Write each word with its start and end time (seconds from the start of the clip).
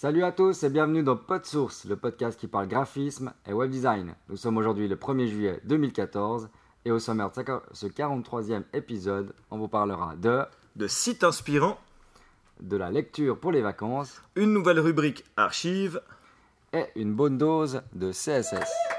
Salut 0.00 0.24
à 0.24 0.32
tous 0.32 0.62
et 0.62 0.70
bienvenue 0.70 1.02
dans 1.02 1.18
PodSource, 1.18 1.84
le 1.84 1.94
podcast 1.94 2.40
qui 2.40 2.46
parle 2.46 2.68
graphisme 2.68 3.34
et 3.46 3.52
web 3.52 3.70
design. 3.70 4.14
Nous 4.30 4.38
sommes 4.38 4.56
aujourd'hui 4.56 4.88
le 4.88 4.96
1er 4.96 5.26
juillet 5.26 5.60
2014 5.64 6.48
et 6.86 6.90
au 6.90 6.98
sommaire 6.98 7.30
de 7.30 7.42
ce 7.72 7.86
43e 7.86 8.62
épisode, 8.72 9.34
on 9.50 9.58
vous 9.58 9.68
parlera 9.68 10.16
de 10.16 10.40
de 10.76 10.86
sites 10.86 11.22
inspirants, 11.22 11.76
de 12.62 12.78
la 12.78 12.90
lecture 12.90 13.38
pour 13.38 13.52
les 13.52 13.60
vacances, 13.60 14.22
une 14.36 14.54
nouvelle 14.54 14.80
rubrique 14.80 15.22
archives 15.36 16.00
et 16.72 16.86
une 16.96 17.12
bonne 17.12 17.36
dose 17.36 17.82
de 17.92 18.10
CSS. 18.10 18.89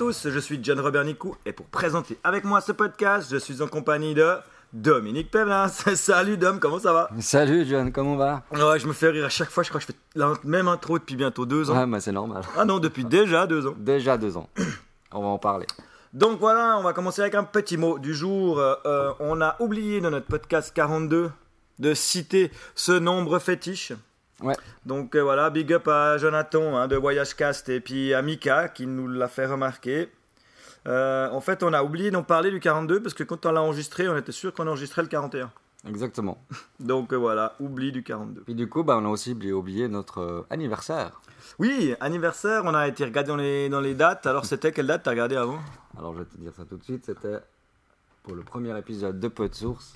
Tous, 0.00 0.30
je 0.30 0.38
suis 0.38 0.58
John 0.62 0.80
Robert 0.80 1.04
Nicou 1.04 1.36
et 1.44 1.52
pour 1.52 1.66
présenter 1.66 2.16
avec 2.24 2.44
moi 2.44 2.62
ce 2.62 2.72
podcast, 2.72 3.28
je 3.30 3.36
suis 3.36 3.60
en 3.60 3.66
compagnie 3.66 4.14
de 4.14 4.32
Dominique 4.72 5.30
Pevlin. 5.30 5.68
Salut 5.94 6.38
Dom, 6.38 6.58
comment 6.58 6.78
ça 6.78 6.94
va? 6.94 7.10
Salut 7.20 7.66
John, 7.66 7.92
comment 7.92 8.16
va? 8.16 8.42
Ouais, 8.50 8.78
je 8.78 8.86
me 8.86 8.94
fais 8.94 9.10
rire 9.10 9.26
à 9.26 9.28
chaque 9.28 9.50
fois, 9.50 9.62
je 9.62 9.68
crois 9.68 9.78
que 9.78 9.86
je 9.86 9.92
fais 9.92 9.98
la 10.14 10.32
même 10.42 10.68
intro 10.68 10.98
depuis 10.98 11.16
bientôt 11.16 11.44
deux 11.44 11.70
ans. 11.70 12.00
C'est 12.00 12.12
normal. 12.12 12.44
Ah 12.56 12.64
non, 12.64 12.78
depuis 12.78 13.04
déjà 13.18 13.46
deux 13.46 13.66
ans. 13.66 13.74
Déjà 13.76 14.16
deux 14.16 14.38
ans. 14.38 14.48
On 15.12 15.20
va 15.20 15.26
en 15.26 15.38
parler. 15.38 15.66
Donc 16.14 16.40
voilà, 16.40 16.78
on 16.78 16.82
va 16.82 16.94
commencer 16.94 17.20
avec 17.20 17.34
un 17.34 17.44
petit 17.44 17.76
mot 17.76 17.98
du 17.98 18.14
jour. 18.14 18.58
Euh, 18.58 19.12
on 19.20 19.42
a 19.42 19.56
oublié 19.60 20.00
dans 20.00 20.10
notre 20.10 20.26
podcast 20.26 20.72
42 20.74 21.30
de 21.78 21.94
citer 21.94 22.50
ce 22.74 22.92
nombre 22.92 23.38
fétiche. 23.38 23.92
Ouais. 24.42 24.54
Donc 24.86 25.14
euh, 25.14 25.22
voilà, 25.22 25.50
big 25.50 25.72
up 25.72 25.88
à 25.88 26.18
Jonathan 26.18 26.76
hein, 26.76 26.88
de 26.88 26.96
Voyage 26.96 27.34
Cast 27.34 27.68
et 27.68 27.80
puis 27.80 28.14
à 28.14 28.22
Mika 28.22 28.68
qui 28.68 28.86
nous 28.86 29.08
l'a 29.08 29.28
fait 29.28 29.46
remarquer. 29.46 30.10
Euh, 30.88 31.28
en 31.30 31.40
fait, 31.40 31.62
on 31.62 31.72
a 31.72 31.82
oublié 31.82 32.10
d'en 32.10 32.22
parler 32.22 32.50
du 32.50 32.60
42 32.60 33.02
parce 33.02 33.14
que 33.14 33.22
quand 33.22 33.44
on 33.44 33.52
l'a 33.52 33.62
enregistré, 33.62 34.08
on 34.08 34.16
était 34.16 34.32
sûr 34.32 34.54
qu'on 34.54 34.66
enregistrait 34.66 35.02
le 35.02 35.08
41. 35.08 35.50
Exactement. 35.88 36.42
Donc 36.80 37.12
euh, 37.12 37.16
voilà, 37.16 37.54
oubli 37.60 37.92
du 37.92 38.02
42. 38.02 38.42
Puis 38.42 38.54
du 38.54 38.68
coup, 38.68 38.82
bah, 38.82 38.98
on 39.00 39.04
a 39.04 39.08
aussi 39.08 39.32
oublié, 39.32 39.88
notre 39.88 40.46
anniversaire. 40.50 41.20
Oui, 41.58 41.94
anniversaire, 42.00 42.62
on 42.64 42.74
a 42.74 42.88
été 42.88 43.04
regardé 43.04 43.28
dans 43.28 43.36
les, 43.36 43.68
dans 43.68 43.80
les 43.80 43.94
dates. 43.94 44.26
Alors 44.26 44.46
c'était 44.46 44.72
quelle 44.72 44.86
date 44.86 45.02
t'as 45.04 45.10
regardé 45.10 45.36
avant? 45.36 45.58
Alors 45.98 46.14
je 46.14 46.20
vais 46.20 46.24
te 46.24 46.36
dire 46.38 46.52
ça 46.56 46.64
tout 46.64 46.76
de 46.76 46.84
suite, 46.84 47.04
c'était 47.04 47.38
pour 48.22 48.34
le 48.34 48.42
premier 48.42 48.76
épisode 48.78 49.20
de 49.20 49.28
Peu 49.28 49.48
de 49.48 49.54
Source. 49.54 49.94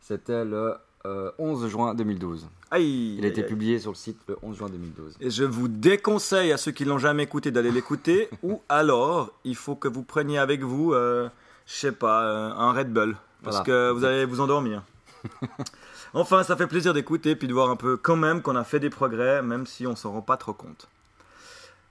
C'était 0.00 0.44
le 0.44 0.76
euh, 1.06 1.30
11 1.38 1.68
juin 1.68 1.94
2012. 1.94 2.48
Aïe 2.70 3.16
Il 3.18 3.24
a 3.24 3.28
été 3.28 3.42
aïe, 3.42 3.48
publié 3.48 3.78
sur 3.78 3.92
le 3.92 3.96
site 3.96 4.18
le 4.28 4.36
11 4.42 4.56
juin 4.56 4.68
2012. 4.68 5.16
Et 5.20 5.30
je 5.30 5.44
vous 5.44 5.68
déconseille 5.68 6.52
à 6.52 6.56
ceux 6.56 6.72
qui 6.72 6.84
l'ont 6.84 6.98
jamais 6.98 7.22
écouté 7.22 7.50
d'aller 7.50 7.70
l'écouter. 7.70 8.28
ou 8.42 8.60
alors, 8.68 9.32
il 9.44 9.54
faut 9.56 9.76
que 9.76 9.88
vous 9.88 10.02
preniez 10.02 10.38
avec 10.38 10.62
vous, 10.62 10.92
euh, 10.92 11.28
je 11.66 11.74
sais 11.74 11.92
pas, 11.92 12.24
euh, 12.24 12.50
un 12.52 12.72
Red 12.72 12.92
Bull. 12.92 13.16
Parce 13.42 13.56
Voilà. 13.56 13.64
que 13.64 13.90
vous 13.92 14.04
allez 14.04 14.24
vous 14.24 14.40
endormir. 14.40 14.82
enfin, 16.14 16.42
ça 16.42 16.56
fait 16.56 16.66
plaisir 16.66 16.92
d'écouter 16.92 17.36
puis 17.36 17.46
de 17.48 17.52
voir 17.52 17.70
un 17.70 17.76
peu 17.76 17.96
quand 17.96 18.16
même 18.16 18.42
qu'on 18.42 18.56
a 18.56 18.64
fait 18.64 18.80
des 18.80 18.90
progrès, 18.90 19.42
même 19.42 19.66
si 19.66 19.86
on 19.86 19.94
s'en 19.96 20.12
rend 20.12 20.22
pas 20.22 20.36
trop 20.36 20.52
compte. 20.52 20.88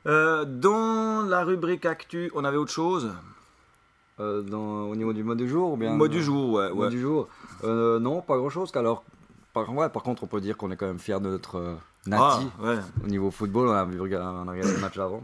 Euh, 0.07 0.45
dans 0.45 1.21
la 1.27 1.43
rubrique 1.43 1.85
actu, 1.85 2.31
on 2.35 2.43
avait 2.43 2.57
autre 2.57 2.71
chose? 2.71 3.11
Euh, 4.19 4.41
dans, 4.41 4.83
au 4.83 4.95
niveau 4.95 5.11
du 5.11 5.23
mode 5.23 5.37
du 5.39 5.49
jour 5.49 5.73
ou 5.73 5.77
bien 5.77 5.91
Mot 5.93 6.07
du 6.07 6.23
jour, 6.23 6.53
ouais. 6.53 6.71
Ouais. 6.71 6.89
du 6.89 7.01
jour 7.01 7.27
Euh, 7.65 7.99
Non, 7.99 8.21
pas 8.21 8.37
grand 8.37 8.49
chose. 8.49 8.71
Alors, 8.75 9.03
par, 9.53 9.69
ouais, 9.73 9.89
par 9.89 10.03
contre, 10.03 10.23
on 10.23 10.27
peut 10.27 10.39
dire 10.39 10.55
qu'on 10.55 10.71
est 10.71 10.77
quand 10.77 10.85
même 10.87 10.99
fiers 10.99 11.19
de 11.19 11.27
notre 11.29 11.57
euh, 11.57 11.75
Ah, 12.11 12.39
ouais. 12.61 12.77
Au 13.03 13.07
niveau 13.07 13.29
football, 13.31 13.67
on 13.67 13.73
a, 13.73 13.83
vu, 13.83 13.99
on 13.99 14.03
a 14.05 14.51
regardé 14.51 14.71
le 14.73 14.79
match 14.79 14.97
avant. 14.97 15.21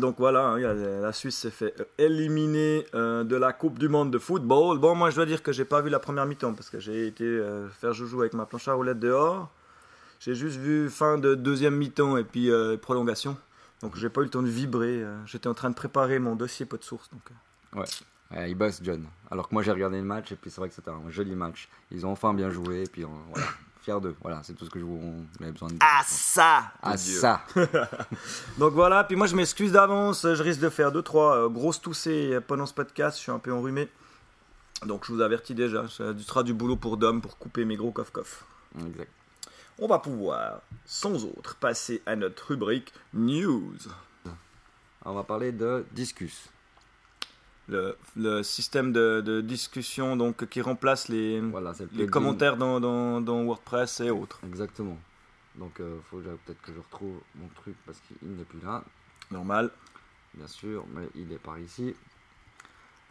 Donc 0.00 0.16
voilà, 0.18 0.48
hein, 0.48 0.58
la 0.58 1.12
Suisse 1.12 1.36
s'est 1.38 1.50
fait 1.50 1.74
euh, 1.80 1.84
éliminer 1.98 2.84
euh, 2.94 3.22
de 3.22 3.36
la 3.36 3.52
Coupe 3.52 3.78
du 3.78 3.88
Monde 3.88 4.10
de 4.10 4.18
football. 4.18 4.78
Bon, 4.78 4.96
moi 4.96 5.10
je 5.10 5.14
dois 5.16 5.26
dire 5.26 5.40
que 5.40 5.52
j'ai 5.52 5.64
pas 5.66 5.80
vu 5.82 5.90
la 5.90 6.00
première 6.00 6.26
mi-temps 6.26 6.54
parce 6.54 6.68
que 6.70 6.80
j'ai 6.80 7.06
été 7.06 7.22
euh, 7.22 7.68
faire 7.68 7.92
joujou 7.92 8.20
avec 8.22 8.32
ma 8.34 8.46
planche 8.46 8.66
à 8.66 8.72
roulettes 8.72 8.98
dehors. 8.98 9.50
J'ai 10.18 10.34
juste 10.34 10.56
vu 10.56 10.90
fin 10.90 11.18
de 11.18 11.36
deuxième 11.36 11.76
mi-temps 11.76 12.16
et 12.16 12.24
puis 12.24 12.50
euh, 12.50 12.76
prolongation. 12.76 13.36
Donc 13.82 13.94
j'ai 13.94 14.08
pas 14.08 14.22
eu 14.22 14.24
le 14.24 14.30
temps 14.30 14.42
de 14.42 14.48
vibrer. 14.48 15.02
euh, 15.04 15.16
J'étais 15.26 15.48
en 15.48 15.54
train 15.54 15.70
de 15.70 15.76
préparer 15.76 16.18
mon 16.18 16.34
dossier 16.34 16.66
pot 16.66 16.78
de 16.78 16.82
source. 16.82 17.08
Donc, 17.12 17.86
euh. 18.32 18.48
Il 18.48 18.54
bosse 18.54 18.80
John. 18.82 19.06
Alors 19.30 19.48
que 19.48 19.54
moi, 19.54 19.62
j'ai 19.62 19.70
regardé 19.72 19.98
le 19.98 20.04
match 20.04 20.32
et 20.32 20.36
puis 20.36 20.50
c'est 20.50 20.60
vrai 20.60 20.68
que 20.68 20.74
c'était 20.74 20.90
un 20.90 21.10
joli 21.10 21.34
match. 21.34 21.68
Ils 21.90 22.06
ont 22.06 22.10
enfin 22.12 22.34
bien 22.34 22.50
joué 22.50 22.82
et 22.82 22.86
puis 22.86 23.04
euh, 23.04 23.08
voilà, 23.30 23.46
fiers 23.82 24.00
d'eux. 24.00 24.16
Voilà, 24.22 24.42
c'est 24.42 24.54
tout 24.54 24.64
ce 24.64 24.70
que 24.70 24.78
je 24.78 24.84
vous 24.84 24.98
on 25.40 25.42
avait 25.42 25.52
besoin 25.52 25.68
de 25.68 25.74
dire. 25.74 25.82
Ah 25.82 26.02
ça 26.06 26.72
Ah, 26.82 26.96
Dieu. 26.96 27.18
ça 27.18 27.42
Donc 28.58 28.72
voilà, 28.72 29.04
puis 29.04 29.16
moi 29.16 29.26
je 29.26 29.36
m'excuse 29.36 29.72
d'avance, 29.72 30.22
je 30.22 30.42
risque 30.42 30.60
de 30.60 30.68
faire 30.68 30.92
2-3 30.92 31.52
grosses 31.52 31.80
toussées 31.80 32.38
pendant 32.46 32.66
ce 32.66 32.74
podcast, 32.74 33.16
je 33.18 33.22
suis 33.22 33.32
un 33.32 33.38
peu 33.38 33.52
enrhumé. 33.52 33.88
Donc 34.86 35.04
je 35.06 35.12
vous 35.12 35.20
avertis 35.20 35.54
déjà, 35.54 35.88
ça 35.88 36.16
sera 36.18 36.42
du 36.42 36.52
boulot 36.52 36.76
pour 36.76 36.96
Dom 36.96 37.20
pour 37.20 37.38
couper 37.38 37.64
mes 37.64 37.76
gros 37.76 37.92
coff-coff. 37.92 38.44
Exact. 38.78 39.10
On 39.78 39.88
va 39.88 39.98
pouvoir, 39.98 40.60
sans 40.84 41.24
autre, 41.24 41.56
passer 41.56 42.00
à 42.06 42.14
notre 42.16 42.48
rubrique 42.48 42.92
News. 43.12 43.74
On 45.04 45.14
va 45.14 45.24
parler 45.24 45.52
de 45.52 45.84
Discus. 45.92 46.48
Le, 47.68 47.96
le 48.16 48.42
système 48.42 48.92
de, 48.92 49.22
de 49.22 49.40
discussion 49.40 50.16
donc, 50.16 50.46
qui 50.50 50.60
remplace 50.60 51.08
les, 51.08 51.40
Voilà, 51.40 51.72
commentaires 52.10 52.56
dans, 52.58 52.78
dans- 52.78 53.20
dans 53.22 53.42
WordPress 53.44 54.00
et 54.00 54.10
autres. 54.10 54.38
Exactement. 54.46 54.98
Donc, 55.56 55.76
il 55.78 56.02
faut 56.10 56.18
déjà 56.18 56.32
peut-être 56.44 56.60
que 56.60 56.72
je 56.74 56.78
retrouve 56.78 57.20
mon 57.36 57.48
truc 57.54 57.74
parce 57.86 57.98
qu'il 58.00 58.28
n'est 58.36 58.44
plus 58.44 58.60
là. 58.62 58.84
Normal. 59.30 59.70
bien 60.34 60.46
sûr, 60.46 60.84
mais 60.94 61.08
il 61.14 61.32
est 61.32 61.38
par 61.38 61.58
ici. 61.58 61.94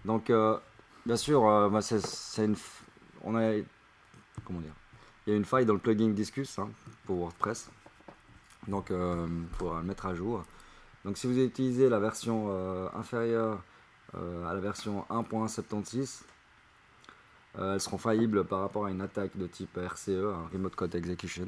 Donc, 0.05 0.29
euh, 0.29 0.57
bien 1.05 1.15
sûr, 1.17 1.47
euh, 1.47 1.69
bah, 1.69 1.81
c'est 1.81 2.45
une. 2.45 2.53
f- 2.53 2.81
On 3.23 3.35
a. 3.35 3.53
Comment 4.45 4.59
dire 4.59 4.73
Il 5.25 5.31
y 5.31 5.33
a 5.33 5.37
une 5.37 5.45
faille 5.45 5.65
dans 5.65 5.73
le 5.73 5.79
plugin 5.79 6.09
Discus 6.09 6.59
hein, 6.59 6.69
pour 7.05 7.17
WordPress. 7.17 7.69
Donc, 8.67 8.87
il 8.91 9.45
faudra 9.57 9.79
le 9.79 9.85
mettre 9.87 10.05
à 10.05 10.13
jour. 10.13 10.43
Donc, 11.05 11.17
si 11.17 11.25
vous 11.27 11.37
utilisez 11.39 11.89
la 11.89 11.99
version 11.99 12.47
euh, 12.49 12.87
inférieure 12.93 13.53
euh, 13.53 13.55
à 14.15 14.53
la 14.53 14.59
version 14.59 15.05
1.76, 15.09 16.21
euh, 17.59 17.73
elles 17.75 17.79
seront 17.81 17.97
faillibles 17.97 18.43
par 18.45 18.61
rapport 18.61 18.85
à 18.85 18.91
une 18.91 19.01
attaque 19.01 19.37
de 19.37 19.47
type 19.47 19.77
RCE, 19.77 20.09
un 20.09 20.47
Remote 20.51 20.75
Code 20.75 20.95
Execution. 20.95 21.47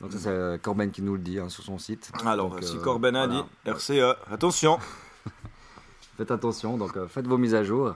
Donc, 0.00 0.12
ça, 0.12 0.18
c'est 0.18 0.28
euh, 0.28 0.58
Corben 0.58 0.90
qui 0.90 1.02
nous 1.02 1.14
le 1.14 1.20
dit 1.20 1.38
hein, 1.38 1.48
sur 1.48 1.64
son 1.64 1.78
site. 1.78 2.12
Alors, 2.24 2.50
Donc, 2.50 2.62
si 2.64 2.76
euh, 2.76 2.80
Corben 2.80 3.16
a 3.16 3.26
voilà. 3.26 3.42
dit 3.64 3.70
RCE, 3.70 4.16
attention 4.30 4.78
Faites 6.16 6.30
attention, 6.30 6.76
donc 6.78 6.96
euh, 6.96 7.08
faites 7.08 7.26
vos 7.26 7.38
mises 7.38 7.54
à 7.54 7.64
jour. 7.64 7.94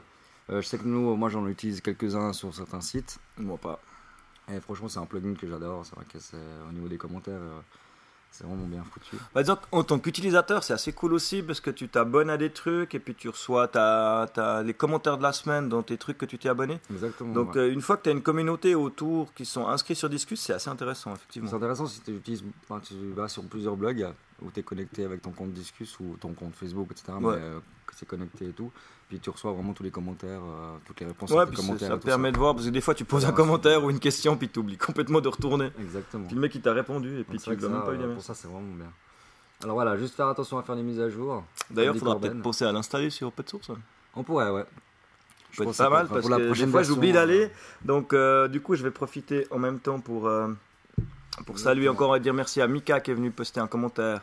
Euh, 0.50 0.60
je 0.60 0.66
sais 0.66 0.78
que 0.78 0.84
nous, 0.84 1.15
moi 1.15 1.28
j'en 1.28 1.47
utilise 1.47 1.81
quelques-uns 1.81 2.32
sur 2.32 2.53
certains 2.55 2.81
sites. 2.81 3.19
Moi 3.37 3.59
pas. 3.59 3.78
Et 4.50 4.59
franchement, 4.60 4.88
c'est 4.88 4.99
un 4.99 5.06
plugin 5.06 5.34
que 5.34 5.47
j'adore. 5.47 5.84
C'est 5.84 5.94
vrai 5.94 6.05
que 6.10 6.19
c'est 6.19 6.37
au 6.69 6.72
niveau 6.72 6.88
des 6.88 6.97
commentaires, 6.97 7.34
euh, 7.34 7.60
c'est 8.31 8.44
vraiment 8.44 8.66
bien 8.66 8.84
foutu. 8.84 9.16
Bah, 9.34 9.43
disons 9.43 9.56
qu'en 9.71 9.83
tant 9.83 9.99
qu'utilisateur, 9.99 10.62
c'est 10.62 10.72
assez 10.72 10.93
cool 10.93 11.12
aussi 11.15 11.43
parce 11.43 11.61
que 11.61 11.71
tu 11.71 11.89
t'abonnes 11.89 12.31
à 12.31 12.37
des 12.37 12.50
trucs 12.50 12.94
et 12.94 12.99
puis 13.00 13.15
tu 13.15 13.28
reçois 13.28 13.66
ta, 13.69 14.27
ta- 14.33 14.62
les 14.62 14.75
commentaires 14.75 15.19
de 15.19 15.22
la 15.25 15.33
semaine 15.33 15.69
dans 15.69 15.83
tes 15.83 15.97
trucs 15.99 16.19
que 16.19 16.27
tu 16.27 16.38
t'es 16.38 16.49
abonné. 16.49 16.78
Exactement. 16.91 17.33
Donc, 17.33 17.55
ouais. 17.55 17.62
euh, 17.62 17.72
une 17.72 17.81
fois 17.81 17.97
que 17.97 18.03
tu 18.05 18.09
as 18.11 18.12
une 18.12 18.22
communauté 18.22 18.75
autour 18.77 19.33
qui 19.34 19.44
sont 19.44 19.67
inscrits 19.67 19.97
sur 19.97 20.09
Discus, 20.09 20.41
c'est 20.41 20.53
assez 20.53 20.71
intéressant, 20.71 21.15
effectivement. 21.15 21.49
c'est 21.50 21.56
intéressant 21.56 21.87
si 21.87 22.00
tu 22.00 22.12
utilises, 22.15 22.44
enfin, 22.69 22.81
tu 22.81 22.94
vas 23.15 23.28
sur 23.28 23.43
plusieurs 23.44 23.77
blogs 23.77 24.06
où 24.43 24.50
tu 24.50 24.60
es 24.60 24.62
connecté 24.62 25.04
avec 25.04 25.22
ton 25.22 25.31
compte 25.31 25.53
Discus 25.53 25.99
ou 26.00 26.16
ton 26.21 26.32
compte 26.32 26.54
Facebook, 26.54 26.88
etc. 26.91 27.12
Ouais. 27.21 27.37
Mais 27.37 27.43
euh, 27.43 27.59
que 27.87 27.94
c'est 27.97 28.06
connecté 28.06 28.47
et 28.47 28.53
tout. 28.53 28.71
Puis 29.09 29.19
tu 29.21 29.31
reçois 29.31 29.53
vraiment 29.53 29.72
tous 29.72 29.82
les 29.82 29.91
commentaires, 29.91 30.41
euh, 30.43 30.76
toutes 30.84 31.00
les 31.00 31.06
réponses 31.06 31.31
Ouais, 31.31 31.41
à 31.41 31.47
tes 31.47 31.56
commentaires. 31.56 31.88
ça 31.88 31.94
et 31.94 31.99
permet 31.99 32.31
de 32.31 32.37
voir 32.37 32.54
parce 32.54 32.66
que 32.66 32.71
des 32.71 32.81
fois 32.82 32.94
tu 32.94 33.04
poses 33.04 33.25
Ouais, 33.25 33.31
un 33.31 33.32
commentaire 33.32 33.82
ou 33.82 33.91
une 33.91 34.00
question 34.00 34.37
puis 34.37 34.49
tu 34.49 34.59
oublies 34.59 34.76
complètement 34.76 35.21
de 35.21 35.28
retourner. 35.28 35.71
Exactement. 35.81 36.26
Puis 36.26 36.34
le 36.34 36.41
mec 36.41 36.54
il 36.54 36.60
t'a 36.60 36.72
répondu 36.72 37.21
et 37.21 37.25
puis 37.25 37.38
Donc, 37.38 37.56
tu 37.56 37.62
l'as 37.62 37.69
même 37.69 37.82
pas 37.82 37.94
eu 37.94 37.99
euh, 37.99 38.14
pour 38.14 38.23
ça, 38.23 38.35
c'est 38.35 38.49
vraiment 38.49 38.75
bien. 38.75 38.93
Alors 39.62 39.75
voilà, 39.75 39.96
juste 39.96 40.14
faire 40.14 40.29
attention 40.29 40.58
à 40.58 40.62
faire 40.62 40.75
les 40.76 40.82
mises 40.82 41.00
à 41.00 41.08
jour. 41.08 41.43
D'ailleurs, 41.70 41.96
il 41.96 41.99
faudra 41.99 42.20
peut-être 42.20 42.40
penser 42.43 42.64
à 42.64 42.70
l'installer 42.70 43.11
sur 43.11 43.32
PodSource. 43.32 43.73
On 44.14 44.23
pourrait, 44.23 44.50
ouais. 44.50 44.64
Je 45.50 45.64
pense 45.64 45.79
pas 45.79 45.88
mal 45.90 46.06
parce 46.06 46.20
pour 46.20 46.31
la 46.31 46.37
que 46.37 46.43
des 46.43 46.49
prochaine 46.49 46.70
fois 46.70 46.82
j'oublie 46.82 47.12
d'aller. 47.12 47.50
Donc 47.85 48.12
euh, 48.12 48.49
du 48.49 48.61
coup 48.61 48.75
je 48.75 48.82
vais 48.82 48.90
profiter 48.90 49.46
en 49.50 49.58
même 49.58 49.81
temps 49.81 49.99
pour, 49.99 50.31
pour 51.46 51.58
saluer 51.58 51.88
encore 51.88 52.17
et 52.17 52.20
dire 52.20 52.35
merci 52.35 52.61
à 52.61 52.67
Mika 52.69 53.00
qui 53.00 53.11
est 53.11 53.14
venu 53.14 53.31
poster 53.31 53.61
un 53.61 53.67
commentaire 53.67 54.23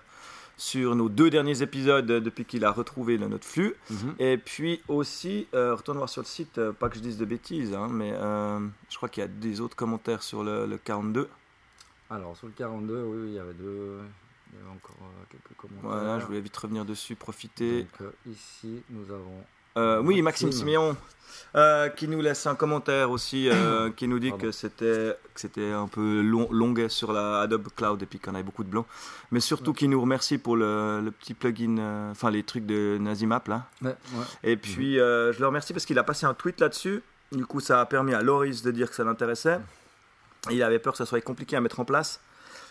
sur 0.57 0.95
nos 0.95 1.09
deux 1.09 1.29
derniers 1.29 1.62
épisodes 1.62 2.06
depuis 2.06 2.45
qu'il 2.45 2.63
a 2.63 2.71
retrouvé 2.71 3.17
le- 3.17 3.27
notre 3.27 3.45
flux. 3.45 3.75
Mhm. 3.89 4.15
Et 4.19 4.38
puis 4.38 4.81
aussi, 4.88 5.47
euh, 5.53 5.75
retourne 5.75 5.97
voir 5.97 6.09
sur 6.09 6.21
le 6.21 6.27
site, 6.27 6.57
euh, 6.59 6.71
pas 6.71 6.88
que 6.88 6.95
je 6.95 7.01
dise 7.01 7.17
de 7.17 7.25
bêtises, 7.25 7.73
hein, 7.73 7.89
mais 7.91 8.13
euh, 8.13 8.59
je 8.89 8.95
crois 8.95 9.09
qu'il 9.09 9.21
y 9.21 9.25
a 9.25 9.27
des 9.27 9.59
autres 9.59 9.75
commentaires 9.75 10.23
sur 10.23 10.44
le, 10.44 10.65
le 10.65 10.77
42. 10.77 11.27
Alors, 12.09 12.38
sur 12.38 12.47
le 12.47 12.53
42, 12.53 13.03
oui, 13.03 13.17
il 13.29 13.33
y 13.33 13.39
avait 13.39 13.53
deux. 13.53 14.00
Il 14.53 14.59
y 14.59 14.62
avait 14.62 14.71
encore 14.71 14.95
euh, 15.01 15.25
quelques 15.29 15.57
commentaires. 15.57 15.89
Voilà, 15.89 16.19
je 16.19 16.25
voulais 16.25 16.39
vite 16.39 16.56
revenir 16.56 16.85
dessus, 16.85 17.15
profiter. 17.15 17.88
Donc, 18.00 18.12
ici, 18.31 18.81
nous 18.91 19.12
avons 19.13 19.44
Euh, 19.77 20.00
oui, 20.01 20.22
Maxime, 20.22 20.48
Maxime. 20.48 20.51
Siméon, 20.51 20.98
euh, 21.56 21.89
qui 21.89 22.07
nous 22.07 22.22
laisse 22.22 22.45
un 22.48 22.56
commentaire 22.56 23.12
aussi, 23.12 23.50
euh, 23.50 23.89
qui 23.95 24.07
nous 24.07 24.19
dit 24.19 24.30
Pardon. 24.30 24.45
que 24.45 24.51
c'était 24.51 25.18
que 25.33 25.39
c'était 25.39 25.72
un 25.72 25.88
peu 25.88 26.22
long, 26.22 26.48
longuet 26.51 26.89
sur 26.89 27.12
la 27.12 27.42
Adobe 27.42 27.68
Cloud 27.75 28.01
et 28.01 28.06
puis 28.06 28.19
qu'on 28.19 28.33
avait 28.36 28.44
beaucoup 28.44 28.63
de 28.63 28.69
blanc. 28.69 28.86
Mais 29.31 29.39
surtout 29.39 29.74
qui 29.74 29.88
nous 29.88 30.00
remercie 30.00 30.38
pour 30.38 30.56
le, 30.56 31.01
le 31.01 31.12
petit 31.12 31.33
plugin, 31.33 32.10
enfin 32.12 32.31
les 32.31 32.44
trucs 32.44 32.66
de 32.66 32.98
Nazimap 33.00 33.48
là. 33.48 33.63
Ouais, 33.81 33.89
ouais. 34.13 34.25
Et 34.44 34.56
puis 34.57 34.95
je 34.95 35.39
le 35.39 35.45
remercie 35.48 35.74
parce 35.74 35.86
qu'il 35.86 36.00
a 36.00 36.04
passé 36.04 36.25
un 36.25 36.33
tweet 36.33 36.60
là-dessus. 36.62 37.04
Du 37.31 37.45
coup, 37.45 37.60
ça 37.60 37.81
a 37.81 37.86
permis 37.86 38.13
à 38.13 38.22
Loris 38.22 38.62
de 38.62 38.72
dire 38.72 38.89
que 38.89 38.95
ça 38.95 39.04
l'intéressait. 39.04 39.60
Il 40.51 40.62
avait 40.63 40.80
peur 40.80 40.94
que 40.94 40.98
ça 40.98 41.06
soit 41.07 41.19
compliqué 41.22 41.56
à 41.56 41.62
mettre 41.62 41.80
en 41.80 41.86
place. 41.86 42.19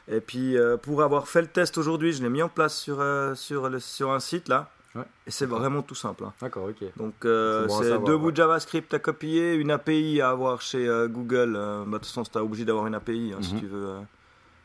Et 0.09 0.21
puis 0.21 0.57
euh, 0.57 0.77
pour 0.77 1.03
avoir 1.03 1.29
fait 1.29 1.41
le 1.43 1.49
test 1.49 1.77
aujourd'hui, 1.77 2.13
je 2.13 2.23
l'ai 2.23 2.29
mis 2.29 2.43
en 2.43 2.49
place 2.49 2.77
sur, 2.79 3.01
euh, 3.01 3.35
sur, 3.35 3.69
le- 3.69 3.81
sur 3.81 4.13
un 4.13 4.21
site 4.21 4.49
là. 4.49 4.71
Ouais. 4.95 5.03
Et 5.27 5.31
c'est 5.31 5.47
vraiment 5.47 5.83
tout 5.83 5.95
simple. 5.97 6.25
hein. 6.25 6.33
D'accord, 6.41 6.69
ok. 6.69 6.85
Donc 6.97 7.25
euh, 7.25 7.63
C'est 7.63 7.67
bon 7.69 7.83
savoir, 7.83 8.01
deux 8.05 8.17
bouts 8.17 8.31
de 8.31 8.37
JavaScript 8.37 8.95
à 8.95 8.99
copier, 9.01 9.55
une 9.55 9.71
API 9.73 10.21
à 10.21 10.31
avoir 10.31 10.61
chez 10.61 10.87
euh, 10.89 11.09
Google. 11.09 11.55
euh, 11.57 11.85
bah, 11.85 11.99
de 11.99 12.05
toute 12.05 12.07
façon, 12.07 12.23
tu 12.23 12.39
es 12.39 12.41
obligé 12.41 12.65
d'avoir 12.65 12.87
une 12.87 12.95
API 12.95 13.33
hein, 13.37 13.43
si 13.43 13.55
Mhm. 13.55 13.61
tu 13.61 13.67
veux. 13.67 13.87
euh, 13.89 14.01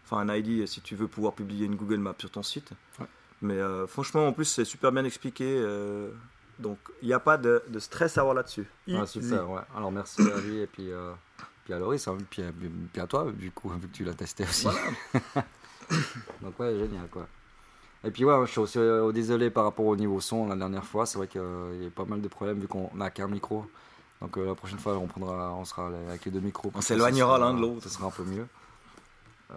Enfin, 0.05 0.27
un 0.27 0.35
ID 0.35 0.65
si 0.67 0.81
tu 0.81 0.95
veux 0.95 1.07
pouvoir 1.07 1.33
publier 1.33 1.65
une 1.67 1.75
Google 1.75 1.97
Map 1.99 2.15
sur 2.17 2.31
ton 2.31 2.41
site. 2.43 2.71
Ouais. 2.99 3.05
Mais 3.43 3.59
euh, 3.59 3.85
franchement, 3.85 4.27
en 4.27 4.33
plus, 4.33 4.45
c'est 4.45 4.65
super 4.65 4.91
bien 4.91 5.03
expliqué. 5.05 5.45
euh, 5.47 6.09
donc, 6.57 6.77
il 7.01 7.07
n'y 7.07 7.13
a 7.13 7.19
pas 7.19 7.37
de, 7.37 7.61
de 7.69 7.79
stress 7.79 8.17
à 8.17 8.21
avoir 8.21 8.35
là-dessus. 8.35 8.65
Ah, 8.91 9.05
super, 9.05 9.49
ouais. 9.49 9.61
Alors 9.75 9.91
merci 9.91 10.21
à 10.35 10.39
lui 10.41 10.59
et 10.61 10.67
puis, 10.67 10.91
euh, 10.91 11.11
puis 11.63 11.73
à 11.73 11.79
Loris, 11.79 12.07
hein, 12.07 12.17
puis, 12.29 12.41
à, 12.41 12.51
puis 12.91 13.01
à 13.01 13.07
toi, 13.07 13.27
du 13.31 13.51
coup, 13.51 13.69
vu 13.69 13.87
que 13.87 13.95
tu 13.95 14.03
l'as 14.03 14.13
testé 14.15 14.43
aussi. 14.43 14.67
Donc 16.41 16.59
ouais, 16.59 16.75
génial 16.77 17.07
quoi. 17.09 17.27
Et 18.05 18.11
puis 18.11 18.23
ouais, 18.23 18.33
je 18.45 18.51
suis 18.51 18.59
aussi 18.59 18.79
euh, 18.79 19.11
désolé 19.11 19.49
par 19.49 19.65
rapport 19.65 19.85
au 19.85 19.95
niveau 19.95 20.19
son 20.21 20.47
la 20.47 20.55
dernière 20.55 20.85
fois. 20.85 21.05
C'est 21.05 21.17
vrai 21.17 21.27
qu'il 21.27 21.41
y 21.41 21.83
a 21.83 21.87
eu 21.87 21.89
pas 21.89 22.05
mal 22.05 22.21
de 22.21 22.27
problèmes 22.27 22.59
vu 22.59 22.67
qu'on 22.67 22.89
n'a 22.95 23.09
qu'un 23.09 23.27
micro. 23.27 23.65
Donc 24.21 24.37
euh, 24.37 24.45
la 24.45 24.55
prochaine 24.55 24.79
fois, 24.79 24.97
on 24.97 25.07
prendra, 25.07 25.53
on 25.53 25.65
sera 25.65 25.87
avec 26.09 26.23
les 26.25 26.31
deux 26.31 26.39
micros. 26.39 26.71
On 26.75 26.81
s'éloignera 26.81 27.37
l'un 27.39 27.53
de 27.53 27.61
l'autre. 27.61 27.83
Ça 27.83 27.89
sera 27.89 28.07
un 28.07 28.11
peu 28.11 28.23
mieux. 28.23 28.47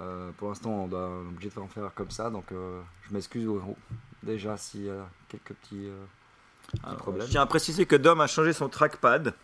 Euh, 0.01 0.31
pour 0.39 0.49
l'instant, 0.49 0.71
on, 0.71 0.89
doit- 0.89 1.09
on 1.09 1.25
est 1.25 1.29
obligé 1.29 1.49
de 1.51 1.55
faire 1.55 1.63
en 1.63 1.69
faire 1.69 1.91
comme 1.95 2.11
ça. 2.11 2.31
Donc 2.31 2.47
euh, 2.53 2.81
je 3.09 3.15
m'excuse 3.15 3.49
déjà 4.23 4.57
s'il 4.57 4.85
y 4.87 4.91
a 4.91 5.07
quelques 5.29 5.53
petits. 5.55 5.87
euh, 5.87 6.03
Alors, 6.85 6.97
problème. 6.99 7.27
Je 7.27 7.33
tiens 7.33 7.43
à 7.43 7.47
préciser 7.47 7.87
que 7.87 7.97
Dom 7.97 8.21
a 8.21 8.27
changé 8.27 8.53
son 8.53 8.69
trackpad. 8.69 9.35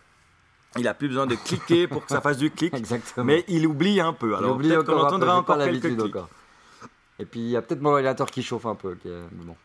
Il 0.77 0.87
a 0.87 0.93
plus 0.93 1.07
besoin 1.07 1.25
de 1.25 1.35
cliquer 1.35 1.87
pour 1.87 2.05
que 2.05 2.11
ça 2.11 2.21
fasse 2.21 2.37
du 2.37 2.51
clic. 2.51 2.73
Exactement. 2.75 3.25
Mais 3.25 3.43
il 3.47 3.65
oublie 3.65 3.99
un 3.99 4.13
peu. 4.13 4.35
Alors 4.35 4.57
peut-être 4.57 4.83
qu'on 4.85 4.99
entendra 4.99 5.37
encore 5.37 5.57
pas 5.57 5.65
quelques 5.65 5.81
clics. 5.97 6.15
encore. 6.15 6.29
Et 7.19 7.25
puis 7.25 7.39
il 7.41 7.49
y 7.49 7.57
a 7.57 7.61
peut-être 7.61 7.81
mon 7.81 7.89
ordinateur 7.91 8.27
qui 8.31 8.41
chauffe 8.43 8.65
un 8.65 8.75
peu, 8.75 8.95
qui 8.95 9.09
est- 9.09 9.21
mais 9.33 9.43
bon, 9.45 9.55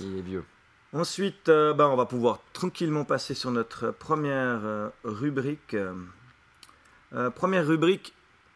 il 0.00 0.18
est 0.18 0.22
vieux. 0.22 0.44
Ensuite, 0.92 1.48
euh, 1.48 1.72
bah, 1.74 1.88
on 1.88 1.96
va 1.96 2.06
pouvoir 2.06 2.40
tranquillement 2.52 3.04
passer 3.04 3.34
sur 3.34 3.50
notre 3.50 3.90
première 3.90 4.60
euh, 4.64 4.88
rubrique. 5.04 5.74
Euh, 5.74 7.30
première 7.30 7.66
rubrique 7.66 8.14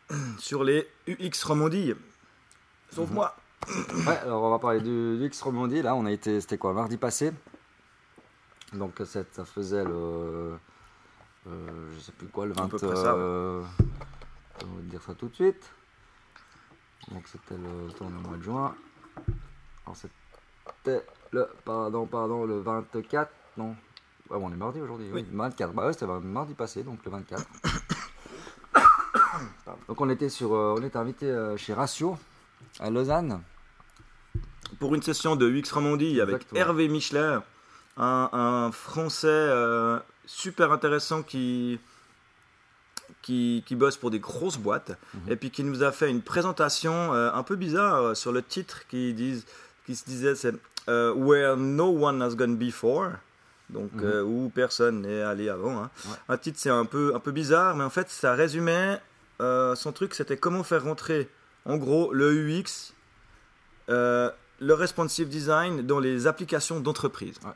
sur 0.38 0.64
les 0.64 0.88
UX 1.08 1.44
Romandie. 1.44 1.94
Sauf 2.91 3.08
Mhm. 3.08 3.14
moi. 3.14 3.37
Ouais, 4.06 4.17
alors 4.23 4.43
on 4.43 4.50
va 4.50 4.58
parler 4.58 4.81
du, 4.81 5.19
du 5.19 5.26
X 5.26 5.43
Romandie. 5.43 5.82
Là, 5.82 5.94
on 5.94 6.06
a 6.06 6.11
été, 6.12 6.41
c'était 6.41 6.56
quoi, 6.58 6.73
mardi 6.73 6.97
passé? 6.97 7.32
Donc 8.73 9.00
ça, 9.05 9.23
faisait 9.44 9.85
le, 9.85 10.56
je 11.47 11.99
sais 12.00 12.12
plus 12.12 12.29
quoi, 12.29 12.47
le 12.47 12.52
20. 12.52 12.64
À 12.64 12.69
peu 12.69 12.79
près 12.79 12.97
ça, 12.97 13.14
ouais. 13.17 13.23
on 14.64 14.76
va 14.76 14.82
dire 14.85 15.02
ça 15.02 15.14
tout 15.14 15.29
de 15.29 15.35
suite. 15.35 15.70
Donc 17.08 17.25
c'était 17.26 17.56
le, 17.56 17.93
tourne 17.93 18.14
le 18.14 18.29
mois 18.29 18.37
de 18.37 18.43
juin. 18.43 18.75
Alors 19.85 19.97
c'était 19.97 21.05
le, 21.32 21.49
pardon, 21.64 22.06
pardon, 22.06 22.44
le 22.44 22.61
24, 22.61 23.31
non. 23.56 23.76
Ouais, 24.31 24.38
bon, 24.38 24.49
on 24.49 24.52
est 24.52 24.56
mardi 24.56 24.81
aujourd'hui. 24.81 25.08
Oui. 25.12 25.26
24. 25.31 25.73
Bah 25.73 25.87
ouais, 25.87 25.93
c'était 25.93 26.06
mardi 26.06 26.55
passé, 26.55 26.82
donc 26.82 27.05
le 27.05 27.11
24. 27.11 27.44
donc 29.88 30.00
on 30.00 30.08
était 30.08 30.29
sur, 30.29 30.55
euh, 30.55 30.76
on 30.79 30.82
était 30.82 30.99
invité 30.99 31.26
euh, 31.26 31.56
chez 31.56 31.75
Ratio 31.75 32.17
à 32.79 32.91
Lausanne. 32.91 33.43
Pour 34.79 34.94
une 34.94 35.02
session 35.02 35.35
de 35.35 35.50
UX 35.50 35.73
Romandie 35.73 36.20
avec 36.20 36.37
Exactement. 36.37 36.61
Hervé 36.61 36.88
Michler, 36.88 37.38
un, 37.97 38.29
un 38.32 38.73
Français 38.73 39.26
euh, 39.29 39.99
super 40.26 40.70
intéressant 40.73 41.23
qui, 41.23 41.81
qui, 43.23 43.63
qui 43.67 43.75
bosse 43.77 43.97
pour 43.97 44.11
des 44.11 44.19
grosses 44.21 44.57
boîtes 44.59 44.93
Mhm. 45.15 45.33
et 45.33 45.37
puis 45.37 45.51
qui 45.51 45.63
nous 45.65 45.83
a 45.83 45.93
fait 45.93 46.09
une 46.11 46.23
présentation 46.23 47.13
euh, 47.15 47.31
un 47.33 47.43
peu 47.43 47.57
bizarre 47.57 48.03
euh, 48.03 48.15
sur 48.15 48.33
le 48.33 48.43
titre 48.43 48.87
qui, 48.89 49.13
disent, 49.15 49.45
qui 49.87 49.95
se 49.97 50.05
disait 50.05 50.35
c'est 50.35 50.55
euh, 50.89 51.13
Where 51.15 51.57
no 51.57 51.89
one 52.07 52.23
has 52.23 52.35
gone 52.35 52.57
before. 52.57 53.11
Donc, 53.69 53.93
Mhm. 53.95 54.05
euh, 54.05 54.23
où 54.25 54.51
personne 54.53 55.03
n'est 55.03 55.23
allé 55.23 55.49
avant. 55.49 55.79
hein. 55.85 55.91
Ouais. 56.07 56.17
Un 56.31 56.37
titre, 56.39 56.59
c'est 56.61 56.71
un 56.71 56.85
peu, 56.87 57.13
un 57.15 57.21
peu 57.21 57.31
bizarre, 57.31 57.77
mais 57.77 57.85
en 57.85 57.91
fait, 57.91 58.09
ça 58.11 58.35
résumait 58.35 59.01
son 59.39 59.93
truc, 59.95 60.15
c'était 60.15 60.37
comment 60.37 60.63
faire 60.65 60.83
rentrer, 60.85 61.29
en 61.65 61.77
gros, 61.79 62.13
le 62.13 62.33
UX, 62.33 62.93
le 63.89 64.75
responsive 64.75 65.29
design 65.29 65.83
dans 65.87 65.99
les 66.01 66.27
applications 66.27 66.81
d'entreprise. 66.81 67.37
Ouais. 67.45 67.53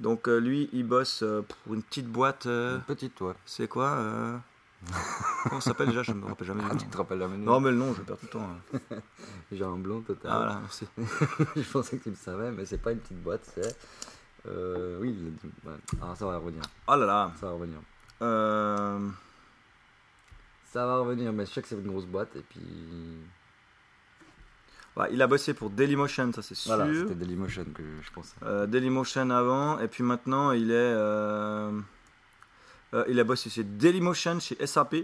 Donc, 0.00 0.26
lui, 0.26 0.68
il 0.72 0.84
bosse 0.84 1.24
pour 1.64 1.74
une 1.74 1.82
petite 1.82 2.06
boîte. 2.06 2.44
Une 2.46 2.82
petite, 2.86 3.18
ouais. 3.22 3.32
c'est 3.46 3.68
quoi 3.68 4.40
Comment 5.44 5.60
ça 5.60 5.70
s'appelle 5.70 5.88
déjà? 5.88 6.02
Je 6.02 6.12
me 6.12 6.26
rappelle 6.26 6.46
jamais 6.46 6.62
Ah, 6.70 6.74
tu 6.76 6.86
te 6.86 6.96
rappelles 6.96 7.18
la 7.18 7.28
minute 7.28 7.44
Non, 7.46 7.60
mais 7.60 7.70
le 7.70 7.76
nom, 7.76 7.94
je 7.94 8.02
perds 8.02 8.16
tout 8.18 8.26
le 8.26 8.30
temps. 8.30 8.48
hein. 8.92 8.96
J'ai 9.52 9.64
un 9.64 9.76
blond 9.76 10.00
total. 10.02 10.30
Ah, 10.32 10.36
voilà, 10.38 10.60
merci. 10.60 10.86
je 11.56 11.70
pensais 11.70 11.98
que 11.98 12.04
tu 12.04 12.10
le 12.10 12.16
savais, 12.16 12.50
mais 12.52 12.66
c'est 12.66 12.78
pas 12.78 12.92
une 12.92 12.98
petite 12.98 13.22
boîte, 13.22 13.42
c'est. 13.54 13.76
Euh, 14.46 14.98
oui, 15.00 15.16
le- 15.64 15.70
ah, 16.02 16.14
ça 16.14 16.26
va 16.26 16.38
revenir. 16.38 16.62
Oh 16.86 16.94
là 16.96 17.06
là. 17.06 17.32
Ça 17.40 17.46
va 17.46 17.52
revenir. 17.52 17.78
Euh, 18.22 19.08
Ça 20.72 20.86
va 20.86 20.98
revenir, 20.98 21.32
mais 21.32 21.46
je 21.46 21.52
sais 21.52 21.62
que 21.62 21.68
c'est 21.68 21.74
une 21.74 21.88
grosse 21.88 22.06
boîte, 22.06 22.36
et 22.36 22.42
puis. 22.48 22.60
il 25.10 25.20
a 25.22 25.26
bossé 25.26 25.52
pour 25.54 25.70
Dailymotion, 25.70 26.32
ça 26.32 26.42
c'est 26.42 26.54
sûr. 26.54 26.74
Voilà, 26.76 26.92
c'était 26.94 27.14
Dailymotion 27.14 27.64
que 27.74 27.82
je 28.02 28.10
pensais. 28.12 28.36
Euh, 28.44 28.66
Dailymotion 28.66 29.30
avant, 29.30 29.78
et 29.80 29.88
puis 29.88 30.02
maintenant 30.04 30.52
il 30.52 30.70
est. 30.70 30.94
euh, 32.94 32.98
euh, 33.00 33.04
il 33.08 33.18
a 33.20 33.24
bossé 33.24 33.50
chez 33.50 33.64
Dailymotion, 33.64 34.38
chez 34.40 34.56
SAP, 34.66 34.96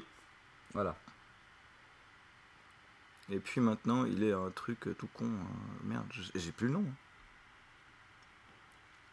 Voilà. 0.74 0.94
et 3.30 3.38
puis 3.38 3.60
maintenant 3.60 4.04
il 4.04 4.22
est 4.24 4.32
un 4.32 4.50
truc 4.54 4.80
tout 4.98 5.08
con. 5.14 5.24
euh, 5.26 5.84
merde, 5.84 6.04
j'ai 6.34 6.52
plus 6.52 6.66
le 6.68 6.74
nom. 6.74 6.84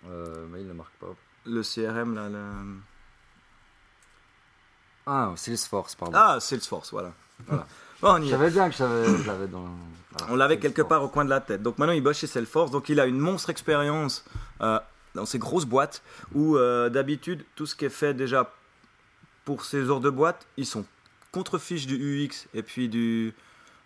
Euh, 0.08 0.46
mais 0.50 0.62
il 0.62 0.68
ne 0.68 0.74
marque 0.74 0.94
pas. 0.94 1.08
Le 1.46 1.62
CRM 1.62 2.16
là. 2.16 2.30
le- 2.30 2.78
Ah, 5.06 5.34
Salesforce, 5.36 5.96
pardon. 5.96 6.14
Ah, 6.18 6.40
Salesforce, 6.40 6.92
voilà. 6.92 7.14
Voilà. 7.48 7.66
Bon, 8.02 8.14
on 8.14 8.22
y 8.22 8.30
savais 8.30 8.50
bien 8.50 8.70
que 8.70 8.76
je 8.78 9.28
l'avais 9.28 9.48
dans. 9.50 9.68
voilà, 10.12 10.32
On 10.32 10.38
l'avait 10.38 10.58
quelque 10.58 10.82
part 10.82 11.04
au 11.04 11.10
coin 11.10 11.26
de 11.26 11.30
la 11.30 11.42
tête. 11.42 11.62
Donc 11.62 11.78
maintenant, 11.78 11.92
il 11.94 12.02
bosse 12.02 12.18
chez 12.20 12.28
Salesforce. 12.28 12.72
Donc 12.72 12.88
il 12.88 12.98
a 12.98 13.06
une 13.06 13.20
monstre 13.20 13.50
expérience 13.50 14.24
euh, 14.62 14.80
dans 15.16 15.26
ces 15.26 15.38
grosses 15.38 15.66
boîtes 15.66 16.02
où 16.34 16.56
euh, 16.56 16.88
d'habitude, 16.90 17.44
tout 17.56 17.66
ce 17.66 17.76
qui 17.76 17.84
est 17.84 17.90
fait 17.90 18.14
déjà 18.14 18.54
pour 19.50 19.66
ces 19.66 19.84
genres 19.84 20.00
de 20.00 20.12
boîtes, 20.12 20.46
ils 20.58 20.66
sont 20.68 20.86
contre-fiches 21.32 21.88
du 21.88 21.96
UX 21.98 22.46
et 22.54 22.62
puis 22.62 22.88
du, 22.88 23.34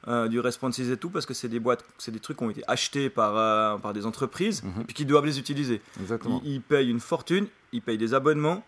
euh, 0.09 0.27
du 0.27 0.41
responsive 0.41 0.91
et 0.91 0.97
tout 0.97 1.09
parce 1.09 1.25
que 1.25 1.33
c'est 1.33 1.47
des 1.47 1.61
boîtes, 1.61 1.85
c'est 1.97 2.11
des 2.11 2.19
trucs 2.19 2.35
qui 2.39 2.43
ont 2.43 2.49
été 2.49 2.63
achetés 2.67 3.09
par, 3.09 3.37
euh, 3.37 3.77
par 3.77 3.93
des 3.93 4.05
entreprises 4.05 4.61
Mhm. 4.61 4.81
et 4.81 4.83
puis 4.83 4.93
qui 4.93 5.05
doivent 5.05 5.25
les 5.25 5.39
utiliser. 5.39 5.81
Exactement. 6.01 6.41
Ils, 6.43 6.55
ils 6.55 6.61
payent 6.61 6.89
une 6.89 6.99
fortune, 6.99 7.47
ils 7.71 7.81
payent 7.81 7.97
des 7.97 8.13
abonnements 8.13 8.61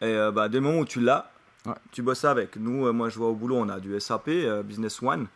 et 0.00 0.04
euh, 0.06 0.30
bah, 0.30 0.48
dès 0.48 0.58
le 0.58 0.62
moment 0.62 0.78
où 0.78 0.84
tu 0.84 1.00
l'as, 1.00 1.32
Ouais. 1.66 1.74
tu 1.90 2.02
bosses 2.02 2.24
avec. 2.24 2.54
Nous, 2.56 2.86
euh, 2.86 2.92
moi 2.92 3.08
je 3.08 3.18
vois 3.18 3.26
au 3.30 3.34
boulot, 3.34 3.56
on 3.56 3.68
a 3.68 3.80
du 3.80 3.98
SAP, 3.98 4.28
euh, 4.28 4.62
Business 4.62 5.02
One. 5.02 5.26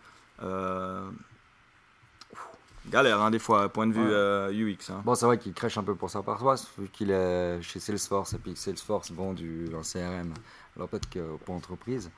Galère 2.90 3.20
hein, 3.20 3.30
des 3.30 3.38
fois, 3.38 3.68
point 3.68 3.86
de 3.86 3.92
vue 3.92 4.00
Ouais. 4.00 4.72
UX. 4.74 4.90
hein. 4.90 5.02
Bon, 5.04 5.14
c'est 5.14 5.24
vrai 5.26 5.38
qu'il 5.38 5.52
crèche 5.54 5.78
un 5.78 5.84
peu 5.84 5.94
pour 5.94 6.10
sa 6.10 6.20
paroisse, 6.22 6.66
vu 6.78 6.88
qu'il 6.88 7.10
est 7.12 7.62
chez 7.62 7.78
Salesforce 7.78 8.34
et 8.34 8.38
puis 8.38 8.54
que 8.54 8.58
Salesforce 8.58 9.12
vend 9.12 9.32
du, 9.34 9.66
un 9.76 9.82
CRM. 9.82 10.34
Alors 10.76 10.88
peut-être 10.88 11.08
que 11.10 11.36
pour 11.44 11.54
entreprise. 11.54 12.10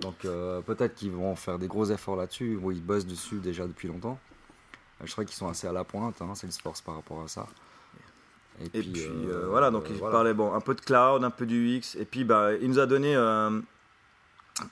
Donc 0.00 0.24
euh, 0.24 0.60
peut-être 0.60 0.94
qu'ils 0.94 1.10
vont 1.12 1.34
faire 1.36 1.58
des 1.58 1.66
gros 1.68 1.86
efforts 1.86 2.16
là-dessus, 2.16 2.58
où 2.62 2.70
ils 2.70 2.82
bossent 2.82 3.06
dessus 3.06 3.36
déjà 3.36 3.66
depuis 3.66 3.88
longtemps. 3.88 4.18
Euh, 5.00 5.06
Je 5.06 5.12
crois 5.12 5.24
qu'ils 5.24 5.36
sont 5.36 5.48
assez 5.48 5.66
à 5.66 5.72
la 5.72 5.84
pointe, 5.84 6.20
hein, 6.22 6.34
Salesforce, 6.34 6.80
par 6.82 6.96
rapport 6.96 7.22
à 7.22 7.28
ça. 7.28 7.46
Et 8.62 8.68
puis, 8.68 8.92
euh, 8.98 9.08
euh, 9.32 9.46
voilà, 9.48 9.70
donc 9.72 9.86
il 9.90 9.96
voilà. 9.96 10.12
parlait 10.12 10.34
bon, 10.34 10.52
un 10.54 10.60
peu 10.60 10.74
de 10.74 10.80
cloud, 10.80 11.24
un 11.24 11.30
peu 11.30 11.44
du 11.44 11.76
UX. 11.78 11.96
Et 11.98 12.04
puis 12.04 12.24
bah, 12.24 12.54
il 12.54 12.68
nous 12.68 12.78
a 12.78 12.86
donné 12.86 13.16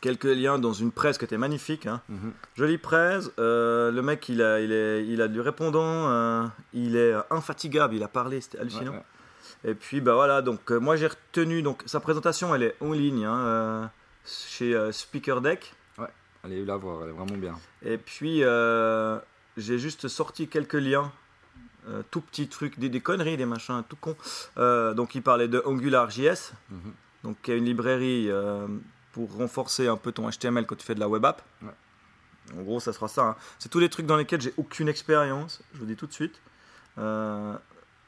quelques 0.01 0.25
liens 0.25 0.59
dans 0.59 0.73
une 0.73 0.93
presse 0.93 1.19
qui 1.19 1.25
était 1.25 1.39
magnifique. 1.39 1.87
hein. 1.87 2.01
Mhm. 2.09 2.33
Jolie 2.55 2.79
presse. 2.79 3.31
euh, 3.39 3.91
le 3.91 4.01
mec, 4.03 4.29
il 4.29 4.41
a, 4.43 4.61
il, 4.61 4.71
est, 4.73 5.05
il 5.07 5.21
a 5.21 5.27
du 5.29 5.41
répondant. 5.41 5.83
euh, 6.09 6.47
il 6.73 6.97
est 6.97 7.13
infatigable. 7.31 7.95
Il 7.95 8.03
a 8.05 8.09
parlé, 8.09 8.41
c'était 8.41 8.59
hallucinant. 8.59 8.93
Ouais, 8.93 8.97
ouais. 8.99 9.05
Et 9.65 9.75
puis 9.75 10.01
bah 10.01 10.15
voilà, 10.15 10.43
donc 10.43 10.71
euh, 10.73 10.79
moi 10.81 10.97
j'ai 10.97 11.07
retenu 11.07 11.63
donc 11.63 11.83
sa 11.87 12.01
présentation, 12.01 12.55
elle 12.55 12.65
est 12.65 12.77
en 12.81 12.93
ligne 12.93 13.25
hein, 13.25 13.39
euh, 13.39 13.87
chez 14.27 14.75
euh, 14.75 14.91
Speaker 14.93 15.41
Deck. 15.41 15.75
Allez 16.45 16.65
la 16.65 16.77
voir, 16.77 17.05
elle 17.05 17.11
est 17.11 17.13
vraiment 17.13 17.37
bien. 17.37 17.57
Et 17.85 17.99
puis 17.99 18.43
euh, 18.43 19.19
j'ai 19.57 19.79
juste 19.79 20.09
sorti 20.09 20.49
quelques 20.49 20.73
liens 20.75 21.13
tout 22.11 22.21
petits 22.21 22.49
trucs, 22.49 22.79
des, 22.79 22.89
des 22.89 23.01
conneries, 23.01 23.37
des 23.37 23.45
machins, 23.47 23.83
tout 23.89 23.97
con. 23.97 24.17
Donc 24.95 25.15
il 25.15 25.23
parlait 25.23 25.49
de 25.49 25.63
AngularJS, 25.65 26.53
Mhm. 26.71 26.93
donc 27.25 27.37
qui 27.43 27.51
est 27.53 27.59
une 27.59 27.65
librairie 27.65 28.29
pour 29.13 29.33
renforcer 29.37 29.87
un 29.89 29.97
peu 29.97 30.11
ton 30.13 30.29
HTML 30.31 30.65
quand 30.67 30.77
tu 30.77 30.85
fais 30.87 30.95
de 30.97 31.01
la 31.01 31.09
web 31.09 31.25
app. 31.25 31.43
Ouais. 31.63 31.69
En 32.59 32.63
gros, 32.63 32.81
ça 32.81 32.93
sera 32.93 33.07
ça. 33.09 33.23
hein. 33.23 33.37
C'est 33.61 33.69
tous 33.69 33.79
les 33.81 33.89
trucs 33.89 34.07
dans 34.07 34.17
lesquels 34.17 34.41
j'ai 34.41 34.55
aucune 34.57 34.89
expérience, 34.89 35.61
je 35.75 35.79
vous 35.81 35.87
dis 35.87 35.97
tout 35.97 36.07
de 36.07 36.13
suite. 36.13 36.41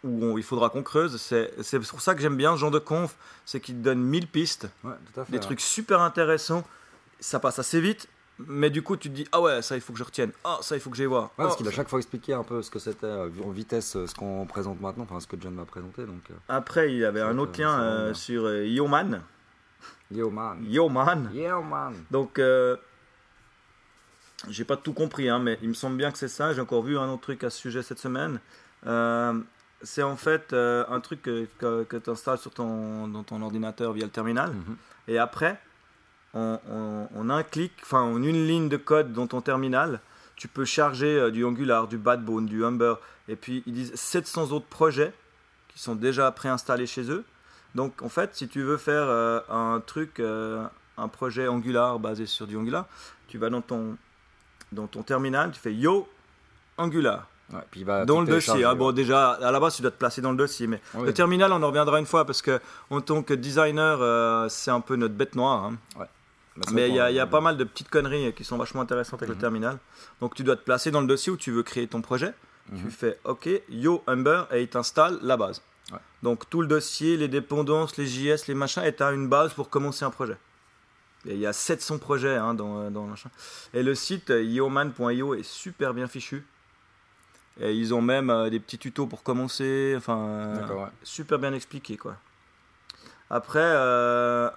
Où 0.04 0.24
on- 0.24 0.36
il 0.38 0.44
faudra 0.44 0.68
qu'on 0.70 0.82
creuse. 0.84 1.16
C'est 1.20 1.78
pour 1.88 2.00
ça 2.00 2.14
que 2.14 2.20
j'aime 2.20 2.36
bien 2.36 2.54
ce 2.54 2.60
genre 2.60 2.70
de 2.70 2.78
conf, 2.78 3.16
c'est 3.44 3.58
qu'il 3.58 3.74
te 3.76 3.80
donne 3.80 4.00
1000 4.00 4.28
pistes, 4.28 4.68
Ouais, 4.84 4.92
tout 5.12 5.20
à 5.20 5.24
fait. 5.24 5.32
des 5.32 5.38
ouais. 5.38 5.42
trucs 5.42 5.60
super 5.60 6.00
intéressants. 6.02 6.62
Ça 7.20 7.40
passe 7.40 7.58
assez 7.58 7.80
vite, 7.80 8.06
mais 8.38 8.68
du 8.68 8.82
coup, 8.82 8.96
tu 8.98 9.08
te 9.08 9.14
dis 9.14 9.26
Ah 9.32 9.40
ouais, 9.40 9.62
ça 9.62 9.76
il 9.76 9.80
faut 9.80 9.92
que 9.94 9.98
je 9.98 10.04
retienne. 10.04 10.30
Ah, 10.44 10.58
ça 10.60 10.76
il 10.76 10.80
faut 10.80 10.90
que 10.90 10.96
j'aille 10.96 11.06
voir. 11.06 11.24
Ouais, 11.24 11.30
parce 11.38 11.54
Ah, 11.54 11.56
qu'il 11.56 11.68
a 11.68 11.70
chaque 11.70 11.88
fois 11.88 11.98
expliqué 11.98 12.34
un 12.34 12.42
peu 12.44 12.60
ce 12.62 12.70
que 12.70 12.78
c'était 12.78 13.06
euh, 13.06 13.30
en 13.42 13.48
vitesse, 13.50 13.96
euh, 13.96 14.06
ce 14.06 14.14
qu'on 14.14 14.44
présente 14.46 14.78
maintenant, 14.80 15.04
enfin 15.04 15.20
ce 15.20 15.26
que 15.26 15.36
John 15.40 15.54
m'a 15.54 15.64
présenté. 15.64 16.04
Donc, 16.04 16.20
euh, 16.30 16.34
Après, 16.48 16.92
il 16.92 16.98
y 16.98 17.04
avait 17.04 17.22
un 17.22 17.38
autre 17.38 17.58
lien 17.58 17.80
euh, 17.80 18.12
sur 18.14 18.52
Yoman. 18.52 19.22
yo 20.10 20.28
man. 20.30 20.58
Yoman. 20.68 21.30
Yo 21.32 21.62
man. 21.62 21.94
Donc, 22.10 22.38
j'ai 24.50 24.64
pas 24.64 24.76
tout 24.76 24.92
compris, 24.92 25.28
hein, 25.30 25.38
mais 25.38 25.58
il 25.62 25.68
me 25.70 25.74
semble 25.74 25.96
bien 25.96 26.10
que 26.10 26.18
c'est 26.18 26.28
ça. 26.28 26.52
J'ai 26.52 26.60
encore 26.60 26.82
vu 26.82 26.98
un 26.98 27.08
autre 27.08 27.22
truc 27.22 27.42
à 27.44 27.48
ce 27.50 27.58
sujet 27.58 27.82
cette 27.82 27.98
semaine. 28.00 28.38
C'est 29.84 30.02
en 30.02 30.16
fait 30.16 30.52
euh, 30.52 30.84
un 30.88 31.00
truc 31.00 31.22
que, 31.22 31.46
que, 31.58 31.96
tu 31.96 32.10
installes 32.10 32.38
sur 32.38 32.50
ton, 32.50 33.06
dans 33.08 33.22
ton 33.22 33.40
ordinateur 33.42 33.92
via 33.92 34.04
le 34.04 34.10
terminal. 34.10 34.50
Mhm. 34.50 34.76
Et 35.08 35.18
après, 35.18 35.60
en, 36.32 36.58
en- 36.70 37.08
en 37.16 37.30
un 37.30 37.42
clic, 37.42 37.72
enfin 37.82 38.00
en 38.00 38.22
une 38.22 38.46
ligne 38.46 38.68
de 38.68 38.76
code 38.76 39.12
dans 39.12 39.26
ton 39.26 39.40
terminal, 39.40 40.00
tu 40.36 40.48
peux 40.48 40.64
charger 40.64 41.16
euh, 41.18 41.30
du 41.30 41.44
Angular, 41.44 41.86
du 41.86 41.98
Backbone, 41.98 42.46
du 42.46 42.64
Humber. 42.64 42.94
Et 43.28 43.36
puis, 43.36 43.62
ils 43.66 43.72
disent 43.72 43.94
700 43.94 44.50
autres 44.52 44.66
projets 44.66 45.12
qui 45.68 45.78
sont 45.78 45.94
déjà 45.94 46.30
préinstallés 46.32 46.86
chez 46.86 47.10
eux. 47.10 47.24
Donc, 47.74 48.02
en 48.02 48.08
fait, 48.08 48.34
si 48.34 48.48
tu 48.48 48.62
veux 48.62 48.76
faire 48.76 49.04
euh, 49.08 49.40
un 49.48 49.80
truc, 49.80 50.20
un 50.20 51.08
projet 51.08 51.48
Angular 51.48 51.98
basé 51.98 52.26
sur 52.26 52.46
du 52.46 52.56
Angular, 52.56 52.86
tu 53.28 53.38
vas 53.38 53.50
dans 53.50 53.60
ton, 53.62 53.96
dans 54.72 54.86
ton 54.86 55.02
terminal, 55.02 55.50
tu 55.52 55.58
fais 55.60 55.74
Yo 55.74 56.08
Angular. 56.78 57.26
Ouais, 57.52 57.60
puis 57.70 57.80
il 57.80 57.86
va 57.86 58.04
dans 58.04 58.20
le 58.20 58.26
dossier. 58.26 58.64
Ah, 58.64 58.74
bon, 58.74 58.90
déjà, 58.92 59.32
à 59.32 59.50
la 59.50 59.60
base, 59.60 59.76
tu 59.76 59.82
dois 59.82 59.90
te 59.90 59.98
placer 59.98 60.20
dans 60.22 60.30
le 60.30 60.36
dossier. 60.36 60.66
Mais 60.66 60.80
le 60.98 61.12
terminal, 61.12 61.52
on 61.52 61.62
en 61.62 61.66
reviendra 61.68 61.98
une 62.00 62.06
fois 62.06 62.24
parce 62.24 62.40
que, 62.42 62.58
en 62.90 63.00
tant 63.00 63.22
que 63.22 63.34
designer, 63.34 63.98
euh, 64.00 64.48
c'est 64.48 64.70
un 64.70 64.80
peu 64.80 64.96
notre 64.96 65.14
bête 65.14 65.34
noire. 65.34 65.64
hein. 65.64 65.76
Bah, 66.56 66.66
Mais 66.72 66.88
il 66.88 66.94
y, 66.94 67.00
a- 67.00 67.10
y 67.10 67.26
pas 67.28 67.40
mal 67.40 67.56
de 67.56 67.64
petites 67.64 67.90
conneries 67.90 68.32
qui 68.32 68.44
sont 68.44 68.56
vachement 68.56 68.80
intéressantes 68.80 69.20
avec 69.22 69.30
Mhm. 69.30 69.34
le 69.36 69.40
terminal. 69.40 69.78
Donc, 70.20 70.34
tu 70.34 70.44
dois 70.44 70.56
te 70.56 70.62
placer 70.64 70.90
dans 70.92 71.00
le 71.00 71.06
dossier 71.08 71.32
où 71.32 71.36
tu 71.36 71.50
veux 71.50 71.62
créer 71.64 71.86
ton 71.88 72.00
projet. 72.00 72.32
Tu 72.74 72.84
mhm. 72.84 72.90
fais 72.90 73.18
OK, 73.24 73.48
Yo 73.68 74.02
Humber, 74.06 74.44
et 74.52 74.62
il 74.62 74.68
t'installe 74.68 75.18
la 75.20 75.36
base. 75.36 75.60
Ouais. 75.92 75.98
Donc, 76.22 76.48
tout 76.48 76.62
le 76.62 76.66
dossier, 76.68 77.16
les 77.18 77.28
dépendances, 77.28 77.96
les 77.98 78.06
JS, 78.06 78.46
les 78.48 78.54
machins, 78.54 78.82
et 78.84 78.94
tu 78.94 79.02
as 79.02 79.10
une 79.12 79.28
base 79.28 79.52
pour 79.52 79.68
commencer 79.68 80.04
un 80.04 80.10
projet. 80.10 80.36
Et 81.26 81.34
il 81.34 81.40
y 81.40 81.46
a 81.46 81.52
700 81.52 81.98
projets 81.98 82.36
hein, 82.36 82.54
dans, 82.54 82.90
dans 82.90 83.02
le 83.04 83.10
machin. 83.10 83.30
Et 83.74 83.82
le 83.82 83.94
site 83.94 84.30
euh, 84.30 84.42
yoman.io 84.42 85.34
est 85.34 85.42
super 85.42 85.92
bien 85.92 86.06
fichu. 86.06 86.46
Et 87.60 87.72
ils 87.72 87.94
ont 87.94 88.02
même 88.02 88.30
euh, 88.30 88.50
des 88.50 88.58
petits 88.60 88.78
tutos 88.78 89.06
pour 89.06 89.22
commencer. 89.22 89.94
Enfin, 89.96 90.18
euh, 90.18 90.68
ouais. 90.74 90.88
super 91.02 91.38
bien 91.38 91.52
expliqué 91.52 91.96
quoi. 91.96 92.16
Après, 93.30 93.60
euh, 93.62 94.50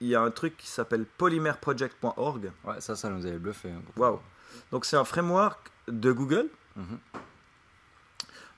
il 0.00 0.08
y 0.08 0.14
a 0.14 0.20
un 0.20 0.30
truc 0.30 0.56
qui 0.56 0.66
s'appelle 0.68 1.04
polymerproject.org. 1.04 2.52
Ouais, 2.64 2.80
ça, 2.80 2.94
ça 2.96 3.08
nous 3.10 3.26
avait 3.26 3.38
bluffé. 3.38 3.70
hein. 3.70 3.82
Waouh. 3.96 4.20
Donc 4.70 4.84
c'est 4.84 4.96
un 4.96 5.04
framework 5.04 5.70
de 5.88 6.12
Google. 6.12 6.48
Mhm. 6.76 6.98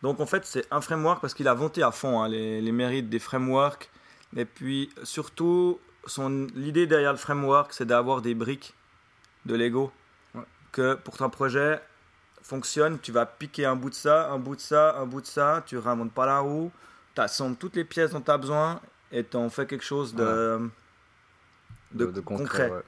Donc 0.03 0.21
en 0.21 0.27
fait 0.27 0.45
c'est 0.45 0.65
un 0.71 0.81
framework 0.81 1.21
parce 1.21 1.35
qu'il 1.35 1.49
a 1.49 1.55
vanté 1.55 1.83
à 1.83 1.91
fond 1.91 2.23
hein, 2.23 2.29
les, 2.29 2.61
les 2.61 2.73
mérites 2.73 3.09
des 3.09 3.19
frameworks. 3.19 3.91
Et 4.37 4.45
puis 4.45 4.91
surtout, 5.03 5.81
son 6.07 6.47
l'idée 6.55 6.87
derrière 6.87 7.13
le 7.13 7.19
framework 7.19 7.73
c'est 7.73 7.87
d'avoir 7.87 8.21
des 8.23 8.35
briques 8.35 8.75
de 9.47 9.55
Lego. 9.57 9.91
Ouais. 10.35 10.43
Que 10.71 10.95
pour 10.95 11.17
ton 11.17 11.31
projet 11.31 11.81
fonctionne, 12.49 12.99
tu 12.99 13.13
vas 13.13 13.27
piquer 13.27 13.67
un 13.67 13.77
bout 13.77 13.91
de 13.91 13.95
ça, 13.95 14.31
un 14.33 14.39
bout 14.39 14.57
de 14.57 14.61
ça, 14.61 14.97
un 14.99 15.05
bout 15.05 15.21
de 15.21 15.27
ça, 15.27 15.63
tu 15.67 15.77
remontes 15.77 16.13
pas 16.13 16.25
la 16.25 16.39
roue, 16.39 16.73
tu 17.15 17.21
assembles 17.21 17.57
toutes 17.57 17.77
les 17.77 17.85
pièces 17.85 18.13
dont 18.13 18.23
tu 18.23 18.31
as 18.31 18.39
besoin 18.39 18.81
et 19.13 19.23
tu 19.23 19.37
en 19.37 19.51
fais 19.51 19.67
quelque 19.67 19.85
chose 19.85 20.15
de, 20.15 20.59
de, 21.93 22.21
concret. 22.21 22.71
ouais. 22.71 22.83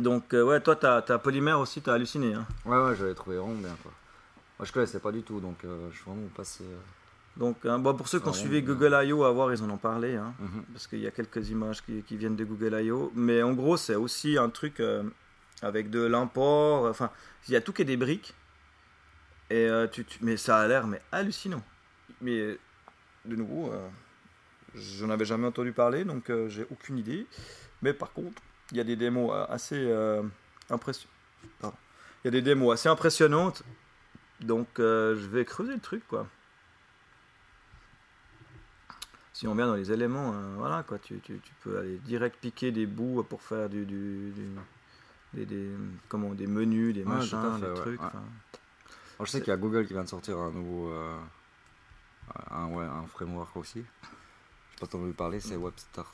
Donc 0.00 0.34
euh, 0.34 0.42
ouais, 0.44 0.60
toi 0.60 0.76
tu 0.76 0.86
as, 0.86 1.18
polymère 1.18 1.58
aussi, 1.58 1.80
tu 1.80 1.88
as 1.88 1.94
halluciné. 1.94 2.34
hein. 2.34 2.46
Ouais, 2.66 2.76
ouais, 2.82 2.94
j'avais 2.96 3.14
trouvé 3.14 3.36
vraiment 3.38 3.54
bien 3.54 3.76
quoi. 3.82 3.92
Moi 4.58 4.66
je 4.66 4.72
connaissais 4.72 5.00
pas 5.00 5.10
du 5.12 5.22
tout 5.22 5.40
donc 5.40 5.64
euh, 5.64 5.88
je 5.90 5.96
suis 5.96 6.04
vraiment 6.04 6.28
passé. 6.36 6.64
euh, 6.64 6.76
Donc, 7.38 7.64
hein, 7.64 7.78
bon, 7.78 7.94
pour 7.94 8.08
ceux 8.08 8.20
qui 8.20 8.28
ont 8.28 8.32
suivi 8.34 8.60
Google 8.62 8.94
I.O. 9.04 9.24
à 9.24 9.30
voir, 9.32 9.52
ils 9.54 9.62
en 9.62 9.70
ont 9.70 9.78
parlé, 9.78 10.16
hein, 10.16 10.34
mhm. 10.38 10.64
parce 10.72 10.86
qu'il 10.86 11.00
y 11.00 11.06
a 11.06 11.10
quelques 11.10 11.48
images 11.48 11.82
qui, 11.82 12.02
qui 12.02 12.16
viennent 12.18 12.36
de 12.36 12.44
Google 12.44 12.74
I.O. 12.82 13.10
Mais 13.14 13.42
en 13.42 13.52
gros, 13.54 13.78
c'est 13.78 13.94
aussi 13.96 14.36
un 14.36 14.50
truc 14.50 14.80
euh, 14.80 15.02
avec 15.62 15.90
de 15.90 16.00
l'import. 16.00 16.86
Enfin, 16.86 17.10
il 17.48 17.54
y 17.54 17.56
a 17.56 17.60
tout 17.60 17.72
qui 17.72 17.82
est 17.82 17.86
des 17.86 17.96
briques. 17.96 18.34
Et 19.50 19.68
euh, 19.68 19.86
tu, 19.86 20.06
mais 20.20 20.36
ça 20.36 20.58
a 20.58 20.66
l'air 20.66 20.86
mais 20.86 21.00
hallucinant. 21.12 21.62
Mais 22.20 22.58
de 23.24 23.36
nouveau, 23.36 23.70
euh, 23.72 23.88
je 24.74 25.04
n'en 25.04 25.12
avais 25.12 25.24
jamais 25.24 25.46
entendu 25.46 25.72
parler, 25.72 26.04
donc 26.04 26.30
euh, 26.30 26.48
j'ai 26.48 26.66
aucune 26.70 26.98
idée. 26.98 27.26
Mais 27.82 27.92
par 27.92 28.12
contre, 28.12 28.40
il 28.70 28.78
y 28.78 28.80
a 28.80 28.84
des 28.84 28.96
démos 28.96 29.32
assez 29.48 29.92
impressionnantes. 30.70 31.08
Il 31.62 32.26
y 32.26 32.28
a 32.28 32.30
des 32.30 32.42
démos 32.42 32.74
assez 32.74 32.88
impressionnantes. 32.88 33.62
Donc, 34.40 34.68
je 34.78 35.26
vais 35.28 35.44
creuser 35.44 35.74
le 35.74 35.80
truc, 35.80 36.06
quoi 36.08 36.26
si 39.32 39.48
on 39.48 39.56
vient 39.56 39.66
dans 39.66 39.74
les 39.74 39.90
éléments, 39.90 40.32
voilà 40.56 40.84
quoi, 40.84 41.00
tu, 41.00 41.20
peux 41.62 41.76
aller 41.76 41.98
direct 41.98 42.36
piquer 42.40 42.70
des 42.70 42.86
bouts 42.86 43.24
pour 43.24 43.42
faire 43.42 43.68
du, 43.68 43.84
du- 43.84 44.32
des, 45.34 45.46
des, 45.46 45.70
comment, 46.08 46.34
des 46.34 46.46
menus, 46.46 46.94
des 46.94 47.02
Ouais, 47.04 47.08
machins, 47.16 47.38
fait, 47.54 47.60
des 47.60 47.68
ouais, 47.68 47.74
trucs. 47.74 48.00
ouais. 48.02 48.08
Alors, 48.08 49.26
je 49.26 49.30
sais 49.30 49.40
qu'il 49.40 49.48
y 49.48 49.52
a 49.52 49.56
Google 49.56 49.86
qui 49.86 49.92
vient 49.92 50.04
de 50.04 50.08
sortir 50.08 50.38
un 50.38 50.50
nouveau. 50.50 50.88
euh, 50.90 51.16
un, 52.50 52.66
ouais, 52.68 52.84
un 52.84 53.06
framework 53.06 53.56
aussi. 53.56 53.84
Je 54.74 54.78
pas 54.80 54.86
entendu 54.86 55.12
parler, 55.12 55.40
c'est 55.40 55.56
WebStarter. 55.56 56.08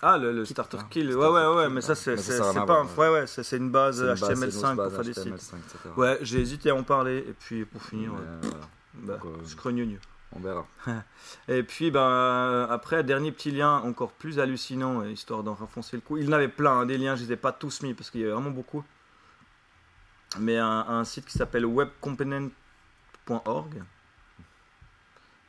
Ah, 0.00 0.16
le, 0.16 0.44
starter 0.44 0.78
hein. 0.78 0.86
kill, 0.90 1.08
ouais, 1.16 1.28
ouais, 1.28 1.46
ouais, 1.56 1.68
mais 1.68 1.80
ça, 1.80 1.94
ouais. 1.94 2.16
c'est 2.16 2.64
pas 2.66 2.84
Ouais, 2.96 3.08
ouais, 3.08 3.26
c'est 3.26 3.56
une 3.56 3.70
base 3.70 3.98
C'est 3.98 4.02
une 4.06 4.08
base, 4.14 4.20
c'est 4.20 4.32
une 4.32 4.50
HTML5 4.50 4.74
grosse 4.76 4.76
pour 4.76 4.92
faire 4.92 5.04
des 5.04 5.14
sites. 5.14 5.26
HTML5, 5.26 5.56
etc. 5.56 5.78
Ouais, 5.96 6.18
j'ai 6.22 6.40
hésité 6.40 6.70
à 6.70 6.76
en 6.76 6.84
parler, 6.84 7.18
et 7.28 7.32
puis 7.32 7.64
pour 7.64 7.82
finir, 7.82 8.12
euh, 8.14 8.40
voilà, 8.40 9.18
bah, 9.18 9.18
on 10.32 10.40
verra. 10.40 10.66
Et 11.48 11.62
puis, 11.62 11.90
ben, 11.90 12.00
euh, 12.00 12.66
après, 12.68 13.02
dernier 13.04 13.32
petit 13.32 13.50
lien 13.50 13.78
encore 13.78 14.12
plus 14.12 14.38
hallucinant, 14.38 15.02
euh, 15.02 15.10
histoire 15.10 15.42
d'en 15.42 15.54
renfoncer 15.54 15.96
le 15.96 16.02
coup. 16.02 16.16
Il 16.16 16.24
y 16.24 16.28
en 16.28 16.32
avait 16.32 16.48
plein, 16.48 16.80
hein, 16.80 16.86
des 16.86 16.98
liens, 16.98 17.16
je 17.16 17.24
les 17.24 17.32
ai 17.32 17.36
pas 17.36 17.52
tous 17.52 17.82
mis 17.82 17.94
parce 17.94 18.10
qu'il 18.10 18.20
y 18.20 18.24
avait 18.24 18.32
vraiment 18.32 18.50
beaucoup. 18.50 18.84
Mais 20.38 20.58
un, 20.58 20.66
un 20.88 21.04
site 21.04 21.24
qui 21.24 21.38
s'appelle 21.38 21.64
webcomponent.org. 21.64 23.82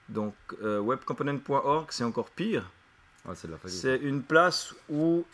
Donc, 0.08 0.34
euh, 0.64 0.80
webcomponent.org, 0.80 1.88
c'est 1.92 2.04
encore 2.04 2.30
pire. 2.30 2.70
Ouais, 3.26 3.34
c'est 3.66 3.98
une 3.98 4.24
place 4.24 4.74
où 4.90 5.26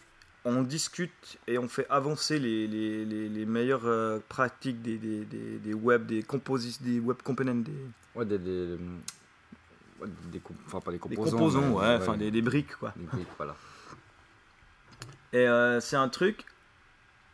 on 0.43 0.63
discute 0.63 1.37
et 1.47 1.57
on 1.57 1.67
fait 1.67 1.87
avancer 1.89 2.39
les, 2.39 2.67
les, 2.67 3.05
les, 3.05 3.29
les 3.29 3.45
meilleures 3.45 3.85
euh, 3.85 4.19
pratiques 4.27 4.81
des, 4.81 4.97
des, 4.97 5.23
des, 5.25 5.57
des 5.59 5.73
web, 5.73 6.05
des 6.05 6.23
composites, 6.23 6.81
des 6.83 6.99
web 6.99 7.17
components, 7.23 7.55
des, 7.55 7.71
Ouais, 8.15 8.25
des. 8.25 8.37
des, 8.37 8.73
ouais, 8.73 8.79
des 10.03 10.41
enfin, 10.67 10.79
pas 10.81 10.91
des 10.91 10.99
des 10.99 11.15
composants. 11.15 11.61
mais- 11.61 11.73
ouais, 11.75 11.95
enfin 11.99 12.17
des, 12.17 12.31
des 12.31 12.41
briques, 12.41 12.75
quoi. 12.75 12.93
des 12.95 13.05
briques, 13.05 13.27
voilà. 13.37 13.55
Et 15.33 15.47
euh, 15.47 15.79
c'est 15.79 15.95
un 15.95 16.09
truc, 16.09 16.45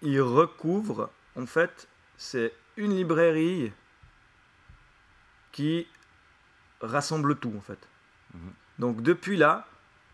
il 0.02 0.22
recouvre, 0.22 1.10
en 1.36 1.46
fait, 1.46 1.88
c'est 2.18 2.54
une 2.78 2.96
librairie 2.96 3.72
qui 5.52 5.88
rassemble 6.82 7.36
tout, 7.38 7.54
en 7.58 7.62
fait. 7.62 7.80
Mhm. 8.34 8.40
Donc 8.80 9.02
depuis 9.04 9.38
là, 9.38 9.68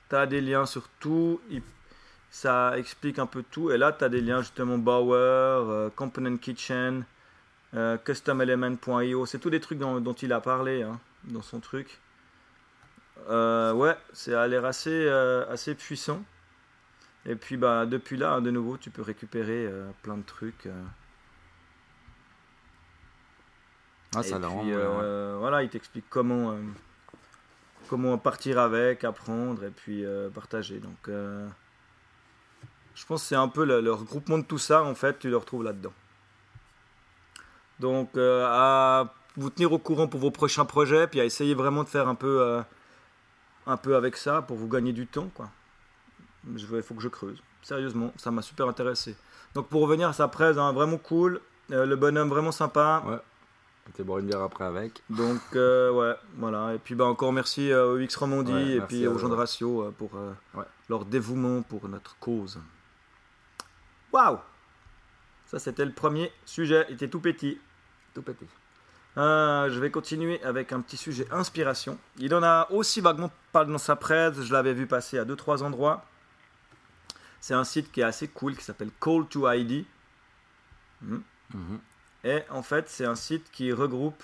tu 0.10 0.16
as 0.16 0.26
des 0.26 0.42
liens 0.42 0.66
sur 0.66 0.88
tout, 1.00 1.40
ça 2.30 2.78
explique 2.78 3.20
un 3.20 3.26
peu 3.26 3.44
tout, 3.44 3.72
et 3.72 3.78
là, 3.78 3.92
tu 3.94 4.04
as 4.04 4.10
des 4.10 4.22
liens 4.22 4.42
justement 4.42 4.78
Bower, 4.78 5.16
euh, 5.18 5.90
Component 5.96 6.38
Kitchen, 6.38 7.06
euh, 7.74 7.98
CustomElement.io, 7.98 9.26
c'est 9.26 9.40
tous 9.40 9.50
des 9.50 9.60
trucs 9.60 9.78
dont, 9.80 10.00
dont 10.02 10.14
il 10.14 10.34
a 10.34 10.42
parlé 10.42 10.82
hein, 10.84 11.00
dans 11.26 11.42
son 11.42 11.60
truc. 11.60 12.00
Euh, 13.30 13.74
ouais, 13.74 13.98
c'est 14.14 14.34
a 14.34 14.48
l'air 14.48 14.66
assez, 14.66 14.90
euh, 14.92 15.46
assez 15.52 15.76
puissant. 15.76 16.24
Et 17.26 17.36
puis 17.36 17.58
bah, 17.58 17.86
depuis 17.86 18.16
là, 18.16 18.40
de 18.40 18.52
nouveau, 18.52 18.78
tu 18.78 18.90
peux 18.90 19.02
récupérer 19.02 19.66
euh, 19.66 19.90
plein 20.02 20.18
de 20.18 20.24
trucs. 20.24 20.70
Ah, 24.16 24.24
ça 24.24 24.38
a 24.38 24.40
l'air 24.40 24.50
puis, 24.50 24.72
vraiment. 24.72 24.98
ouais. 24.98 25.04
euh, 25.04 25.36
voilà, 25.40 25.64
il 25.64 25.70
t'explique 25.70 26.06
comment, 26.10 26.56
comment 27.90 28.18
partir 28.18 28.60
avec, 28.60 29.04
apprendre 29.04 29.64
et 29.66 29.72
puis 29.72 30.06
partager. 30.34 30.80
Donc, 30.80 31.10
je 31.10 33.06
pense 33.06 33.22
que 33.24 33.28
c'est 33.28 33.36
un 33.36 33.50
peu 33.50 33.66
le, 33.66 33.82
le 33.82 33.92
regroupement 33.92 34.38
de 34.38 34.46
tout 34.46 34.58
ça, 34.58 34.84
en 34.84 34.96
fait, 34.96 35.20
tu 35.20 35.30
le 35.30 35.38
retrouves 35.38 35.64
là-dedans. 35.64 35.94
Donc, 37.80 38.18
à 38.18 39.14
vous 39.36 39.50
tenir 39.50 39.74
au 39.74 39.80
courant 39.80 40.08
pour 40.08 40.22
vos 40.22 40.32
prochains 40.32 40.66
projets, 40.66 41.08
puis 41.08 41.20
à 41.20 41.26
essayer 41.26 41.54
vraiment 41.54 41.84
de 41.84 41.90
faire 41.90 42.08
un 42.08 42.16
peu, 42.16 42.64
un 43.68 43.78
peu 43.78 43.96
avec 43.96 44.18
ça 44.18 44.42
pour 44.42 44.58
vous 44.58 44.68
gagner 44.68 44.94
du 44.94 45.06
temps. 45.06 45.30
quoi. 45.36 45.50
Il 46.50 46.82
faut 46.82 46.96
que 46.96 47.02
je 47.02 47.10
creuse. 47.10 47.42
Sérieusement, 47.62 48.14
ça 48.18 48.32
m'a 48.32 48.42
super 48.42 48.68
intéressé. 48.68 49.16
Donc 49.54 49.68
pour 49.68 49.82
revenir 49.82 50.08
à 50.10 50.14
sa 50.14 50.28
presse, 50.28 50.58
hein, 50.58 50.72
vraiment 50.72 50.98
cool. 50.98 51.42
Euh, 51.72 51.86
le 51.86 51.96
bonhomme 51.96 52.30
vraiment 52.30 52.52
sympa. 52.52 53.04
Ouais. 53.06 53.18
T'es 53.94 54.04
boire 54.04 54.20
une 54.20 54.28
bière 54.28 54.42
après 54.42 54.66
avec. 54.66 55.02
Donc 55.10 55.40
euh, 55.56 55.92
ouais, 55.92 56.16
voilà. 56.36 56.74
Et 56.74 56.78
puis 56.80 56.96
bah, 56.96 57.06
encore 57.06 57.32
merci 57.34 57.72
euh, 57.72 57.94
au 57.94 57.98
X 58.00 58.16
Romandie 58.18 58.52
Ouais, 58.54 58.72
et 58.76 58.82
puis 58.82 59.08
aux 59.08 59.18
gens 59.18 59.30
de. 59.30 59.34
Ratio 59.36 59.84
euh, 59.84 59.92
pour 59.92 60.12
Ouais. 60.54 60.64
leur 60.90 61.06
dévouement 61.06 61.62
pour 61.62 61.88
notre 61.88 62.18
cause. 62.20 62.60
Waouh 64.14 64.40
Ça 65.46 65.60
c'était 65.60 65.86
le 65.86 65.92
premier 65.94 66.32
sujet, 66.46 66.86
il 66.90 66.96
était 66.96 67.08
tout 67.10 67.20
petit. 67.20 67.60
Tout 68.14 68.22
pété. 68.22 68.46
Euh, 69.18 69.72
je 69.72 69.80
vais 69.80 69.90
continuer 69.90 70.42
avec 70.44 70.72
un 70.72 70.82
petit 70.82 70.98
sujet 70.98 71.28
inspiration. 71.32 71.98
Il 72.20 72.36
en 72.36 72.44
a 72.44 72.68
aussi 72.70 73.02
vaguement 73.02 73.32
parlé 73.52 73.72
dans 73.72 73.78
sa 73.80 73.96
presse, 73.96 74.40
je 74.44 74.54
l'avais 74.54 74.74
vu 74.74 74.86
passer 74.86 75.18
à 75.18 75.26
2-3 75.26 75.64
endroits. 75.64 76.06
C'est 77.40 77.56
un 77.56 77.64
site 77.64 77.92
qui 77.92 78.02
est 78.02 78.04
assez 78.04 78.28
cool 78.28 78.56
qui 78.56 78.64
s'appelle 78.64 78.92
Call 79.02 79.26
to 79.28 79.52
ID. 79.52 79.86
Hmm. 81.02 81.20
Mhm. 81.54 81.80
Et 82.24 82.42
en 82.50 82.62
fait, 82.62 82.90
c'est 82.90 83.06
un 83.06 83.16
site 83.16 83.50
qui 83.52 83.72
regroupe 83.72 84.24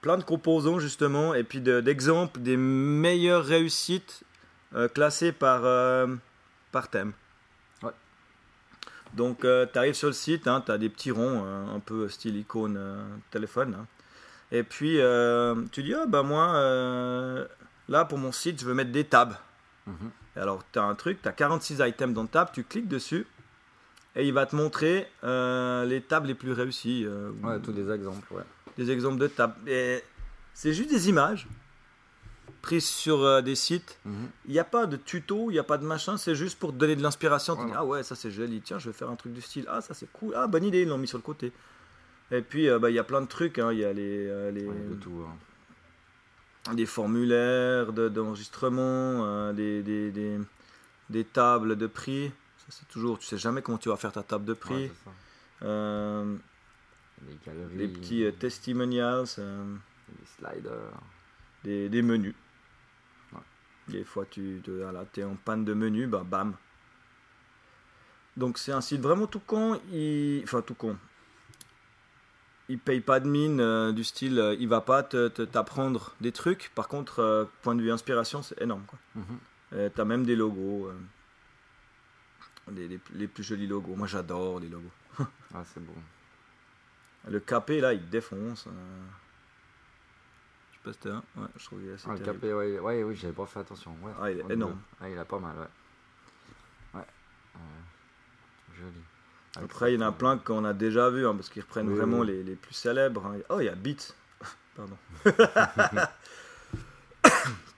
plein 0.00 0.16
de 0.18 0.24
composants 0.24 0.78
justement 0.78 1.34
et 1.34 1.42
puis 1.44 1.60
de- 1.60 1.80
d'exemples 1.80 2.40
des 2.40 2.56
meilleures 2.56 3.44
réussites 3.44 4.22
euh, 4.74 4.88
classées 4.88 5.32
par, 5.32 5.64
euh, 5.64 6.06
par 6.72 6.88
thème. 6.88 7.12
Donc 9.14 9.40
tu 9.40 9.78
arrives 9.78 9.94
sur 9.94 10.08
le 10.08 10.12
site, 10.14 10.42
tu 10.64 10.72
as 10.72 10.78
des 10.78 10.88
petits 10.88 11.10
ronds 11.10 11.42
euh, 11.44 11.74
un 11.74 11.80
peu 11.80 12.08
style 12.08 12.36
icône 12.36 12.76
euh, 12.78 13.02
téléphone. 13.30 13.74
hein. 13.80 13.86
Et 14.52 14.62
puis 14.62 15.00
euh, 15.00 15.54
tu 15.72 15.82
dis, 15.82 15.94
ah 15.94 16.06
bah 16.06 16.22
moi, 16.22 16.54
euh, 16.56 17.46
là 17.88 18.04
pour 18.04 18.18
mon 18.18 18.30
site, 18.32 18.60
je 18.60 18.66
veux 18.66 18.74
mettre 18.74 18.92
des 18.92 19.04
tabs. 19.04 19.34
Mhm. 19.86 20.10
Alors 20.36 20.62
tu 20.72 20.78
as 20.78 20.82
un 20.84 20.94
truc, 20.94 21.20
tu 21.22 21.28
as 21.28 21.32
46 21.32 21.80
items 21.86 22.14
dans 22.14 22.26
tab, 22.26 22.50
tu 22.52 22.62
cliques 22.64 22.88
dessus 22.88 23.26
et 24.14 24.26
il 24.26 24.32
va 24.32 24.46
te 24.46 24.54
montrer 24.56 25.08
euh, 25.24 25.84
les 25.84 26.00
tables 26.02 26.26
les 26.28 26.34
plus 26.34 26.52
réussies. 26.52 27.04
euh, 27.06 27.30
Ouais, 27.42 27.58
tous 27.60 27.72
des 27.72 27.90
exemples, 27.90 28.32
ouais. 28.34 28.42
des 28.76 28.90
exemples 28.90 29.18
de 29.18 29.26
tables. 29.28 29.54
Et 29.68 30.02
c'est 30.54 30.72
juste 30.72 30.90
des 30.90 31.08
images 31.08 31.46
prises 32.66 32.86
sur 32.88 33.22
euh, 33.22 33.40
des 33.42 33.54
sites. 33.54 33.98
Mhm. 34.04 34.28
Il 34.46 34.52
n'y 34.52 34.58
a 34.58 34.64
pas 34.64 34.86
de 34.86 34.96
tuto, 34.96 35.50
il 35.50 35.54
n'y 35.54 35.58
a 35.58 35.64
pas 35.64 35.78
de 35.78 35.84
machin, 35.86 36.16
c'est 36.16 36.34
juste 36.34 36.58
pour 36.58 36.72
te 36.72 36.76
donner 36.78 36.96
de 36.96 37.02
l'inspiration. 37.02 37.54
Voilà. 37.54 37.74
ah 37.78 37.84
ouais, 37.84 38.02
ça 38.02 38.14
c'est 38.14 38.30
joli, 38.30 38.60
tiens, 38.60 38.78
je 38.78 38.90
vais 38.90 38.96
faire 38.96 39.08
un 39.10 39.16
truc 39.16 39.32
du 39.32 39.40
style. 39.40 39.64
Ah, 39.68 39.80
ça 39.80 39.94
c'est 39.94 40.10
cool, 40.12 40.32
ah, 40.36 40.46
bonne 40.46 40.64
idée, 40.64 40.82
ils 40.82 40.88
l'ont 40.88 40.98
mis 40.98 41.08
sur 41.08 41.18
le 41.18 41.22
côté. 41.22 41.52
Et 42.32 42.42
puis, 42.42 42.68
euh, 42.68 42.78
bah, 42.80 42.90
il 42.90 42.94
y 42.94 42.98
a 42.98 43.04
plein 43.04 43.20
de 43.20 43.26
trucs, 43.28 43.58
hein. 43.60 43.72
il 43.72 43.78
y 43.78 43.84
a 43.84 43.92
les, 43.92 44.26
euh, 44.26 44.50
les, 44.50 44.66
Ouais, 44.66 44.74
de 44.90 44.94
tout. 44.94 45.24
hein. 46.68 46.74
des 46.74 46.86
formulaires 46.86 47.92
de- 47.92 48.08
d'enregistrement, 48.08 49.24
euh, 49.24 49.52
des, 49.52 49.82
des, 49.84 50.10
des, 50.10 50.38
des 51.08 51.24
tables 51.24 51.76
de 51.76 51.86
prix. 51.86 52.32
Ça, 52.58 52.66
c'est 52.70 52.88
toujours, 52.88 53.18
tu 53.20 53.26
sais 53.26 53.38
jamais 53.38 53.62
comment 53.62 53.78
tu 53.78 53.88
vas 53.90 53.96
faire 53.96 54.10
ta 54.12 54.24
table 54.24 54.44
de 54.44 54.54
prix. 54.54 54.90
Ouais, 55.62 56.24
Les 57.26 57.36
galeries. 57.46 57.76
des 57.76 57.88
petits 57.88 58.24
testimonials. 58.38 59.24
Les 59.38 60.26
sliders. 60.36 60.92
des, 61.64 61.88
des 61.88 62.02
menus. 62.02 62.34
Des 63.88 64.04
fois, 64.04 64.26
tu 64.28 64.60
te- 64.64 64.70
voilà, 64.70 65.04
es 65.16 65.24
en 65.24 65.36
panne 65.36 65.64
de 65.64 65.72
menu, 65.74 66.06
bah 66.06 66.24
bam. 66.24 66.54
Donc, 68.36 68.58
c'est 68.58 68.72
un 68.72 68.80
site 68.80 69.00
vraiment 69.00 69.26
tout 69.26 69.40
con. 69.40 69.80
Il... 69.92 70.42
Enfin, 70.44 70.60
tout 70.62 70.74
con. 70.74 70.96
Il 72.68 72.78
paye 72.80 73.00
pas 73.00 73.20
de 73.20 73.28
mine 73.28 73.60
euh, 73.60 73.92
du 73.92 74.02
style, 74.02 74.40
euh, 74.40 74.56
il 74.58 74.66
va 74.68 74.80
pas 74.80 75.04
te- 75.04 75.28
te- 75.28 75.42
t'apprendre 75.42 76.14
des 76.20 76.32
trucs. 76.32 76.72
Par 76.74 76.88
contre, 76.88 77.20
euh, 77.20 77.44
point 77.62 77.76
de 77.76 77.82
vue 77.82 77.92
inspiration, 77.92 78.42
c'est 78.42 78.60
énorme. 78.60 78.82
Quoi. 78.86 78.98
Euh, 79.72 79.88
T'as 79.94 80.04
même 80.04 80.24
des 80.26 80.34
logos. 80.36 80.90
les 83.14 83.28
plus 83.28 83.44
jolis 83.44 83.68
logos. 83.68 83.94
Moi, 83.94 84.08
j'adore 84.08 84.58
les 84.58 84.68
logos. 84.68 84.90
Ah, 85.54 85.62
c'est 85.72 85.80
beau. 85.84 85.94
Le 87.28 87.38
capé, 87.40 87.80
là, 87.80 87.92
il 87.94 88.08
défonce. 88.08 88.66
Euh. 90.86 90.92
Je 90.92 90.92
sais 90.92 90.92
pas 90.92 90.92
si 90.92 90.98
c'était 91.02 91.10
un. 91.10 91.22
Ouais, 91.42 91.48
je 91.56 91.64
trouve 91.66 91.80
qu'il 91.80 91.88
est 91.90 91.94
assez 91.94 92.06
Ah, 92.08 92.12
le 92.12 92.18
capé, 92.24 92.52
ouais, 92.54 92.78
ouais, 92.78 93.02
oui, 93.02 93.16
j'avais 93.16 93.32
pas 93.32 93.46
fait 93.46 93.60
attention. 93.60 93.92
Ouais. 94.02 94.12
Ah, 94.20 94.30
il 94.30 94.40
est 94.40 94.50
énorme. 94.52 94.78
Ah, 95.00 95.08
il 95.08 95.18
a 95.18 95.24
pas 95.24 95.38
mal, 95.38 95.56
ouais. 95.56 97.00
Ouais. 97.00 97.06
Euh, 97.56 97.58
joli. 98.78 98.90
Avec 99.56 99.70
Après, 99.70 99.92
il 99.94 100.00
y 100.00 100.04
en 100.04 100.06
a 100.08 100.12
plein 100.12 100.38
qu'on 100.38 100.64
a 100.64 100.72
déjà 100.74 101.08
vu, 101.10 101.26
hein, 101.26 101.34
parce 101.34 101.48
qu'ils 101.48 101.62
reprennent 101.62 101.88
Oui, 101.88 101.96
vraiment 101.96 102.20
oui. 102.20 102.26
Les, 102.28 102.42
les 102.42 102.56
plus 102.56 102.74
célèbres. 102.74 103.24
hein. 103.26 103.38
Oh, 103.48 103.60
il 103.60 103.64
y 103.66 103.68
a 103.68 103.74
Beat. 103.74 104.14
Pardon. 104.76 104.96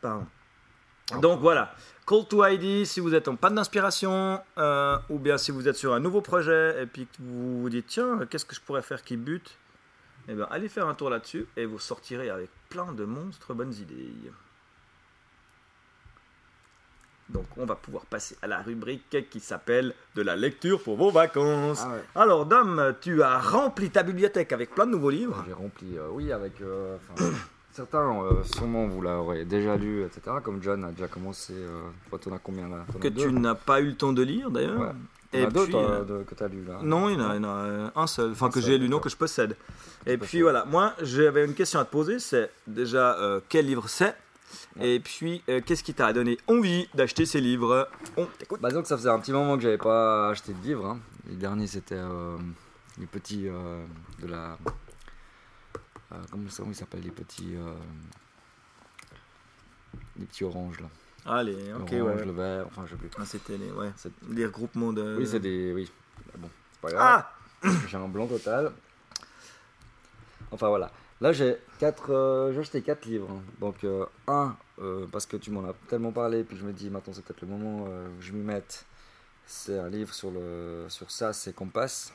Pardon. 0.00 0.26
Donc 1.20 1.40
voilà, 1.40 1.74
Call 2.06 2.26
to 2.28 2.44
ID, 2.46 2.84
si 2.84 3.00
vous 3.00 3.14
êtes 3.14 3.28
en 3.28 3.36
panne 3.36 3.54
d'inspiration, 3.54 4.40
euh, 4.58 4.98
ou 5.08 5.18
bien 5.18 5.38
si 5.38 5.50
vous 5.50 5.66
êtes 5.68 5.76
sur 5.76 5.94
un 5.94 6.00
nouveau 6.00 6.20
projet 6.20 6.82
et 6.82 6.86
puis 6.86 7.06
que 7.06 7.16
vous 7.20 7.62
vous 7.62 7.70
dites, 7.70 7.86
tiens, 7.86 8.20
qu'est-ce 8.28 8.44
que 8.44 8.54
je 8.54 8.60
pourrais 8.60 8.82
faire 8.82 9.02
qui 9.02 9.16
bute? 9.16 9.56
Eh 10.28 10.34
bien, 10.34 10.46
allez 10.50 10.68
faire 10.68 10.86
un 10.86 10.94
tour 10.94 11.08
là-dessus 11.08 11.46
et 11.56 11.64
vous 11.64 11.78
sortirez 11.78 12.28
avec 12.28 12.50
plein 12.68 12.92
de 12.92 13.04
monstres 13.04 13.54
bonnes 13.54 13.74
idées. 13.74 14.12
Donc, 17.30 17.44
on 17.58 17.66
va 17.66 17.74
pouvoir 17.74 18.06
passer 18.06 18.36
à 18.40 18.46
la 18.46 18.62
rubrique 18.62 19.28
qui 19.30 19.40
s'appelle 19.40 19.94
De 20.14 20.22
la 20.22 20.34
lecture 20.34 20.82
pour 20.82 20.96
vos 20.96 21.10
vacances. 21.10 21.82
Ah 21.84 21.90
ouais. 21.92 22.02
Alors, 22.14 22.46
Dom, 22.46 22.94
tu 23.02 23.22
as 23.22 23.38
rempli 23.38 23.90
ta 23.90 24.02
bibliothèque 24.02 24.52
avec 24.52 24.74
plein 24.74 24.86
de 24.86 24.92
nouveaux 24.92 25.10
livres. 25.10 25.44
J'ai 25.46 25.52
rempli, 25.52 25.98
euh, 25.98 26.08
oui, 26.12 26.32
avec. 26.32 26.58
euh, 26.62 26.96
certains, 27.72 28.22
euh, 28.22 28.42
sûrement, 28.44 28.86
vous 28.86 29.02
l'aurez 29.02 29.44
déjà 29.44 29.76
lu, 29.76 30.04
etc. 30.04 30.36
Comme 30.42 30.62
John 30.62 30.84
a 30.84 30.90
déjà 30.90 31.06
commencé. 31.08 31.52
Euh, 31.54 31.82
toi, 32.08 32.18
t'en 32.18 32.32
as 32.32 32.38
combien 32.38 32.66
là? 32.66 32.86
Que 32.98 33.08
deux 33.08 33.26
tu 33.28 33.32
n'as 33.32 33.54
pas 33.54 33.82
eu 33.82 33.88
le 33.88 33.94
temps 33.96 34.14
de 34.14 34.22
lire, 34.22 34.50
d'ailleurs. 34.50 34.80
Ouais. 34.80 34.92
Et 35.32 35.44
as 35.44 35.50
deux, 35.50 35.64
puis, 35.64 35.74
euh, 35.76 36.04
de- 36.04 36.22
que 36.24 36.34
t'as 36.34 36.48
lu 36.48 36.64
là 36.64 36.78
Non, 36.82 37.08
il 37.10 37.18
y 37.18 37.22
en 37.22 37.28
a, 37.30 37.36
il 37.36 37.42
y 37.42 37.44
en 37.44 37.48
a, 37.48 37.56
euh, 37.56 37.90
un 37.96 38.06
seul, 38.06 38.32
enfin 38.32 38.48
que 38.50 38.60
j'ai 38.62 38.78
lu, 38.78 38.88
non, 38.88 38.98
que 38.98 39.08
je 39.10 39.16
possède. 39.16 39.56
Et 40.06 40.16
puis 40.16 40.40
voilà, 40.42 40.64
moi 40.64 40.94
j'avais 41.02 41.44
une 41.44 41.54
question 41.54 41.78
à 41.80 41.84
te 41.84 41.90
poser, 41.90 42.18
c'est 42.18 42.50
déjà 42.66 43.14
euh, 43.18 43.40
quel 43.48 43.66
livre 43.66 43.88
c'est? 43.88 44.16
Et 44.80 44.98
puis 45.00 45.42
euh, 45.50 45.60
qu'est-ce 45.64 45.82
qui 45.84 45.92
t'a 45.92 46.10
donné 46.14 46.38
envie 46.46 46.88
d'acheter 46.94 47.26
ces 47.26 47.40
livres? 47.42 47.88
On 48.16 48.24
t'écoute. 48.24 48.60
Bah, 48.62 48.70
que 48.70 48.82
ça 48.84 48.96
faisait 48.96 49.10
un 49.10 49.18
petit 49.20 49.32
moment 49.32 49.56
que 49.56 49.62
j'avais 49.62 49.76
pas 49.76 50.30
acheté 50.30 50.54
de 50.54 50.62
livres. 50.66 50.86
hein. 50.86 50.98
Les 51.28 51.36
derniers, 51.36 51.66
c'était 51.66 51.96
euh, 51.96 52.38
les 52.98 53.04
petits 53.06 53.46
euh, 53.48 53.84
de 54.22 54.28
la. 54.28 54.56
euh, 56.12 56.16
comment 56.30 56.48
ça 56.48 56.56
comment 56.62 56.70
ils 56.70 56.74
s'appellent 56.74 57.02
Les 57.02 57.10
petits. 57.10 57.54
euh, 57.54 57.74
les 60.18 60.24
petits 60.24 60.44
oranges 60.44 60.80
là. 60.80 60.86
Allez, 61.26 61.72
ok, 61.74 61.90
L'orange, 61.92 62.20
ouais. 62.20 62.24
le 62.26 62.32
vert, 62.32 62.66
enfin 62.66 62.82
je 62.86 62.90
sais 62.92 62.96
plus. 62.96 63.10
Ah, 63.18 63.24
C'était 63.26 63.58
les, 63.58 63.70
ouais, 63.70 63.90
C'est- 63.96 64.12
les 64.30 64.46
regroupements 64.46 64.92
de. 64.92 65.16
Oui, 65.18 65.26
c'est 65.26 65.40
des. 65.40 65.72
Oui. 65.72 65.90
Bah, 66.26 66.32
Bon, 66.38 66.50
c'est 66.72 66.80
pas 66.80 66.90
grave. 66.90 67.24
Ah 67.62 67.68
J'ai 67.88 67.96
un 67.96 68.08
blanc 68.08 68.26
total. 68.26 68.72
Enfin 70.50 70.68
voilà. 70.68 70.90
Là 71.20 71.32
j'ai 71.32 71.56
quatre, 71.80 72.12
euh, 72.12 72.52
j'ai 72.52 72.60
acheté 72.60 72.80
quatre 72.80 73.04
livres. 73.04 73.28
hein. 73.30 73.42
Donc 73.60 73.82
euh, 73.84 74.06
un 74.28 74.56
euh, 74.80 75.04
parce 75.10 75.26
que 75.26 75.36
tu 75.36 75.50
m'en 75.50 75.68
as 75.68 75.74
tellement 75.88 76.12
parlé, 76.12 76.44
puis 76.44 76.56
je 76.56 76.64
me 76.64 76.72
dis 76.72 76.88
maintenant 76.90 77.12
c'est 77.12 77.24
peut-être 77.24 77.40
le 77.42 77.48
moment 77.48 77.84
où 77.84 77.88
je 78.20 78.32
m'y 78.32 78.42
mette. 78.44 78.86
C'est 79.44 79.78
un 79.78 79.88
livre 79.88 80.14
sur 80.14 80.30
le 80.30 80.86
sur 80.88 81.10
SAS 81.10 81.48
et 81.48 81.52
Compass. 81.52 82.12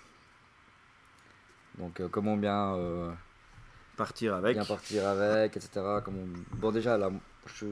Donc 1.78 2.02
comment 2.12 2.38
bien 2.38 2.78
Partir 3.98 4.36
avec. 4.36 4.56
bien 4.56 4.66
partir 4.66 5.08
avec, 5.08 5.58
etc. 5.58 5.82
Comment... 6.06 6.24
Bon 6.54 6.72
déjà 6.72 6.98
là, 6.98 7.12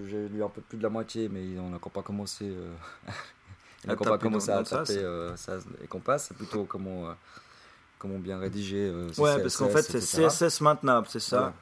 j'ai 0.07 0.27
lu 0.29 0.43
un 0.43 0.49
peu 0.49 0.61
plus 0.61 0.77
de 0.77 0.83
la 0.83 0.89
moitié, 0.89 1.29
mais 1.29 1.57
on 1.59 1.69
n'a 1.69 1.77
encore 1.77 1.91
pas 1.91 2.01
commencé. 2.03 2.45
euh, 2.49 2.71
on 3.85 3.87
n'a 3.87 3.93
À 3.93 3.95
encore 3.95 4.05
pas 4.07 4.11
taper 4.13 4.23
commencé 4.23 4.49
à 4.51 4.53
dans 4.55 4.59
le 4.61 4.65
SAS. 4.65 4.87
taper 4.87 4.99
euh, 5.03 5.35
et 5.83 5.87
Compass. 5.87 6.25
C'est 6.27 6.37
plutôt 6.37 6.65
comment 6.65 7.09
euh, 7.09 7.13
comment 7.99 8.19
bien 8.19 8.37
rédiger. 8.39 8.91
Ouais, 9.17 9.41
parce 9.41 9.57
qu'en 9.57 9.69
fait 9.69 9.81
c'est. 9.83 10.27
CSS 10.29 10.61
maintenable, 10.61 11.07
c'est 11.09 11.19
ça. 11.19 11.53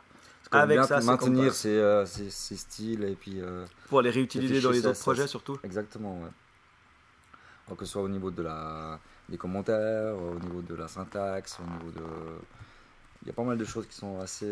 Avec 0.51 0.77
bien 0.79 0.87
ça, 0.87 0.99
maintenir 1.01 1.53
ses, 1.53 2.03
ses- 2.07 2.31
ses 2.31 2.55
styles 2.57 3.03
et 3.03 3.13
puis 3.13 3.39
Pour 3.87 4.01
les 4.01 4.09
réutiliser 4.09 4.59
dans 4.61 4.71
les 4.71 4.79
autres 4.79 4.93
CSS. 4.95 5.01
projets 5.03 5.27
surtout. 5.27 5.59
exactement 5.63 6.19
ouais. 6.21 6.29
Alors 7.67 7.77
que 7.77 7.85
ce 7.85 7.91
soit 7.91 8.01
au 8.01 8.09
niveau 8.09 8.31
de 8.31 8.41
la 8.41 8.99
des 9.29 9.37
commentaires, 9.37 10.15
au 10.15 10.39
niveau 10.39 10.61
de 10.63 10.73
la 10.73 10.87
syntaxe, 10.87 11.59
au 11.59 11.69
niveau 11.71 11.91
de 11.91 12.03
il 13.21 13.27
y 13.27 13.31
a 13.31 13.33
pas 13.33 13.43
mal 13.43 13.59
de 13.59 13.65
choses 13.65 13.85
qui 13.85 13.95
sont 13.95 14.19
assez 14.21 14.51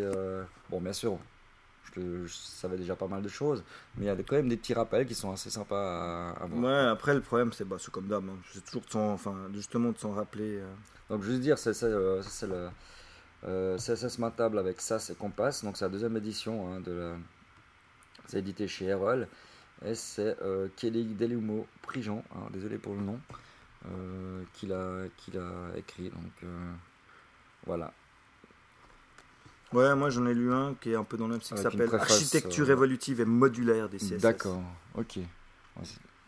bon 0.70 0.80
bien 0.80 0.92
sûr 0.92 1.18
je, 1.94 2.26
je 2.26 2.32
savais 2.34 2.76
déjà 2.76 2.96
pas 2.96 3.06
mal 3.08 3.22
de 3.22 3.28
choses 3.28 3.62
mais 3.96 4.04
il 4.04 4.08
y 4.08 4.10
a 4.10 4.16
quand 4.16 4.36
même 4.36 4.48
des 4.48 4.56
petits 4.56 4.74
rappels 4.74 5.06
qui 5.06 5.14
sont 5.14 5.32
assez 5.32 5.50
sympas 5.50 6.30
à, 6.30 6.42
à 6.42 6.46
voir. 6.46 6.62
Ouais, 6.62 6.88
après 6.90 7.14
le 7.14 7.20
problème 7.20 7.52
c'est 7.52 7.64
bah, 7.66 7.76
comme 7.90 8.06
d'hab, 8.08 8.24
hein. 8.28 8.36
c'est 8.52 8.64
toujours 8.64 8.82
de 8.82 8.90
s'en- 8.90 9.12
enfin, 9.12 9.34
justement 9.54 9.90
de 9.92 9.98
s'en 9.98 10.12
rappeler. 10.12 10.58
euh. 10.58 10.72
Donc 11.10 11.22
juste 11.22 11.40
dire, 11.40 11.56
c'est 11.58 11.82
euh, 11.84 12.22
le 12.42 12.68
euh, 13.44 13.78
CSS 13.78 14.18
maintenable 14.18 14.58
avec 14.58 14.80
SAS 14.80 15.10
et 15.10 15.14
Compass. 15.14 15.64
Donc 15.64 15.76
c'est 15.76 15.84
la 15.84 15.90
deuxième 15.90 16.16
édition 16.16 16.72
hein, 16.74 16.80
de 16.80 16.92
la... 16.92 17.16
C'est 18.26 18.38
édité 18.40 18.68
chez 18.68 18.86
Errol. 18.86 19.26
Et 19.84 19.94
c'est 19.94 20.36
euh, 20.42 20.68
Kelly 20.76 21.04
Delumo 21.14 21.66
Prigent, 21.82 22.22
hein, 22.34 22.48
désolé 22.52 22.78
pour 22.78 22.94
le 22.94 23.00
nom, 23.00 23.18
euh, 23.86 24.42
qui 24.54 24.66
l'a 24.66 25.04
qui 25.16 25.30
l'a 25.30 25.50
écrit. 25.76 26.10
Donc 26.10 26.50
voilà. 27.66 27.92
Ouais, 29.72 29.94
moi 29.94 30.08
j'en 30.10 30.26
ai 30.26 30.34
lu 30.34 30.52
un 30.52 30.74
qui 30.80 30.92
est 30.92 30.96
un 30.96 31.04
peu 31.04 31.16
dans 31.18 31.26
le 31.26 31.32
même 31.32 31.42
style, 31.42 31.56
qui 31.56 31.62
s'appelle 31.62 31.90
Architecture 31.94 32.66
euh, 32.68 32.72
évolutive 32.72 33.20
et 33.20 33.24
modulaire 33.26 33.88
des 33.88 33.98
CSS. 33.98 34.22
D'accord, 34.22 34.62
ok. 34.94 35.18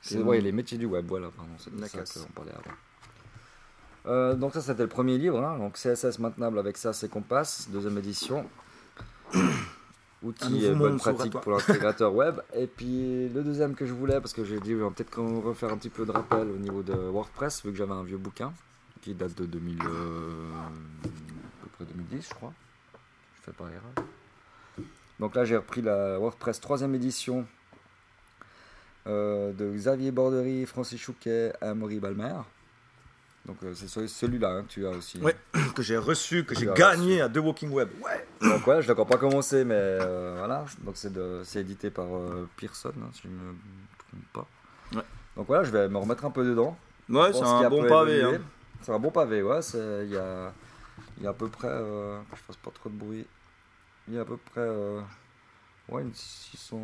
C'est- 0.03 0.19
ouais, 0.19 0.41
les 0.41 0.53
métiers 0.53 0.79
du 0.79 0.87
web, 0.87 1.07
voilà, 1.09 1.29
pardon, 1.35 1.53
c'est 1.59 1.75
de 1.75 1.85
ça 1.85 1.99
qu'on 2.21 2.33
parlait 2.33 2.53
avant. 2.53 2.77
Euh, 4.07 4.35
donc 4.35 4.55
ça 4.55 4.61
c'était 4.63 4.83
le 4.83 4.89
premier 4.89 5.19
livre, 5.19 5.43
hein, 5.45 5.59
donc 5.59 5.77
CSS 5.77 6.19
maintenable 6.19 6.59
avec 6.59 6.77
ça 6.79 6.93
c'est 6.95 7.09
Compass, 7.11 7.69
deuxième 7.71 7.99
édition. 7.99 8.49
Outils 10.23 10.65
et 10.67 10.75
bonnes 10.75 10.99
pratiques 10.99 11.33
pour 11.41 11.53
l'intégrateur 11.57 12.15
web. 12.15 12.41
Et 12.55 12.67
puis 12.67 13.29
le 13.31 13.43
deuxième 13.43 13.75
que 13.75 13.87
je 13.87 13.93
voulais, 13.95 14.21
parce 14.21 14.35
que 14.35 14.45
j'ai 14.45 14.61
dit 14.61 14.75
va 14.75 14.91
peut-être 14.91 15.11
qu'on 15.11 15.41
refaire 15.41 15.71
un 15.73 15.79
petit 15.79 15.89
peu 15.89 16.05
de 16.05 16.13
rappel 16.13 16.51
au 16.51 16.57
niveau 16.59 16.83
de 16.83 16.93
WordPress, 16.93 17.65
vu 17.65 17.73
que 17.73 17.77
j'avais 17.79 17.93
un 17.93 18.03
vieux 18.05 18.19
bouquin 18.19 18.53
qui 19.01 19.15
date 19.15 19.35
de 19.35 19.47
2000, 19.47 19.79
euh, 19.83 20.53
à 20.63 20.69
peu 21.63 21.69
près 21.73 21.85
2010 21.87 22.29
je 22.29 22.35
crois. 22.35 22.53
Je 23.41 23.45
fais 23.47 23.57
pas 23.57 23.65
erreur. 23.65 24.07
Donc 25.19 25.35
là 25.35 25.45
j'ai 25.45 25.57
repris 25.57 25.83
la 25.83 26.19
WordPress 26.19 26.61
troisième 26.61 26.95
édition 26.95 27.47
euh, 29.07 29.53
de 29.53 29.71
Xavier 29.73 30.11
Bordery, 30.11 30.67
Francis 30.67 31.01
Chouquet, 31.01 31.53
Amaury 31.61 31.99
Balmer. 32.01 32.35
Donc 33.47 33.57
euh, 33.65 33.73
c'est 33.75 33.89
ce- 33.89 34.07
celui-là 34.07 34.51
hein, 34.51 34.63
que 34.65 34.69
tu 34.69 34.87
as 34.87 34.91
aussi. 34.91 35.19
Ouais. 35.21 35.37
que 35.75 35.83
j'ai 35.83 35.97
reçu, 35.97 36.45
que 36.45 36.55
j'ai 36.55 36.67
gagné 36.67 37.21
à 37.23 37.29
The 37.29 37.39
Walking 37.39 37.71
Web. 37.71 37.89
Ouais. 38.05 38.27
Donc 38.43 38.63
voilà, 38.65 38.81
je 38.83 38.87
l'ai 38.87 38.93
encore 38.93 39.07
pas 39.07 39.17
commencé, 39.17 39.65
mais 39.65 39.75
euh, 39.77 40.35
voilà. 40.39 40.65
Donc 40.83 40.97
c'est 40.97 41.61
édité 41.61 41.91
par 41.91 42.07
Pearson, 42.57 42.93
hein, 43.01 43.09
si 43.15 43.23
je 43.25 43.29
me 43.29 43.55
trompe 43.99 44.33
pas. 44.33 44.47
Ouais. 44.99 45.05
Donc 45.37 45.47
voilà, 45.47 45.65
je 45.65 45.71
vais 45.71 45.89
me 45.89 45.97
remettre 45.99 46.25
un 46.27 46.31
peu 46.31 46.45
dedans. 46.45 46.77
Ouais, 47.09 47.33
c'est 47.33 47.43
un 47.43 47.69
bon 47.71 47.87
pavé. 47.89 48.23
hein. 48.23 48.41
C'est 48.83 48.93
un 48.93 48.99
bon 48.99 49.11
pavé, 49.11 49.43
ouais. 49.43 49.61
Il 50.05 50.11
y 50.13 50.17
a, 50.17 50.53
il 51.17 51.25
y 51.25 51.27
a 51.27 51.31
à 51.31 51.33
peu 51.35 51.49
près, 51.49 51.69
euh, 51.69 52.21
que 52.31 52.37
je 52.37 52.43
fasse 52.43 52.57
pas 52.57 52.71
trop 52.71 52.89
de 52.89 52.95
bruit. 52.95 53.27
Il 54.09 54.15
y 54.15 54.19
a 54.19 54.23
à 54.23 54.25
peu 54.25 54.37
près, 54.37 54.61
euh, 54.61 55.01
ouais, 55.89 56.03
une 56.03 56.15
600. 56.15 56.77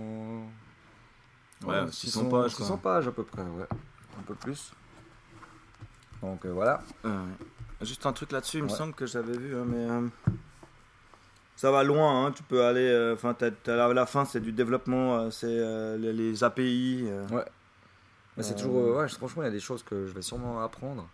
Ouais, 1.65 1.91
600 1.91 2.25
pages, 2.25 2.55
quoi. 2.55 2.67
600 2.67 2.77
pages 2.79 3.09
à 3.09 3.13
peu 3.13 3.25
près, 3.25 3.43
ouais. 3.43 3.67
Un 4.19 4.23
peu 4.23 4.35
plus. 4.35 4.73
Donc 6.23 6.45
euh, 6.45 6.53
voilà. 6.53 6.83
Juste 7.81 8.07
un 8.07 8.13
truc 8.13 8.33
là-dessus, 8.33 8.59
il 8.59 8.65
me 8.65 8.69
semble 8.69 8.95
que 8.95 9.07
j'avais 9.07 9.37
vu, 9.37 9.57
hein, 9.57 9.65
mais 9.67 9.87
ça 11.57 11.71
va 11.71 11.83
loin. 11.83 12.27
hein, 12.27 12.33
tu 12.33 12.43
peux 12.43 12.65
aller, 12.65 13.13
enfin, 13.15 13.37
la, 13.67 14.07
fin, 14.07 14.25
c'est 14.25 14.41
du 14.41 14.53
développement, 14.53 15.31
c'est 15.31 15.97
les, 15.99 16.13
les 16.13 16.45
API. 16.45 17.09
Ouais. 17.31 17.45
Mais 18.37 18.43
c'est 18.43 18.55
toujours, 18.55 18.97
ouais, 18.97 19.09
franchement, 19.09 19.43
il 19.43 19.47
y 19.47 19.49
a 19.49 19.53
des 19.53 19.61
choses 19.61 19.83
que 19.83 20.07
je 20.07 20.13
vais 20.13 20.23
sûrement 20.23 20.63
apprendre. 20.63 21.09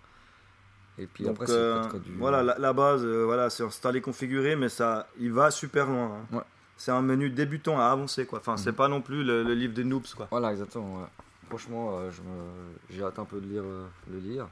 Et 0.99 1.07
puis 1.07 1.25
Donc 1.25 1.35
après, 1.35 1.47
c'est 1.47 1.53
euh, 1.55 1.99
du. 2.05 2.13
voilà, 2.19 2.43
la, 2.43 2.59
la 2.59 2.73
base, 2.73 3.03
euh, 3.05 3.25
voilà, 3.25 3.49
c'est 3.51 3.63
installé, 3.65 4.01
configuré, 4.01 4.57
mais 4.57 4.69
ça, 4.69 5.09
il 5.19 5.33
va 5.33 5.51
super 5.51 5.87
loin. 5.87 6.21
hein. 6.33 6.37
Ouais. 6.37 6.43
C'est 6.77 6.91
un 6.93 7.03
menu 7.03 7.31
débutant 7.31 7.79
à 7.81 7.85
avancer, 7.87 8.27
quoi. 8.27 8.41
Enfin, 8.41 8.57
c'est 8.57 8.71
Mhm. 8.71 8.77
pas 8.77 8.89
non 8.89 9.01
plus 9.01 9.23
le, 9.25 9.43
le 9.43 9.55
livre 9.55 9.73
des 9.73 9.85
noobs, 9.85 10.07
quoi. 10.17 10.27
Voilà, 10.31 10.51
exactement. 10.53 10.97
ouais. 11.01 11.07
Franchement, 11.49 11.99
euh, 11.99 12.11
je 12.11 12.21
me- 12.23 12.75
j'ai 12.91 13.03
hâte 13.03 13.19
un 13.19 13.25
peu 13.25 13.41
de 13.41 13.47
lire, 13.47 13.63
le 14.11 14.19
lire. 14.19 14.49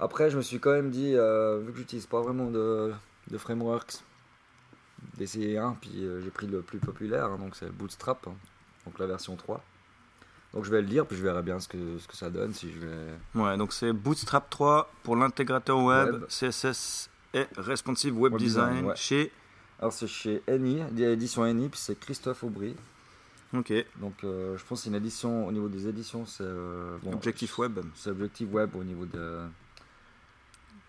Après, 0.00 0.30
je 0.30 0.36
me 0.36 0.42
suis 0.42 0.58
quand 0.58 0.72
même 0.72 0.90
dit, 0.90 1.12
vu 1.12 1.72
que 1.72 1.76
j'utilise 1.76 2.06
pas 2.06 2.20
vraiment 2.20 2.50
de, 2.50 2.92
de 3.30 3.38
frameworks, 3.38 4.00
d'essayer 5.16 5.58
un, 5.58 5.76
puis 5.80 6.06
j'ai 6.22 6.30
pris 6.30 6.46
le 6.46 6.60
plus 6.62 6.78
populaire, 6.78 7.26
hein, 7.26 7.38
donc 7.38 7.54
c'est 7.56 7.70
Bootstrap, 7.70 8.26
hein, 8.26 8.34
donc 8.86 8.98
la 8.98 9.06
version 9.06 9.36
3. 9.36 9.62
Donc 10.54 10.64
je 10.64 10.70
vais 10.70 10.80
le 10.80 10.86
lire, 10.86 11.04
puis 11.04 11.16
je 11.16 11.22
verrai 11.22 11.42
bien 11.42 11.58
ce 11.58 11.66
que, 11.66 11.98
ce 11.98 12.06
que 12.06 12.16
ça 12.16 12.30
donne, 12.30 12.54
si 12.54 12.70
je 12.72 12.78
vais... 12.86 13.14
Ouais, 13.34 13.56
donc 13.56 13.72
c'est 13.72 13.92
Bootstrap 13.92 14.48
3 14.48 14.88
pour 15.02 15.16
l'intégrateur 15.16 15.82
web, 15.82 16.12
Web. 16.12 16.24
CSS 16.28 17.10
et 17.34 17.46
Responsive 17.56 18.16
Web, 18.16 18.34
Web 18.34 18.40
Design, 18.42 18.68
Design, 18.70 18.86
ouais. 18.86 18.96
chez. 18.96 19.32
Alors 19.80 19.92
c'est 19.92 20.06
chez 20.06 20.42
Eni, 20.46 20.80
édition 20.96 21.44
Eni, 21.44 21.68
puis 21.68 21.80
c'est 21.80 21.98
Christophe 21.98 22.44
Aubry. 22.44 22.76
Ok, 23.52 23.72
Donc 24.00 24.14
euh, 24.24 24.56
je 24.56 24.64
pense 24.64 24.78
que 24.80 24.84
c'est 24.84 24.90
une 24.90 24.94
édition, 24.96 25.46
au 25.46 25.52
niveau 25.52 25.68
des 25.68 25.88
éditions, 25.88 26.24
c'est... 26.26 26.44
euh, 26.44 26.96
bon, 27.02 27.12
Objectif 27.14 27.58
Web. 27.58 27.80
C'est 27.96 28.10
Objectif 28.10 28.48
Web 28.52 28.76
au 28.76 28.84
niveau 28.84 29.06
de... 29.06 29.40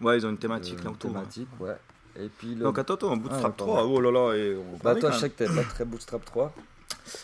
Ouais, 0.01 0.17
ils 0.17 0.25
ont 0.25 0.29
une 0.29 0.37
thématique 0.37 0.83
là 0.83 0.91
autour. 0.91 1.09
hein. 1.11 1.13
thématique, 1.21 1.47
ouais. 1.59 1.77
Et 2.17 2.29
puis 2.29 2.53
le... 2.55 2.63
Donc 2.63 2.77
attends, 2.79 2.93
attends, 2.95 3.17
Bootstrap 3.17 3.53
Ah, 3.55 3.57
3, 3.57 3.83
oh 3.85 3.99
là 3.99 4.11
là, 4.11 4.33
et 4.35 4.55
on 4.55 4.77
Bah 4.83 4.93
toi 4.95 5.09
je 5.11 5.17
sais 5.17 5.29
que 5.29 5.43
t'es 5.43 5.47
pas 5.53 5.63
très 5.63 5.85
Bootstrap 5.85 6.23
3. 6.23 6.53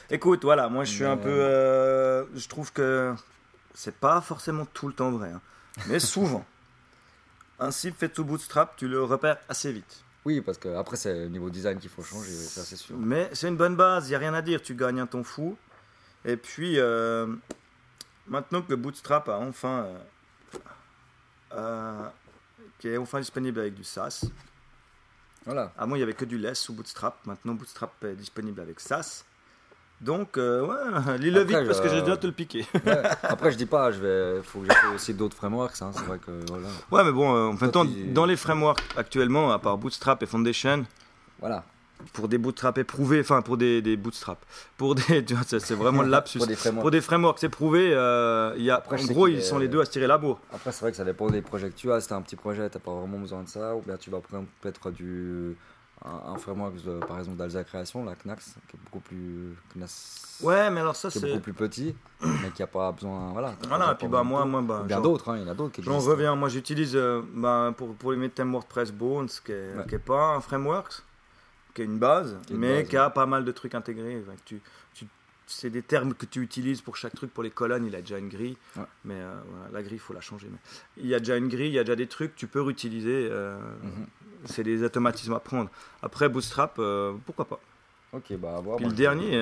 Écoute, 0.09 0.43
voilà, 0.43 0.69
moi 0.69 0.83
je 0.83 0.91
suis 0.91 1.05
un 1.05 1.17
peu. 1.17 1.29
euh, 1.29 2.25
je 2.35 2.47
trouve 2.47 2.71
que 2.73 3.13
c'est 3.73 3.95
pas 3.95 4.21
forcément 4.21 4.65
tout 4.65 4.87
le 4.87 4.93
temps 4.93 5.11
vrai, 5.11 5.29
hein, 5.31 5.41
mais 5.87 5.99
souvent. 6.13 6.45
Un 7.59 7.71
site 7.71 7.95
fait 7.95 8.15
sous 8.15 8.23
Bootstrap, 8.25 8.75
tu 8.75 8.87
le 8.87 9.03
repères 9.03 9.37
assez 9.47 9.71
vite. 9.71 10.03
Oui 10.25 10.41
parce 10.41 10.57
que 10.57 10.69
après 10.75 10.97
c'est 10.97 11.13
le 11.13 11.27
niveau 11.29 11.49
design 11.49 11.79
qu'il 11.79 11.89
faut 11.89 12.03
changer, 12.03 12.31
ça 12.31 12.63
c'est 12.63 12.75
sûr. 12.75 12.95
Mais 12.97 13.29
c'est 13.33 13.47
une 13.47 13.57
bonne 13.57 13.75
base, 13.75 14.07
il 14.07 14.09
n'y 14.09 14.15
a 14.15 14.19
rien 14.19 14.33
à 14.33 14.41
dire, 14.41 14.61
tu 14.61 14.75
gagnes 14.75 14.99
un 14.99 15.07
ton 15.07 15.23
fou. 15.23 15.57
Et 16.25 16.37
puis, 16.37 16.79
euh, 16.79 17.25
maintenant 18.27 18.61
que 18.61 18.75
Bootstrap 18.75 19.27
a 19.29 19.37
enfin. 19.39 19.85
euh, 19.85 19.97
euh, 21.53 22.07
qui 22.79 22.87
est 22.89 22.97
enfin 22.97 23.19
disponible 23.19 23.59
avec 23.59 23.73
du 23.75 23.83
SAS. 23.83 24.25
Voilà. 25.45 25.71
Avant, 25.77 25.95
il 25.95 25.99
n'y 25.99 26.03
avait 26.03 26.13
que 26.13 26.25
du 26.25 26.37
less 26.37 26.59
sous 26.59 26.73
Bootstrap. 26.73 27.25
Maintenant, 27.25 27.53
Bootstrap 27.53 27.91
est 28.03 28.13
disponible 28.15 28.61
avec 28.61 28.79
SAS. 28.79 29.25
Donc, 30.01 30.37
euh, 30.37 30.65
ouais, 30.65 31.17
lis-le 31.19 31.41
Après, 31.41 31.59
vite 31.59 31.67
parce 31.67 31.79
que 31.79 31.87
je- 31.89 31.97
je 31.97 32.01
dois 32.01 32.17
te 32.17 32.25
le 32.25 32.33
piquer. 32.33 32.65
Ouais. 32.85 33.03
Après 33.21 33.51
je 33.51 33.57
dis 33.57 33.67
pas, 33.67 33.91
je 33.91 33.99
vais, 34.01 34.41
faut 34.41 34.59
que 34.59 34.65
j'essaie 34.65 34.87
aussi 34.95 35.13
d'autres 35.13 35.37
frameworks. 35.37 35.79
Hein. 35.81 35.91
C'est 35.93 36.03
vrai 36.05 36.17
que 36.17 36.31
voilà. 36.49 36.67
Ouais, 36.91 37.03
mais 37.03 37.11
bon, 37.11 37.35
euh, 37.35 37.49
en 37.51 37.85
tu- 37.85 38.05
dans 38.07 38.25
les 38.25 38.35
frameworks 38.35 38.81
actuellement, 38.97 39.51
à 39.51 39.59
part 39.59 39.77
Bootstrap 39.77 40.23
et 40.23 40.25
Foundation, 40.25 40.85
Voilà. 41.39 41.63
pour 42.13 42.27
des 42.27 42.39
bootstraps 42.39 42.79
éprouvés, 42.79 43.19
enfin 43.19 43.43
pour 43.43 43.57
des, 43.57 43.83
des 43.83 43.95
bootstraps, 43.95 44.41
pour 44.75 44.95
des, 44.95 45.03
c'est 45.59 45.75
vraiment 45.75 46.01
le 46.01 46.09
lapsus. 46.09 46.39
Pour 46.39 46.47
des 46.47 46.55
frameworks. 46.55 46.81
Pour 46.81 46.91
des 46.91 47.01
frameworks 47.01 47.43
éprouvés, 47.43 47.91
euh, 47.93 48.55
il 48.57 48.63
y 48.63 48.71
a, 48.71 48.77
Après, 48.77 48.99
en 48.99 49.05
gros, 49.05 49.27
ils 49.27 49.43
sont 49.43 49.59
les 49.59 49.67
deux 49.67 49.81
à 49.81 49.85
se 49.85 49.91
tirer 49.91 50.07
la 50.07 50.17
bourre. 50.17 50.39
Après 50.51 50.71
c'est 50.71 50.81
vrai 50.81 50.89
que 50.89 50.97
ça 50.97 51.05
dépend 51.05 51.29
des 51.29 51.43
projets 51.43 51.69
que 51.69 51.75
tu 51.75 51.91
as. 51.91 52.01
Si 52.01 52.07
t'as 52.07 52.15
un 52.15 52.23
petit 52.23 52.35
projet, 52.35 52.67
t'as 52.71 52.79
pas 52.79 52.91
vraiment 52.91 53.19
besoin 53.19 53.43
de 53.43 53.47
ça, 53.49 53.75
ou 53.75 53.81
bien 53.85 53.97
tu 53.97 54.09
vas 54.09 54.19
prendre 54.19 54.45
peut-être 54.61 54.89
du 54.89 55.55
un, 56.03 56.33
un 56.33 56.37
framework 56.37 56.75
de- 56.83 56.99
par 56.99 57.19
exemple 57.19 57.37
d'Alza 57.37 57.63
Création, 57.63 58.03
la 58.03 58.15
Knax, 58.15 58.55
qui 58.67 58.75
est 58.75 58.79
beaucoup 58.85 58.99
plus 59.01 59.55
Ouais, 60.41 60.69
mais 60.71 60.79
alors 60.81 60.95
ça, 60.95 61.09
c'est. 61.11 61.27
beaucoup 61.27 61.39
plus 61.41 61.53
petit, 61.53 61.95
mais 62.21 62.49
qui 62.55 62.63
a 62.63 62.67
pas 62.67 62.91
besoin. 62.91 63.31
Voilà. 63.31 63.51
et 63.91 63.95
puis 63.95 64.07
bah, 64.07 64.23
moi, 64.23 64.43
moi, 64.45 64.61
bah, 64.61 64.83
bien 64.85 64.99
d'autres, 65.01 65.29
hein, 65.29 65.37
il 65.37 65.43
y 65.43 65.45
en 65.45 65.51
a 65.51 65.53
d'autres 65.53 65.73
qui 65.73 65.83
J'en 65.83 65.99
reviens, 65.99 66.35
moi 66.35 66.49
j'utilise 66.49 66.95
euh, 66.95 67.21
bah, 67.35 67.73
pour, 67.77 67.93
pour 67.95 68.11
les 68.13 68.29
thèmes 68.29 68.51
WordPress 68.51 68.91
Bones, 68.91 69.29
qui 69.45 69.51
est, 69.51 69.75
Ouais. 69.75 69.85
qui 69.87 69.95
est 69.95 69.99
pas 69.99 70.35
un 70.35 70.41
framework, 70.41 71.03
qui 71.75 71.83
est 71.83 71.85
une 71.85 71.99
base, 71.99 72.37
Qui 72.47 72.53
est 72.53 72.55
une 72.55 72.61
mais 72.61 72.79
base, 72.81 72.89
qui 72.89 72.97
a 72.97 73.09
pas 73.09 73.25
mal 73.27 73.45
de 73.45 73.51
trucs 73.51 73.75
intégrés. 73.75 74.21
Enfin, 74.25 74.35
que 74.35 74.41
tu, 74.45 74.61
tu- 74.93 75.07
c'est 75.51 75.69
des 75.69 75.81
termes 75.81 76.13
que 76.13 76.25
tu 76.25 76.41
utilises 76.41 76.81
pour 76.81 76.95
chaque 76.97 77.13
truc. 77.13 77.33
Pour 77.33 77.43
les 77.43 77.51
colonnes, 77.51 77.85
il 77.85 77.95
a 77.95 78.01
déjà 78.01 78.17
une 78.17 78.29
grille, 78.29 78.57
Ouais. 78.77 78.83
mais 79.05 79.15
euh, 79.15 79.33
voilà, 79.49 79.69
la 79.73 79.81
grille, 79.83 79.95
il 79.95 79.99
faut 79.99 80.13
la 80.13 80.21
changer. 80.21 80.47
Mais 80.51 80.57
il 80.97 81.07
y 81.07 81.15
a 81.15 81.19
déjà 81.19 81.37
une 81.37 81.47
grille, 81.47 81.67
il 81.69 81.73
y 81.73 81.79
a 81.79 81.83
déjà 81.83 81.95
des 81.95 82.07
trucs, 82.07 82.35
tu 82.35 82.47
peux 82.47 82.61
réutiliser. 82.61 83.27
euh, 83.31 83.57
Mhm. 83.83 84.05
C'est 84.45 84.63
des 84.63 84.81
automatismes 84.83 85.33
à 85.33 85.39
prendre. 85.39 85.69
Après 86.01 86.27
Bootstrap, 86.27 86.77
euh, 86.79 87.13
pourquoi 87.27 87.45
pas? 87.45 87.59
Ok, 88.13 88.33
bah 88.37 88.55
à 88.57 88.59
voir. 88.59 88.75
Puis 88.77 88.85
moi, 88.85 88.91
le 88.91 88.97
dernier, 88.97 89.37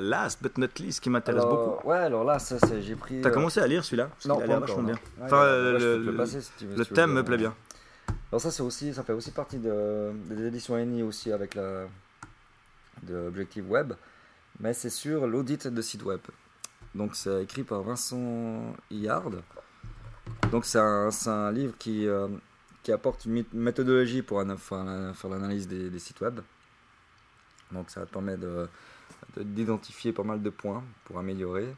last 0.00 0.42
but 0.42 0.56
not 0.58 0.68
least, 0.78 1.00
qui 1.00 1.10
m'intéresse 1.10 1.42
Alors, 1.42 1.74
beaucoup. 1.74 1.88
Ouais, 1.88 1.96
alors 1.98 2.24
là, 2.24 2.38
ça, 2.38 2.58
c'est- 2.58 2.80
j'ai 2.80 2.94
pris. 2.94 3.20
T'as 3.20 3.30
commencé 3.30 3.60
à 3.60 3.66
lire 3.66 3.84
celui-là? 3.84 4.06
Parce 4.06 4.24
Non, 4.26 4.38
pas 4.38 4.58
vachement 4.60 4.82
bien. 4.82 4.94
Ouais, 4.94 5.24
Enfin, 5.24 5.44
le- 5.44 5.98
le- 6.04 6.16
passer 6.16 6.40
si 6.40 6.50
tu 6.58 6.66
veux, 6.66 6.76
Le 6.76 6.84
si 6.84 6.92
thème 6.92 7.12
me 7.12 7.22
plaît 7.24 7.36
bien. 7.36 7.54
Alors 8.32 8.40
ça, 8.40 8.50
c'est 8.50 8.62
aussi, 8.62 8.94
ça 8.94 9.02
fait 9.02 9.12
aussi 9.12 9.30
partie 9.32 9.58
de, 9.58 10.12
des 10.30 10.46
éditions 10.46 10.78
Eni 10.78 11.02
aussi 11.02 11.32
avec 11.32 11.54
la 11.54 11.86
de 13.02 13.14
Objective 13.28 13.70
Web, 13.70 13.92
mais 14.60 14.74
c'est 14.74 14.90
sur 14.90 15.26
l'audit 15.26 15.66
de 15.68 15.82
site 15.82 16.02
web. 16.04 16.20
Donc 16.94 17.14
c'est 17.16 17.42
écrit 17.42 17.62
par 17.64 17.82
Vincent 17.82 18.74
Hillard. 18.90 19.30
Donc 20.50 20.64
c'est 20.64 20.78
un, 20.78 21.52
livre 21.52 21.74
qui, 21.78 22.06
euh, 22.06 22.28
qui 22.82 22.92
apporte 22.92 23.24
une 23.26 23.40
mé- 23.42 23.46
méthodologie 23.52 24.22
pour 24.22 24.42
faire 24.58 24.84
la- 24.84 25.12
faire 25.14 25.30
l'analyse 25.30 25.68
des, 25.68 25.90
des 25.90 25.98
sites 25.98 26.20
web. 26.20 26.40
Donc 27.72 27.90
ça 27.90 28.04
te 28.06 28.12
permet 28.12 28.36
de- 28.36 28.68
de- 29.36 29.42
d'identifier 29.42 30.12
pas 30.12 30.22
mal 30.22 30.42
de 30.42 30.50
points 30.50 30.82
pour 31.04 31.18
améliorer. 31.18 31.68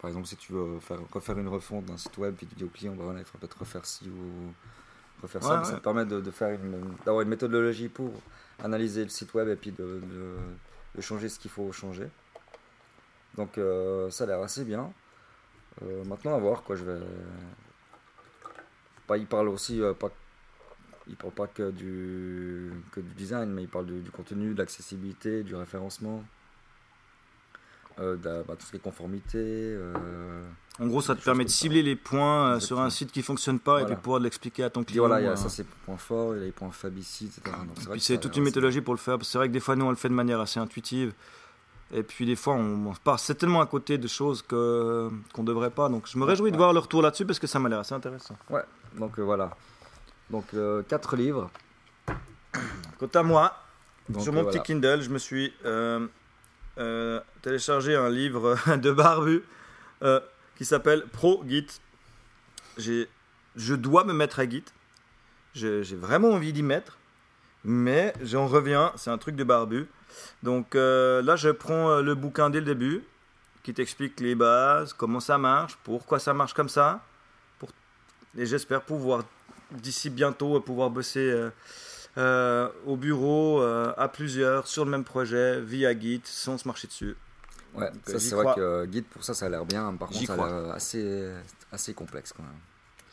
Par 0.00 0.08
exemple, 0.08 0.26
si 0.28 0.36
tu 0.36 0.52
veux 0.52 0.78
faire, 0.80 0.98
refaire 1.12 1.38
une 1.38 1.48
refonte 1.48 1.84
d'un 1.86 1.96
site 1.98 2.16
web, 2.18 2.34
puis 2.36 2.46
tu 2.46 2.54
dis 2.54 2.64
au 2.64 2.68
client, 2.68 2.94
bah 2.94 3.04
voilà, 3.04 3.18
il 3.18 3.24
faudrait 3.24 3.40
peut-être 3.48 3.58
refaire 3.58 3.84
ci 3.84 4.08
ou 4.08 4.52
refaire 5.20 5.42
ça, 5.42 5.58
Ouais, 5.58 5.64
ça 5.64 5.76
te 5.76 5.82
permet 5.82 6.06
de, 6.06 6.20
de 6.20 6.30
faire 6.30 6.50
une- 6.58 6.94
d'avoir 7.04 7.20
une 7.22 7.28
méthodologie 7.28 7.88
pour 7.88 8.12
analyser 8.62 9.02
le 9.02 9.10
site 9.10 9.34
web 9.34 9.48
et 9.48 9.56
puis 9.56 9.72
de 9.72 9.92
changer 11.00 11.28
ce 11.28 11.38
qu'il 11.38 11.50
faut 11.50 11.70
changer. 11.72 12.08
Donc 13.36 13.58
euh, 13.58 14.10
ça 14.10 14.24
a 14.24 14.26
l'air 14.26 14.40
assez 14.40 14.64
bien. 14.64 14.92
Euh, 15.82 16.04
maintenant 16.04 16.34
à 16.34 16.38
voir 16.38 16.62
quoi, 16.62 16.76
je 16.76 16.84
vais. 16.84 17.00
Pas, 19.06 19.16
il 19.16 19.26
parle 19.26 19.48
aussi 19.48 19.80
euh, 19.80 19.92
pas. 19.94 20.10
Il 21.08 21.16
parle 21.16 21.32
pas 21.32 21.46
que 21.46 21.70
du 21.70 22.72
que 22.92 23.00
du 23.00 23.14
design, 23.14 23.50
mais 23.50 23.62
il 23.62 23.68
parle 23.68 23.86
du, 23.86 24.00
du 24.00 24.10
contenu, 24.10 24.52
de 24.54 24.58
l'accessibilité, 24.58 25.42
du 25.42 25.54
référencement. 25.54 26.22
de- 27.98 28.16
bah, 28.16 28.54
tout 28.58 28.64
ce 28.66 28.70
qui 28.70 28.76
est 28.76 28.80
conformité. 28.80 29.76
En 30.78 30.86
gros, 30.86 31.02
ça 31.02 31.14
te 31.14 31.22
permet 31.22 31.44
de 31.44 31.50
cibler 31.50 31.82
les 31.82 31.96
points 31.96 32.58
sur 32.60 32.80
un 32.80 32.88
site 32.88 33.12
qui 33.12 33.22
fonctionne 33.22 33.58
pas 33.60 33.82
et 33.82 33.84
puis 33.84 33.96
pouvoir 33.96 34.20
l'expliquer 34.20 34.64
à 34.64 34.70
ton 34.70 34.82
client. 34.84 35.06
voilà, 35.06 35.20
il 35.20 35.24
y 35.24 35.28
a, 35.28 35.36
ça 35.36 35.48
c'est 35.50 35.66
point 35.66 35.98
fort, 35.98 36.34
il 36.34 36.38
y 36.38 36.42
a 36.42 36.44
les 36.46 36.52
points 36.52 36.70
faibles 36.70 36.98
ici, 36.98 37.26
etc. 37.26 37.42
Donc, 37.66 37.76
vrai 37.80 37.92
Puis 37.92 38.00
c'est 38.00 38.18
toute 38.18 38.36
une 38.36 38.44
méthodologie 38.44 38.80
pour 38.80 38.94
le 38.94 38.98
faire. 38.98 39.18
C'est 39.22 39.36
vrai 39.36 39.48
que 39.48 39.52
des 39.52 39.60
fois, 39.60 39.76
nous, 39.76 39.84
on 39.84 39.90
le 39.90 39.96
fait 39.96 40.08
de 40.08 40.14
manière 40.14 40.40
assez 40.40 40.58
intuitive. 40.60 41.12
Et 41.92 42.02
puis 42.04 42.24
des 42.24 42.36
fois, 42.36 42.54
on, 42.54 42.86
on 42.86 42.94
passe 42.94 43.24
c'est 43.24 43.34
tellement 43.34 43.60
à 43.60 43.66
côté 43.66 43.98
de 43.98 44.06
choses 44.08 44.42
que 44.42 45.10
qu'on 45.32 45.42
devrait 45.44 45.70
pas. 45.70 45.88
Donc 45.88 46.06
je 46.06 46.16
me 46.18 46.24
Ouais, 46.24 46.30
réjouis 46.30 46.52
de 46.52 46.56
voir 46.56 46.72
le 46.72 46.78
retour 46.78 47.02
là-dessus 47.02 47.26
parce 47.26 47.38
que 47.38 47.46
ça 47.46 47.58
m'a 47.58 47.68
l'air 47.68 47.80
assez 47.80 47.94
intéressant. 47.94 48.36
Ouais, 48.48 48.62
donc 48.94 49.18
euh, 49.18 49.22
voilà. 49.22 49.50
Donc 50.30 50.46
4 50.88 51.16
livres. 51.16 51.50
Quant 52.98 53.08
à 53.14 53.22
moi, 53.22 53.56
Donc, 54.08 54.22
sur 54.22 54.32
euh, 54.32 54.36
mon 54.36 54.42
voilà. 54.42 54.58
petit 54.60 54.72
Kindle, 54.72 55.00
je 55.00 55.08
me 55.10 55.18
suis 55.18 55.52
euh, 55.64 56.06
euh, 56.78 57.20
téléchargé 57.42 57.96
un 57.96 58.08
livre 58.10 58.56
de 58.76 58.90
Barbu 58.92 59.42
euh, 60.02 60.20
qui 60.56 60.64
s'appelle 60.64 61.04
Pro 61.12 61.42
Git. 61.48 61.66
J'ai, 62.78 63.08
je 63.56 63.74
dois 63.74 64.04
me 64.04 64.12
mettre 64.12 64.38
à 64.40 64.48
Git. 64.48 64.64
J'ai 65.54 65.82
j'ai 65.82 65.96
vraiment 65.96 66.28
envie 66.30 66.52
d'y 66.52 66.62
mettre. 66.62 66.98
Mais 67.64 68.14
j'en 68.22 68.46
reviens, 68.46 68.92
c'est 68.96 69.10
un 69.10 69.18
truc 69.18 69.34
de 69.36 69.44
Barbu. 69.44 69.88
Donc 70.42 70.74
euh, 70.74 71.22
là, 71.22 71.36
je 71.36 71.48
prends 71.50 71.90
euh, 71.90 72.02
le 72.02 72.14
bouquin 72.14 72.50
dès 72.50 72.60
le 72.60 72.66
début 72.66 73.04
qui 73.62 73.74
t'explique 73.74 74.20
les 74.20 74.34
bases, 74.34 74.92
comment 74.94 75.20
ça 75.20 75.36
marche, 75.38 75.76
pourquoi 75.84 76.18
ça 76.18 76.32
marche 76.32 76.54
comme 76.54 76.68
ça. 76.68 77.00
Pour... 77.58 77.68
Et 78.38 78.46
j'espère 78.46 78.82
pouvoir, 78.82 79.22
d'ici 79.70 80.08
bientôt, 80.10 80.56
euh, 80.56 80.60
pouvoir 80.60 80.88
bosser 80.90 81.30
euh, 81.30 81.50
euh, 82.18 82.68
au 82.86 82.96
bureau, 82.96 83.60
à 83.62 84.08
plusieurs, 84.08 84.66
sur 84.66 84.84
le 84.84 84.90
même 84.90 85.04
projet, 85.04 85.60
via 85.60 85.98
Git, 85.98 86.22
sans 86.24 86.58
se 86.58 86.66
marcher 86.66 86.88
dessus. 86.88 87.16
Ouais, 87.74 87.88
Donc, 87.90 88.00
ça 88.06 88.18
c'est 88.18 88.34
vrai 88.34 88.52
que 88.56 88.84
guide 88.86 89.04
pour 89.04 89.22
ça, 89.22 89.32
ça 89.32 89.46
a 89.46 89.48
l'air 89.48 89.64
bien. 89.64 89.94
Par 89.94 90.08
contre, 90.08 90.26
ça 90.26 90.32
a 90.34 90.36
l'air 90.36 90.74
assez, 90.74 91.30
assez 91.70 91.94
complexe 91.94 92.32
quand 92.36 92.42
même. 92.42 92.52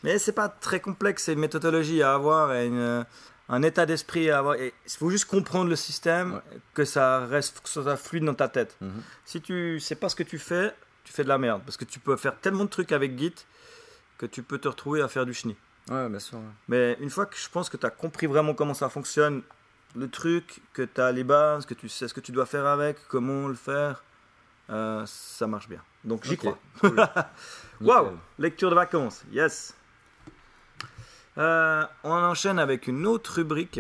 Mais 0.04 0.18
c'est 0.18 0.32
pas 0.32 0.50
très 0.50 0.80
complexe, 0.80 1.24
c'est 1.26 1.34
une 1.34 1.40
méthodologie 1.40 2.02
à 2.02 2.14
avoir, 2.16 2.54
et 2.54 2.68
une- 2.68 3.06
un 3.50 3.64
état 3.64 3.86
d'esprit 3.86 4.30
à 4.30 4.40
avoir. 4.40 4.56
Il 4.58 4.72
faut 4.88 5.10
juste 5.10 5.26
comprendre 5.26 5.70
le 5.70 5.76
système, 5.76 6.34
Ouais. 6.36 6.42
que 6.74 6.86
ça 6.86 7.26
reste 7.26 7.60
que 7.62 7.70
ça 7.70 7.82
soit 7.84 7.98
fluide 7.98 8.26
dans 8.26 8.34
ta 8.34 8.48
tête. 8.50 8.76
Mhm. 8.82 9.02
Si 9.26 9.42
tu 9.42 9.80
sais 9.80 9.96
pas 9.96 10.10
ce 10.10 10.16
que 10.16 10.24
tu 10.24 10.38
fais, 10.40 10.74
tu 11.04 11.14
fais 11.14 11.24
de 11.24 11.30
la 11.30 11.38
merde. 11.38 11.62
Parce 11.66 11.78
que 11.78 11.86
tu 11.86 12.00
peux 12.00 12.16
faire 12.18 12.38
tellement 12.40 12.66
de 12.66 12.70
trucs 12.70 12.92
avec 12.92 13.18
Git 13.18 13.34
que 14.18 14.26
tu 14.26 14.44
peux 14.44 14.58
te 14.58 14.68
retrouver 14.68 15.02
à 15.02 15.08
faire 15.08 15.26
du 15.26 15.34
chenille. 15.34 15.56
Ouais, 15.90 16.10
bien 16.10 16.20
sûr. 16.20 16.38
ouais. 16.40 16.44
Mais 16.68 16.98
une 17.00 17.10
fois 17.10 17.26
que 17.26 17.38
je 17.38 17.48
pense 17.50 17.70
que 17.70 17.78
tu 17.78 17.86
as 17.86 17.90
compris 17.90 18.28
vraiment 18.28 18.54
comment 18.54 18.74
ça 18.74 18.90
fonctionne, 18.90 19.42
le 19.96 20.10
truc, 20.10 20.60
que 20.74 20.82
tu 20.82 21.00
as 21.00 21.12
les 21.14 21.24
bases, 21.24 21.66
que 21.66 21.74
tu 21.74 21.88
sais 21.88 22.08
ce 22.10 22.14
que 22.14 22.20
tu 22.20 22.34
dois 22.34 22.46
faire 22.46 22.66
avec, 22.66 22.98
comment 23.08 23.48
le 23.48 23.56
faire, 23.56 24.04
euh, 24.70 25.04
ça 25.06 25.48
marche 25.48 25.70
bien. 25.70 25.82
Donc 26.04 26.26
j'y 26.26 26.36
crois. 26.36 26.58
Waouh. 27.82 28.18
Lecture 28.38 28.70
de 28.70 28.76
vacances, 28.76 29.24
yes 29.32 29.74
Euh, 31.38 31.84
On 32.04 32.12
enchaîne 32.14 32.60
avec 32.60 32.88
une 32.88 33.06
autre 33.06 33.36
rubrique, 33.36 33.80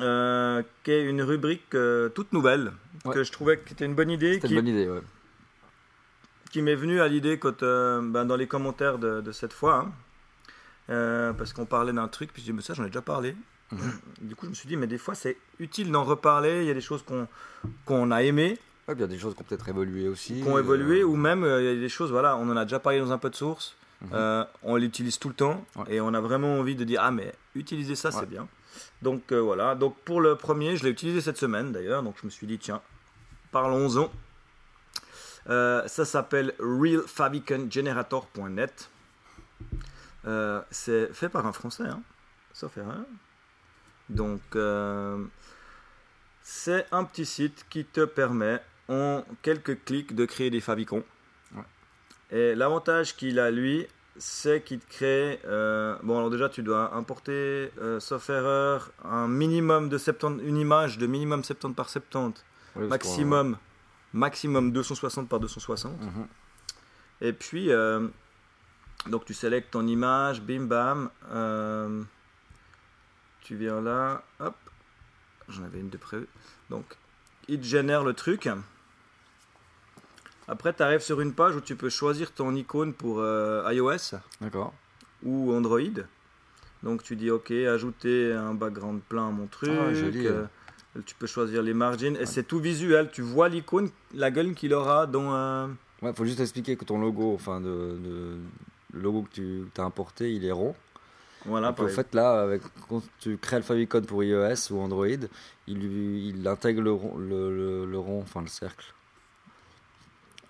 euh, 0.00 0.62
qui 0.84 0.90
est 0.92 1.02
une 1.04 1.22
rubrique 1.22 1.74
euh, 1.74 2.08
toute 2.10 2.32
nouvelle, 2.32 2.72
Ouais. 3.04 3.14
que 3.14 3.22
je 3.24 3.30
trouvais 3.32 3.56
que 3.58 3.68
c'était 3.68 3.84
une 3.84 3.94
bonne 3.94 4.10
idée, 4.10 4.38
qui, 4.40 4.48
une 4.48 4.56
bonne 4.56 4.68
idée, 4.68 4.88
ouais. 4.88 5.00
qui 6.50 6.62
m'est 6.62 6.74
venue 6.74 7.00
à 7.00 7.08
l'idée 7.08 7.38
quand, 7.38 7.60
ben, 7.62 8.24
dans 8.24 8.36
les 8.36 8.46
commentaires 8.48 8.98
de, 8.98 9.20
de 9.20 9.32
cette 9.32 9.52
fois. 9.52 9.86
hein. 10.88 11.34
Parce 11.38 11.52
qu'on 11.52 11.66
parlait 11.66 11.92
d'un 11.92 12.08
truc, 12.08 12.32
puis 12.32 12.42
je 12.42 12.46
dis, 12.46 12.52
mais 12.52 12.62
ça 12.62 12.74
j'en 12.74 12.84
ai 12.84 12.88
déjà 12.88 13.02
parlé. 13.02 13.36
Mhm. 13.70 13.78
Du 14.22 14.34
coup, 14.34 14.46
je 14.46 14.50
me 14.50 14.54
suis 14.54 14.66
dit, 14.68 14.76
mais 14.76 14.86
des 14.86 14.96
fois 14.98 15.14
c'est 15.14 15.36
utile 15.58 15.90
d'en 15.92 16.02
reparler. 16.04 16.62
Il 16.62 16.66
y 16.66 16.70
a 16.70 16.74
des 16.74 16.80
choses 16.80 17.02
qu'on 17.02 17.28
qu'on 17.84 18.10
a 18.10 18.22
aimées, 18.22 18.58
Ouais, 18.88 18.94
il 18.94 19.00
y 19.00 19.04
a 19.04 19.06
des 19.06 19.18
choses 19.18 19.34
qui 19.34 19.42
ont 19.42 19.44
peut-être 19.44 19.68
évolué 19.68 20.08
aussi. 20.08 20.40
qui 20.42 20.48
ont 20.48 20.58
évolué, 20.58 21.04
ou 21.04 21.14
même 21.16 21.40
il 21.44 21.64
y 21.64 21.68
a 21.68 21.74
des 21.74 21.88
choses, 21.90 22.10
voilà, 22.10 22.36
on 22.38 22.48
en 22.48 22.56
a 22.56 22.64
déjà 22.64 22.78
parlé 22.80 22.98
dans 23.00 23.12
un 23.12 23.18
peu 23.18 23.28
de 23.30 23.34
source. 23.36 23.76
Mhm. 24.00 24.10
Euh, 24.12 24.44
on 24.62 24.76
l'utilise 24.76 25.18
tout 25.18 25.28
le 25.28 25.34
temps 25.34 25.64
Ouais. 25.76 25.96
et 25.96 26.00
on 26.00 26.14
a 26.14 26.20
vraiment 26.20 26.58
envie 26.60 26.76
de 26.76 26.84
dire 26.84 27.00
ah 27.02 27.10
mais 27.10 27.34
utiliser 27.54 27.96
ça 27.96 28.10
Ouais. 28.10 28.16
c'est 28.20 28.28
bien. 28.28 28.46
Donc 29.02 29.32
euh, 29.32 29.40
voilà. 29.40 29.74
Donc 29.74 29.96
pour 30.04 30.20
le 30.20 30.36
premier, 30.36 30.76
je 30.76 30.84
l'ai 30.84 30.90
utilisé 30.90 31.20
cette 31.20 31.36
semaine 31.38 31.72
d'ailleurs. 31.72 32.02
Donc 32.04 32.14
je 32.20 32.26
me 32.26 32.30
suis 32.30 32.46
dit 32.46 32.58
tiens, 32.58 32.80
parlons-en. 33.50 34.08
Euh, 35.48 35.82
ça 35.88 36.04
s'appelle 36.04 36.54
realfavicangenerator.net. 36.60 38.90
Euh, 40.26 40.60
c'est 40.70 41.12
fait 41.14 41.28
par 41.28 41.46
un 41.46 41.52
Français, 41.52 41.84
hein, 41.88 42.02
sauf 42.52 42.76
erreur. 42.76 43.04
Donc 44.10 44.40
euh, 44.56 45.24
c'est 46.42 46.86
un 46.92 47.04
petit 47.04 47.24
site 47.26 47.66
qui 47.70 47.84
te 47.84 48.04
permet 48.04 48.60
en 48.88 49.24
quelques 49.42 49.84
clics 49.84 50.14
de 50.14 50.24
créer 50.24 50.50
des 50.50 50.60
favicons. 50.60 51.04
Et 52.30 52.54
l'avantage 52.54 53.16
qu'il 53.16 53.38
a 53.38 53.50
lui, 53.50 53.86
c'est 54.16 54.62
qu'il 54.62 54.80
te 54.80 54.90
crée. 54.90 55.40
euh, 55.46 55.96
bon, 56.02 56.18
alors 56.18 56.30
déjà, 56.30 56.48
tu 56.48 56.62
dois 56.62 56.94
importer, 56.94 57.70
euh, 57.80 58.00
sauf 58.00 58.28
erreur, 58.30 58.90
un 59.04 59.28
minimum 59.28 59.88
de 59.88 59.96
70, 59.98 60.42
une 60.44 60.56
image 60.56 60.98
de 60.98 61.06
minimum 61.06 61.42
70 61.44 61.74
par 61.74 61.88
70, 61.88 62.44
ouais, 62.76 62.88
parce 62.88 63.02
qu'on- 63.02 63.08
maximum, 63.08 63.58
maximum 64.12 64.72
260 64.72 65.28
par 65.28 65.40
260. 65.40 65.98
Mhm. 66.00 66.26
Et 67.20 67.32
puis, 67.32 67.70
euh, 67.72 68.06
donc 69.06 69.24
tu 69.24 69.34
sélectes 69.34 69.70
ton 69.70 69.86
image, 69.86 70.42
bim 70.42 70.64
bam. 70.66 71.10
euh, 71.30 72.02
tu 73.40 73.54
viens 73.56 73.80
là, 73.80 74.22
hop. 74.40 74.54
J'en 75.48 75.62
avais 75.64 75.78
une 75.80 75.88
de 75.88 75.96
prévue. 75.96 76.28
Donc, 76.68 76.84
il 77.48 77.58
te 77.60 77.64
génère 77.64 78.04
le 78.04 78.12
truc. 78.12 78.48
Après, 80.48 80.72
tu 80.72 80.82
arrives 80.82 81.00
sur 81.02 81.20
une 81.20 81.32
page 81.34 81.54
où 81.56 81.60
tu 81.60 81.76
peux 81.76 81.90
choisir 81.90 82.32
ton 82.32 82.54
icône 82.54 82.94
pour 82.94 83.20
euh, 83.20 83.62
iOS 83.72 84.16
ou 85.24 85.52
Android. 85.52 85.80
Donc, 86.82 87.02
tu 87.02 87.16
dis 87.16 87.30
OK, 87.30 87.50
ajouter 87.50 88.32
un 88.32 88.54
background 88.54 89.00
plein 89.08 89.28
à 89.28 89.30
mon 89.30 89.46
truc. 89.46 89.70
Ah, 89.72 89.92
joli, 89.92 90.26
euh, 90.26 90.44
tu 91.04 91.14
peux 91.16 91.26
choisir 91.26 91.62
les 91.62 91.74
margins. 91.74 92.16
Et 92.18 92.24
c'est 92.26 92.44
tout 92.44 92.60
visuel. 92.60 93.10
Tu 93.12 93.20
vois 93.20 93.48
l'icône, 93.48 93.90
la 94.14 94.30
gueule 94.30 94.54
qu'il 94.54 94.72
aura 94.72 95.06
dans. 95.06 95.34
euh, 95.34 95.66
Ouais, 96.02 96.12
faut 96.14 96.24
juste 96.24 96.40
expliquer 96.40 96.76
que 96.76 96.84
ton 96.84 96.98
logo, 97.00 97.34
enfin, 97.34 97.60
de, 97.60 97.66
de- 97.66 98.36
le 98.94 99.00
logo 99.02 99.22
que 99.22 99.34
tu 99.34 99.64
as 99.76 99.82
importé, 99.82 100.32
il 100.32 100.44
est 100.44 100.52
rond. 100.52 100.74
voilà, 101.44 101.70
en 101.70 101.74
fait, 101.88 102.14
là, 102.14 102.40
avec, 102.42 102.62
quand 102.88 103.02
tu 103.18 103.36
crées 103.36 103.56
le 103.56 103.62
favicon 103.62 104.00
pour 104.02 104.22
iOS 104.22 104.70
ou 104.70 104.78
Android, 104.80 105.06
il, 105.66 105.82
il 106.36 106.46
intègre 106.48 106.80
le 106.82 106.92
rond, 106.92 107.18
le, 107.18 107.54
le- 107.54 107.84
le 107.84 107.98
rond, 107.98 108.22
enfin 108.22 108.40
le 108.42 108.46
cercle, 108.46 108.94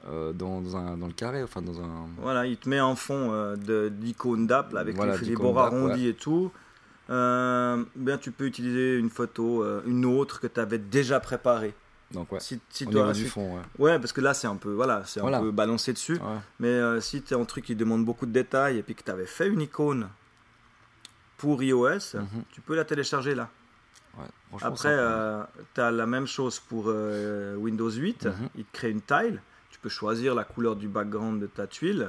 euh, 0.08 0.32
dans, 0.32 0.60
dans 0.60 0.76
un, 0.76 0.96
dans 0.96 1.06
le 1.06 1.12
carré, 1.12 1.42
enfin 1.42 1.60
dans 1.62 1.80
un. 1.80 2.08
Voilà, 2.18 2.46
il 2.46 2.56
te 2.56 2.68
met 2.68 2.80
en 2.80 2.96
fond 2.96 3.32
euh, 3.32 3.56
de- 3.56 3.88
d'icônes 3.88 4.46
d'app 4.46 4.74
avec 4.74 4.96
Voilà, 4.96 5.16
les, 5.16 5.34
bords 5.34 5.58
arrondis 5.58 6.08
et 6.08 6.14
tout. 6.14 6.50
Euh, 7.10 7.82
bien, 7.96 8.18
tu 8.18 8.30
peux 8.32 8.44
utiliser 8.46 8.96
une 8.96 9.10
photo, 9.10 9.62
euh, 9.62 9.82
une 9.86 10.04
autre 10.04 10.40
que 10.40 10.46
tu 10.46 10.60
avais 10.60 10.78
déjà 10.78 11.20
préparée. 11.20 11.74
Donc, 12.10 12.32
ouais. 12.32 12.40
Si, 12.40 12.58
si 12.70 12.86
toi, 12.86 13.12
du 13.12 13.26
fond, 13.26 13.56
ouais. 13.56 13.62
Ouais, 13.78 13.98
parce 13.98 14.12
que 14.12 14.20
là, 14.22 14.32
c'est 14.34 14.46
un 14.46 14.56
peu, 14.56 14.72
voilà, 14.72 15.02
c'est 15.04 15.20
Voilà. 15.20 15.38
un 15.38 15.40
peu 15.42 15.50
balancé 15.50 15.92
dessus. 15.92 16.14
Ouais. 16.14 16.38
Mais 16.58 17.00
si 17.02 17.20
tu 17.22 17.34
es 17.34 17.36
un 17.36 17.44
truc 17.44 17.64
qui 17.66 17.76
demande 17.76 18.04
beaucoup 18.04 18.24
de 18.26 18.32
détails 18.32 18.78
et 18.78 18.82
puis 18.82 18.94
que 18.94 19.02
tu 19.02 19.10
avais 19.10 19.26
fait 19.26 19.48
une 19.48 19.60
icône 19.60 20.08
pour 21.36 21.62
iOS, 21.62 22.14
Mhm. 22.14 22.44
tu 22.50 22.60
peux 22.62 22.74
la 22.74 22.84
télécharger 22.84 23.34
là. 23.34 23.48
Après, 24.62 24.96
tu 25.74 25.80
as 25.80 25.90
la 25.90 26.06
même 26.06 26.26
chose 26.26 26.58
pour 26.60 26.86
Windows 27.58 27.90
8. 27.90 28.24
Mhm. 28.26 28.32
Il 28.56 28.64
te 28.64 28.72
crée 28.76 28.90
une 28.90 29.02
tile. 29.02 29.40
Tu 29.78 29.82
peux 29.82 29.88
choisir 29.90 30.34
la 30.34 30.42
couleur 30.42 30.74
du 30.74 30.88
background 30.88 31.40
de 31.40 31.46
ta 31.46 31.68
tuile. 31.68 32.08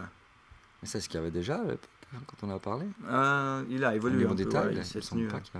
Mais 0.81 0.87
c'est 0.87 0.99
ce 0.99 1.07
qu'il 1.07 1.19
y 1.19 1.21
avait 1.21 1.29
déjà 1.29 1.57
hein, 1.57 2.19
quand 2.25 2.47
on 2.47 2.49
a 2.49 2.57
parlé. 2.57 2.87
Euh, 3.07 3.63
il 3.69 3.85
a 3.85 3.93
évolué 3.93 4.17
niveau 4.21 4.31
un 4.31 4.35
des 4.35 4.45
peu, 4.45 4.49
tailles, 4.49 4.65
ouais, 4.65 4.71
il 4.71 4.75
il 4.77 4.79
me 4.79 4.83
s'est 4.83 5.01
semble 5.01 5.21
tenu, 5.27 5.31
pas 5.31 5.59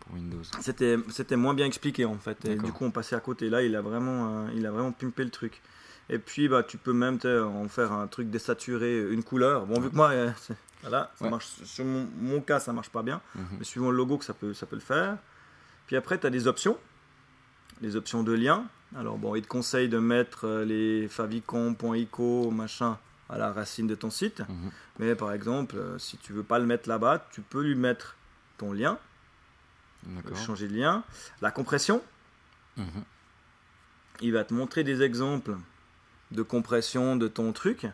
pour 0.00 0.14
Windows. 0.14 0.40
C'était, 0.62 0.96
c'était 1.10 1.36
moins 1.36 1.52
bien 1.52 1.66
expliqué 1.66 2.06
en 2.06 2.16
fait. 2.16 2.42
Et 2.46 2.56
du 2.56 2.72
coup, 2.72 2.86
on 2.86 2.90
passait 2.90 3.16
à 3.16 3.20
côté. 3.20 3.50
Là, 3.50 3.62
il 3.62 3.76
a 3.76 3.82
vraiment, 3.82 4.46
euh, 4.46 4.48
il 4.54 4.64
a 4.64 4.70
vraiment 4.70 4.92
pimpé 4.92 5.24
le 5.24 5.30
truc. 5.30 5.60
Et 6.08 6.18
puis, 6.18 6.48
bah, 6.48 6.62
tu 6.62 6.78
peux 6.78 6.94
même 6.94 7.18
en 7.26 7.68
faire 7.68 7.92
un 7.92 8.06
truc 8.06 8.30
désaturé, 8.30 8.98
une 9.12 9.22
couleur. 9.22 9.66
Bon, 9.66 9.78
vu 9.78 9.90
que 9.90 9.96
moi, 9.96 10.12
euh, 10.12 10.30
c'est- 10.38 10.56
voilà, 10.80 11.12
ça 11.16 11.24
Ouais. 11.26 11.30
marche, 11.30 11.48
sur 11.64 11.84
mon, 11.84 12.08
mon 12.18 12.40
cas, 12.40 12.60
ça 12.60 12.72
marche 12.72 12.88
pas 12.88 13.02
bien. 13.02 13.20
Mhm. 13.34 13.44
Mais 13.58 13.64
suivant 13.64 13.90
le 13.90 13.96
logo, 13.98 14.16
que 14.16 14.24
ça 14.24 14.32
peut, 14.32 14.54
ça 14.54 14.64
peut 14.64 14.76
le 14.76 14.80
faire. 14.80 15.18
Puis 15.86 15.96
après, 15.96 16.16
tu 16.18 16.26
as 16.26 16.30
des 16.30 16.46
options. 16.46 16.78
Les 17.80 17.96
options 17.96 18.22
de 18.22 18.32
lien. 18.32 18.66
Alors, 18.96 19.18
bon, 19.18 19.34
il 19.34 19.42
te 19.42 19.48
conseille 19.48 19.88
de 19.88 19.98
mettre 19.98 20.46
euh, 20.46 20.64
les 20.64 21.08
favicon.ico, 21.08 22.50
machin, 22.50 22.98
à 23.28 23.36
la 23.38 23.52
racine 23.52 23.86
de 23.86 23.94
ton 23.94 24.10
site. 24.10 24.40
Mhm. 24.48 24.70
Mais 24.98 25.14
par 25.14 25.32
exemple, 25.32 25.76
euh, 25.76 25.98
si 25.98 26.16
tu 26.18 26.32
veux 26.32 26.42
pas 26.44 26.58
le 26.58 26.66
mettre 26.66 26.88
là-bas, 26.88 27.26
tu 27.32 27.40
peux 27.42 27.62
lui 27.62 27.74
mettre 27.74 28.16
ton 28.58 28.72
lien, 28.72 28.98
changer 30.36 30.68
de 30.68 30.74
lien. 30.76 31.02
La 31.42 31.50
compression, 31.50 32.02
Mhm. 32.76 33.02
il 34.22 34.32
va 34.32 34.44
te 34.44 34.54
montrer 34.54 34.84
des 34.84 35.02
exemples 35.02 35.56
de 36.30 36.42
compression 36.42 37.16
de 37.16 37.28
ton 37.28 37.52
truc. 37.52 37.86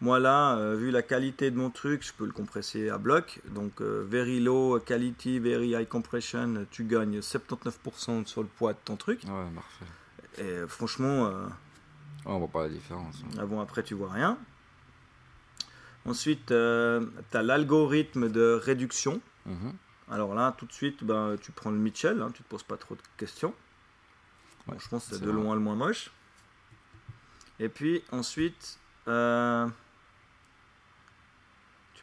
Moi 0.00 0.20
là, 0.20 0.56
euh, 0.56 0.76
vu 0.76 0.90
la 0.92 1.02
qualité 1.02 1.50
de 1.50 1.56
mon 1.56 1.70
truc, 1.70 2.04
je 2.06 2.12
peux 2.12 2.24
le 2.24 2.32
compresser 2.32 2.88
à 2.88 2.98
bloc. 2.98 3.40
Donc 3.50 3.80
euh, 3.80 4.04
very 4.08 4.38
low 4.40 4.78
quality, 4.78 5.38
very 5.40 5.70
high 5.70 5.88
compression, 5.88 6.66
tu 6.70 6.84
gagnes 6.84 7.18
79% 7.18 8.24
sur 8.26 8.42
le 8.42 8.48
poids 8.48 8.74
de 8.74 8.78
ton 8.84 8.96
truc. 8.96 9.22
Ouais, 9.24 9.50
parfait. 9.54 9.84
Et 10.38 10.42
euh, 10.42 10.68
franchement, 10.68 11.26
euh, 11.26 11.46
Ah, 12.24 12.30
on 12.30 12.38
voit 12.38 12.48
pas 12.48 12.62
la 12.62 12.68
différence. 12.68 13.22
Ah 13.40 13.46
bon, 13.46 13.60
après, 13.60 13.82
tu 13.82 13.94
vois 13.94 14.12
rien. 14.12 14.38
Ensuite, 16.04 16.46
tu 16.46 16.54
as 16.54 17.42
l'algorithme 17.42 18.28
de 18.30 18.52
réduction. 18.62 19.20
Mhm. 19.46 19.74
Alors 20.10 20.34
là, 20.34 20.54
tout 20.56 20.64
de 20.64 20.72
suite, 20.72 21.02
ben, 21.04 21.36
tu 21.42 21.52
prends 21.52 21.70
le 21.70 21.76
Mitchell, 21.76 22.22
hein, 22.22 22.30
tu 22.32 22.42
te 22.42 22.48
poses 22.48 22.62
pas 22.62 22.76
trop 22.76 22.94
de 22.94 23.00
questions. 23.16 23.52
Ouais, 24.68 24.74
Bon, 24.74 24.78
je 24.78 24.88
pense 24.88 25.08
que 25.08 25.16
c'est 25.16 25.20
de 25.24 25.30
vrai. 25.30 25.42
loin 25.42 25.54
le 25.54 25.60
moins 25.60 25.74
moche. 25.74 26.10
Et 27.60 27.68
puis 27.68 28.02
ensuite, 28.12 28.78
euh, 29.08 29.66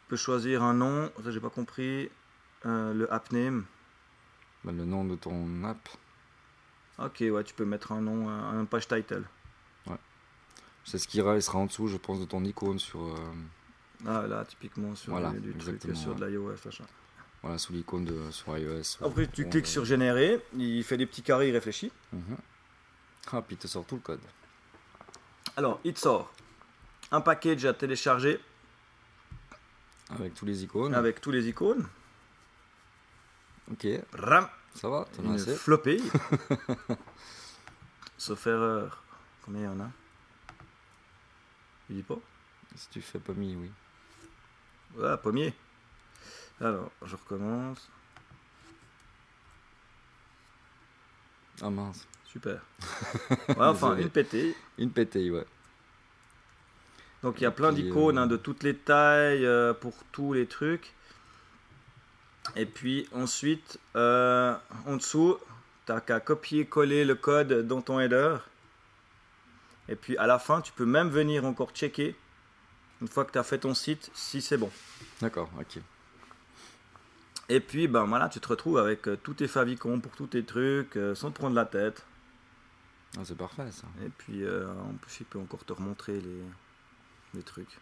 peux 0.08 0.16
choisir 0.16 0.62
un 0.62 0.74
nom. 0.74 1.10
Ça, 1.24 1.30
j'ai 1.30 1.40
pas 1.40 1.50
compris. 1.50 2.10
Euh, 2.64 2.92
le 2.94 3.12
app 3.12 3.30
name. 3.32 3.64
Bah, 4.64 4.72
le 4.72 4.84
nom 4.84 5.04
de 5.04 5.14
ton 5.16 5.62
app, 5.64 5.88
Ok, 6.98 7.16
ouais, 7.20 7.44
tu 7.44 7.52
peux 7.54 7.66
mettre 7.66 7.92
un 7.92 8.00
nom, 8.00 8.28
un, 8.30 8.58
un 8.60 8.64
page 8.64 8.88
title. 8.88 9.22
c'est 10.84 10.98
ce 10.98 11.06
qui 11.06 11.18
ira- 11.18 11.36
il 11.36 11.42
sera 11.42 11.58
en 11.58 11.66
dessous, 11.66 11.88
je 11.88 11.96
pense, 11.98 12.18
de 12.20 12.24
ton 12.24 12.42
icône 12.44 12.78
sur, 12.78 13.02
euh, 13.02 13.16
Ah, 14.06 14.26
là, 14.26 14.44
typiquement 14.46 14.94
sur 14.94 15.10
Voilà, 15.12 15.30
du, 15.30 15.52
truc, 15.54 15.80
sur 15.94 16.14
de 16.14 16.24
ouais. 16.24 16.30
l'iOS, 16.30 16.54
machin. 16.64 16.84
voilà, 17.42 17.58
sous 17.58 17.72
l'icône 17.74 18.04
de 18.06 18.30
sur 18.30 18.56
iOS. 18.56 18.98
Après, 19.04 19.26
tu 19.26 19.46
cliques 19.48 19.66
sur 19.66 19.84
générer. 19.84 20.40
Il 20.56 20.82
fait 20.84 20.96
des 20.96 21.06
petits 21.06 21.22
carrés, 21.22 21.48
il 21.48 21.52
réfléchit. 21.52 21.92
Mhm. 22.12 22.36
Ah, 23.32 23.42
puis 23.42 23.56
il 23.56 23.58
te 23.58 23.66
sort 23.66 23.84
tout 23.84 23.96
le 23.96 24.00
code. 24.00 24.20
Alors, 25.56 25.80
il 25.84 25.92
te 25.92 25.98
sort 26.00 26.32
un 27.10 27.20
package 27.20 27.64
à 27.66 27.74
télécharger 27.74 28.40
Avec 30.10 30.34
tous 30.34 30.44
les 30.46 30.62
icônes. 30.62 30.94
avec 30.94 31.20
tous 31.20 31.30
les 31.30 31.48
icônes. 31.48 31.86
Ok, 33.72 33.86
Ram, 34.12 34.48
ça 34.74 34.88
va, 34.88 35.06
t'en 35.16 35.30
as 35.30 35.34
assez. 35.34 35.54
flopée. 35.56 36.00
Sauf 38.18 38.46
erreur. 38.46 39.02
Combien 39.44 39.60
il 39.62 39.64
y 39.64 39.68
en 39.68 39.80
a? 39.80 39.90
Il 41.90 41.96
dit 41.96 42.02
pas? 42.02 42.18
Si 42.74 42.88
tu 42.90 43.00
fais 43.00 43.20
mis, 43.34 43.56
oui. 43.56 43.70
Ouais, 44.96 45.16
pommier. 45.18 45.54
Alors, 46.60 46.90
je 47.04 47.16
recommence. 47.16 47.88
Ah 51.62 51.70
mince. 51.70 52.06
Super. 52.26 52.60
Ouais, 53.30 53.54
enfin, 53.58 53.96
une 53.96 54.10
pétée. 54.10 54.54
Une 54.78 54.90
pétée, 54.90 55.30
ouais. 55.30 55.46
Donc, 57.26 57.40
il 57.40 57.42
y 57.42 57.46
a 57.46 57.50
plein 57.50 57.72
puis, 57.72 57.82
d'icônes 57.82 58.18
euh, 58.18 58.22
hein, 58.22 58.26
de 58.28 58.36
toutes 58.36 58.62
les 58.62 58.76
tailles 58.76 59.44
euh, 59.44 59.74
pour 59.74 59.94
tous 60.12 60.32
les 60.32 60.46
trucs. 60.46 60.94
Et 62.54 62.66
puis, 62.66 63.08
ensuite, 63.12 63.80
euh, 63.96 64.54
en 64.86 64.94
dessous, 64.94 65.36
t'as 65.86 66.00
qu'à 66.00 66.20
copier-coller 66.20 67.04
le 67.04 67.16
code 67.16 67.66
dans 67.66 67.82
ton 67.82 67.98
header. 67.98 68.36
Et 69.88 69.96
puis, 69.96 70.16
à 70.18 70.28
la 70.28 70.38
fin, 70.38 70.60
tu 70.60 70.70
peux 70.70 70.86
même 70.86 71.08
venir 71.08 71.44
encore 71.44 71.70
checker, 71.72 72.14
une 73.02 73.08
fois 73.08 73.24
que 73.24 73.32
tu 73.32 73.38
as 73.38 73.42
fait 73.42 73.58
ton 73.58 73.74
site, 73.74 74.08
si 74.14 74.40
c'est 74.40 74.56
bon. 74.56 74.70
D'accord, 75.20 75.50
ok. 75.58 75.80
Et 77.48 77.58
puis, 77.58 77.88
ben 77.88 78.04
voilà, 78.04 78.28
tu 78.28 78.38
te 78.38 78.46
retrouves 78.46 78.78
avec 78.78 79.08
euh, 79.08 79.18
tous 79.20 79.34
tes 79.34 79.48
favicons 79.48 79.98
pour 79.98 80.12
tous 80.12 80.28
tes 80.28 80.44
trucs, 80.44 80.96
euh, 80.96 81.16
sans 81.16 81.32
te 81.32 81.38
prendre 81.38 81.56
la 81.56 81.66
tête. 81.66 82.06
Ah, 83.18 83.22
c'est 83.24 83.36
parfait 83.36 83.68
ça. 83.72 83.88
Et 84.04 84.10
puis, 84.10 84.44
euh, 84.44 84.70
en 84.70 84.94
plus, 85.00 85.18
il 85.18 85.26
peut 85.26 85.40
encore 85.40 85.64
te 85.64 85.72
remontrer 85.72 86.20
les, 86.20 86.42
les 87.36 87.42
trucs. 87.42 87.78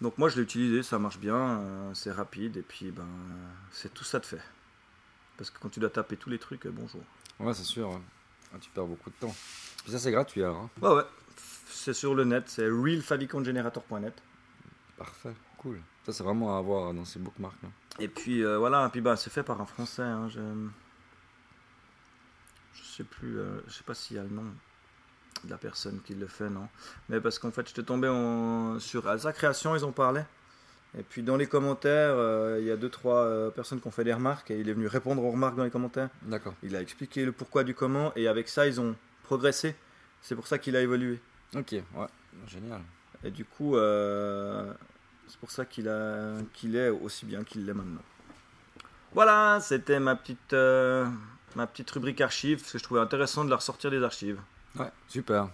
Donc, 0.00 0.16
moi, 0.18 0.28
je 0.28 0.36
l'ai 0.36 0.42
utilisé, 0.42 0.82
ça 0.82 0.98
marche 0.98 1.18
bien, 1.18 1.34
euh, 1.36 1.94
c'est 1.94 2.12
rapide, 2.12 2.56
et 2.56 2.62
puis, 2.62 2.90
ben, 2.90 3.02
euh, 3.02 3.48
c'est 3.72 3.92
tout 3.92 4.04
ça 4.04 4.18
de 4.20 4.26
fait. 4.26 4.42
Parce 5.36 5.50
que 5.50 5.58
quand 5.58 5.68
tu 5.68 5.80
dois 5.80 5.90
taper 5.90 6.16
tous 6.16 6.30
les 6.30 6.38
trucs, 6.38 6.66
euh, 6.66 6.70
bonjour. 6.72 7.02
Ouais, 7.40 7.52
c'est 7.54 7.64
sûr. 7.64 7.88
ouais. 7.90 8.00
Ah, 8.54 8.58
tu 8.60 8.70
perds 8.70 8.86
beaucoup 8.86 9.10
de 9.10 9.14
temps. 9.16 9.34
Puis 9.82 9.92
ça, 9.92 9.98
c'est 9.98 10.10
gratuit 10.12 10.42
alors. 10.42 10.56
hein. 10.62 10.70
Ouais, 10.80 10.94
ouais, 10.94 11.04
c'est 11.68 11.92
sur 11.94 12.14
le 12.14 12.24
net, 12.24 12.48
c'est 12.48 12.68
realfavicongenerator.net. 12.68 14.14
Parfait, 14.96 15.34
cool. 15.58 15.80
Ça, 16.06 16.12
c'est 16.12 16.22
vraiment 16.24 16.54
à 16.56 16.58
avoir 16.58 16.94
dans 16.94 17.04
ces 17.04 17.18
bookmarks. 17.18 17.54
hein. 17.64 17.70
Et 17.98 18.08
puis, 18.08 18.44
euh, 18.44 18.56
voilà, 18.58 18.86
et 18.86 18.90
puis, 18.90 19.00
ben, 19.00 19.16
c'est 19.16 19.30
fait 19.30 19.42
par 19.42 19.60
un 19.60 19.66
Français. 19.66 20.02
Hein, 20.02 20.28
je... 20.28 20.40
je 22.74 22.82
sais 22.84 23.04
plus, 23.04 23.38
je 23.66 23.72
sais 23.72 23.82
pas 23.84 23.94
s'il 23.94 24.16
y 24.16 24.20
a 24.20 24.22
le 24.22 24.28
nom 24.28 24.44
de 25.44 25.50
la 25.50 25.58
personne 25.58 26.00
qui 26.04 26.14
le 26.14 26.26
fait, 26.26 26.50
non. 26.50 26.68
Mais 27.08 27.20
parce 27.20 27.38
qu'en 27.38 27.50
fait, 27.50 27.66
j'étais 27.66 27.82
tombé 27.82 28.08
en... 28.08 28.78
sur 28.78 29.04
sa 29.18 29.32
création, 29.32 29.76
ils 29.76 29.84
en 29.84 29.92
parlaient. 29.92 30.26
Et 30.98 31.02
puis 31.02 31.22
dans 31.22 31.36
les 31.36 31.46
commentaires, 31.46 32.14
euh, 32.16 32.56
il 32.60 32.66
y 32.66 32.70
a 32.70 32.76
deux 32.76 32.88
trois 32.88 33.24
euh, 33.24 33.50
personnes 33.50 33.80
qui 33.80 33.86
ont 33.86 33.90
fait 33.90 34.04
des 34.04 34.14
remarques 34.14 34.50
et 34.50 34.58
il 34.58 34.68
est 34.68 34.72
venu 34.72 34.86
répondre 34.86 35.22
aux 35.22 35.30
remarques 35.30 35.56
dans 35.56 35.64
les 35.64 35.70
commentaires. 35.70 36.08
D'accord. 36.22 36.54
Il 36.62 36.74
a 36.76 36.80
expliqué 36.80 37.26
le 37.26 37.32
pourquoi 37.32 37.62
du 37.62 37.74
comment 37.74 38.12
et 38.16 38.26
avec 38.26 38.48
ça 38.48 38.66
ils 38.66 38.80
ont 38.80 38.96
progressé. 39.24 39.76
C'est 40.22 40.34
pour 40.34 40.46
ça 40.46 40.58
qu'il 40.58 40.76
a 40.76 40.80
évolué. 40.80 41.20
Ok, 41.54 41.72
ouais. 41.72 42.06
Génial. 42.46 42.80
Et 43.22 43.30
du 43.30 43.44
coup, 43.44 43.76
euh, 43.76 44.72
c'est 45.28 45.38
pour 45.38 45.50
ça 45.50 45.66
qu'il 45.66 45.88
a 45.88 46.36
qu'il 46.54 46.74
est 46.74 46.88
aussi 46.88 47.26
bien 47.26 47.44
qu'il 47.44 47.66
l'est 47.66 47.74
maintenant. 47.74 48.02
Voilà, 49.12 49.58
c'était 49.60 50.00
ma 50.00 50.16
petite 50.16 50.52
euh, 50.54 51.06
ma 51.54 51.66
petite 51.66 51.90
rubrique 51.90 52.20
archives 52.20 52.60
parce 52.60 52.72
que 52.72 52.78
je 52.78 52.84
trouvais 52.84 53.00
intéressant 53.00 53.44
de 53.44 53.50
la 53.50 53.56
ressortir 53.56 53.90
des 53.90 54.02
archives. 54.02 54.40
Ouais, 54.76 54.90
super. 55.08 55.48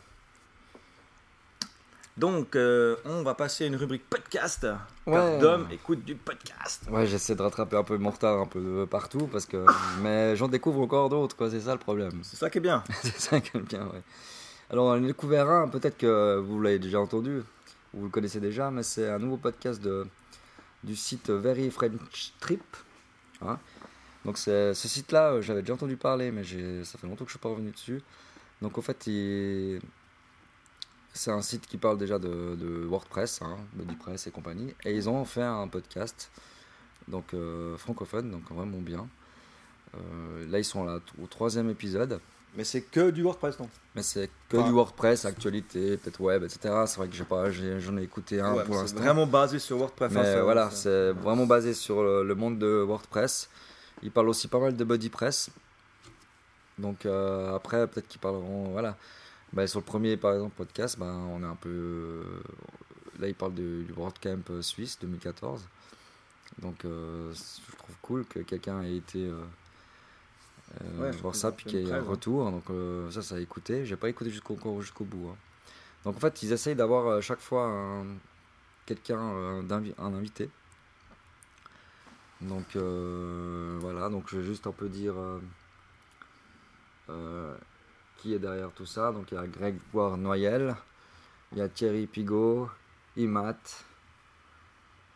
Donc, 2.17 2.55
euh, 2.55 2.97
on 3.05 3.23
va 3.23 3.35
passer 3.35 3.65
à 3.65 3.67
une 3.67 3.75
rubrique 3.77 4.09
podcast. 4.09 4.67
Ouais. 5.07 5.39
Dom 5.41 5.67
écoute 5.73 6.05
du 6.05 6.15
podcast. 6.15 6.85
Ouais, 6.89 7.07
j'essaie 7.07 7.35
de 7.35 7.43
rattraper 7.43 7.77
un 7.77 7.83
peu 7.83 7.97
mon 7.99 8.11
retard 8.11 8.39
un 8.41 8.47
peu 8.47 8.61
de 8.61 8.85
partout 8.85 9.27
parce 9.27 9.47
que. 9.47 9.65
Mais 10.01 10.37
j'en 10.37 10.47
découvre 10.49 10.81
encore 10.81 11.09
d'autres, 11.09 11.37
quoi. 11.37 11.51
C'est 11.51 11.61
ça 11.61 11.73
le 11.73 11.81
problème. 11.81 12.21
C'est 12.23 12.37
ça 12.37 12.51
qui 12.51 12.59
est 12.59 12.61
bien. 12.61 12.85
c'est 13.03 13.19
ça 13.19 13.41
que 13.41 13.49
j'aime 13.53 13.65
bien, 13.65 13.85
ouais. 13.87 14.03
Alors, 14.71 14.87
on 14.87 14.93
a 14.93 15.01
découvert 15.01 15.51
un, 15.51 15.69
peut-être 15.69 15.99
que 15.99 16.37
vous 16.39 16.61
l'avez 16.61 16.79
déjà 16.79 17.01
entendu, 17.01 17.39
ou 17.93 17.99
vous 17.99 18.05
le 18.05 18.11
connaissez 18.11 18.41
déjà, 18.41 18.71
mais 18.71 18.83
c'est 18.85 19.11
un 19.11 19.19
nouveau 19.19 19.37
podcast 19.37 19.81
de, 19.83 20.07
du 20.85 20.95
site 20.97 21.31
Very 21.31 21.71
French 21.71 22.33
Trip. 22.41 22.63
hein. 23.43 23.59
Donc, 24.25 24.39
ce 24.39 24.73
site-là, 24.73 25.33
euh, 25.33 25.43
j'avais 25.43 25.61
déjà 25.61 25.75
entendu 25.75 25.97
parler, 25.97 26.31
mais 26.31 26.45
ça 26.85 26.97
fait 26.97 27.07
longtemps 27.07 27.25
que 27.25 27.31
je 27.31 27.37
suis 27.37 27.41
pas 27.41 27.51
revenu 27.51 27.73
dessus. 27.73 28.01
Donc, 28.65 28.79
en 28.79 28.83
fait, 28.83 29.07
il- 29.07 29.79
c'est 31.13 31.31
un 31.31 31.43
site 31.43 31.67
qui 31.67 31.77
parle 31.77 31.99
déjà 31.99 32.19
de, 32.19 32.57
de 32.57 32.85
WordPress, 32.87 33.43
hein, 33.43 33.57
BuddyPress 33.75 34.27
et 34.27 34.31
compagnie, 34.31 34.75
et 34.85 34.95
ils 34.95 35.07
ont 35.09 35.25
fait 35.27 35.43
un 35.43 35.69
podcast, 35.69 36.31
donc 37.07 37.35
euh, 37.35 37.77
francophone, 37.77 38.31
donc 38.31 38.43
vraiment 38.51 38.79
bien. 38.79 39.07
Euh, 39.97 40.51
là, 40.51 40.59
ils 40.59 40.65
sont 40.65 40.83
là 40.85 40.99
au 41.23 41.27
troisième 41.27 41.69
épisode. 41.69 42.21
Mais 42.57 42.65
c'est 42.65 42.81
que 42.83 43.11
du 43.11 43.23
WordPress, 43.23 43.59
non? 43.61 43.69
Mais 43.95 44.03
c'est 44.03 44.31
que 44.49 44.57
Enfin- 44.57 44.67
du 44.69 44.73
WordPress, 44.73 45.25
actualité, 45.27 45.97
peut-être 45.99 46.21
web, 46.21 46.43
etc. 46.43 46.59
C'est 46.87 46.97
vrai 46.97 47.09
que 47.09 47.15
j'ai 47.15 47.25
pas, 47.25 47.51
j'ai- 47.51 47.81
j'en 47.81 47.97
ai 47.99 48.03
écouté 48.03 48.41
un 48.41 48.55
Ouais, 48.55 48.65
pour 48.65 48.77
l'instant. 48.77 48.97
C'est 48.97 49.05
vraiment 49.05 49.27
basé 49.27 49.59
sur 49.59 49.77
WordPress. 49.77 50.11
Mais 50.13 50.21
hein, 50.21 50.43
voilà, 50.43 50.71
c'est 50.71 51.13
vraiment 51.13 51.47
basé 51.47 51.75
sur 51.75 52.03
le, 52.03 52.23
le 52.25 52.35
monde 52.35 52.59
de 52.59 52.83
WordPress. 52.83 53.51
Ils 54.03 54.11
parlent 54.11 54.29
aussi 54.31 54.49
pas 54.49 54.59
mal 54.59 54.75
de 54.77 54.85
BuddyPress. 54.85 55.51
Donc 56.79 57.07
euh, 57.07 57.55
après, 57.55 57.87
peut-être 57.87 58.09
qu'ils 58.09 58.21
parleront, 58.21 58.71
voilà. 58.71 58.97
Ben, 59.53 59.67
sur 59.67 59.79
le 59.81 59.85
premier, 59.85 60.17
par 60.17 60.33
exemple, 60.35 60.55
podcast, 60.57 60.99
ben, 60.99 61.13
on 61.31 61.43
est 61.43 61.47
un 61.47 61.55
peu... 61.57 61.69
euh, 61.71 62.23
Là, 63.21 63.29
ils 63.29 63.35
parlent 63.35 63.55
de- 63.55 63.85
du 63.87 63.93
WordCamp 63.93 64.41
euh, 64.51 64.61
Suisse 64.63 64.99
2014. 65.01 65.65
Donc 66.61 66.85
euh, 66.85 67.33
je 67.33 67.77
trouve 67.77 67.97
cool 68.03 68.25
que 68.27 68.41
quelqu'un 68.41 68.83
ait 68.83 68.97
été... 68.97 69.31
Ouais, 70.99 71.13
voir 71.13 71.37
ça 71.37 71.53
puis 71.53 71.67
qu'il 71.67 71.87
y 71.87 71.89
ait 71.89 71.93
un 71.93 72.01
hein. 72.01 72.05
retour 72.05 72.51
donc 72.51 72.65
ça 73.13 73.23
ça 73.23 73.37
a 73.37 73.39
écouté 73.39 73.85
j'ai 73.87 73.95
pas 73.95 74.09
écouté 74.09 74.31
jusqu'au 74.31 74.57
jusqu'au 74.81 75.05
bout 75.05 75.29
hein. 75.31 75.37
donc 76.05 76.17
en 76.17 76.19
fait 76.19 76.43
ils 76.43 76.53
essayent 76.53 76.75
d'avoir 76.75 77.23
chaque 77.23 77.39
fois 77.39 77.67
un- 77.67 78.07
quelqu'un 78.85 79.63
d'invi- 79.63 79.95
un 79.99 80.13
invité 80.15 80.49
donc 82.41 82.75
euh, 82.75 83.77
voilà 83.81 84.09
donc 84.09 84.25
je 84.29 84.39
vais 84.39 84.45
juste 84.45 84.67
un 84.67 84.73
peu 84.73 84.89
dire 84.89 85.15
euh, 85.17 85.39
qui 88.19 88.35
est 88.35 88.39
derrière 88.39 88.73
tout 88.73 88.87
ça? 88.87 89.13
Donc 89.13 89.31
il 89.31 89.35
y 89.35 89.39
a 89.39 89.47
Grégoire 89.47 90.17
Noyel 90.17 90.75
il 91.53 91.59
y 91.59 91.63
a 91.63 91.69
Thierry 91.69 92.07
Pigot 92.07 92.69
Imat 93.17 93.59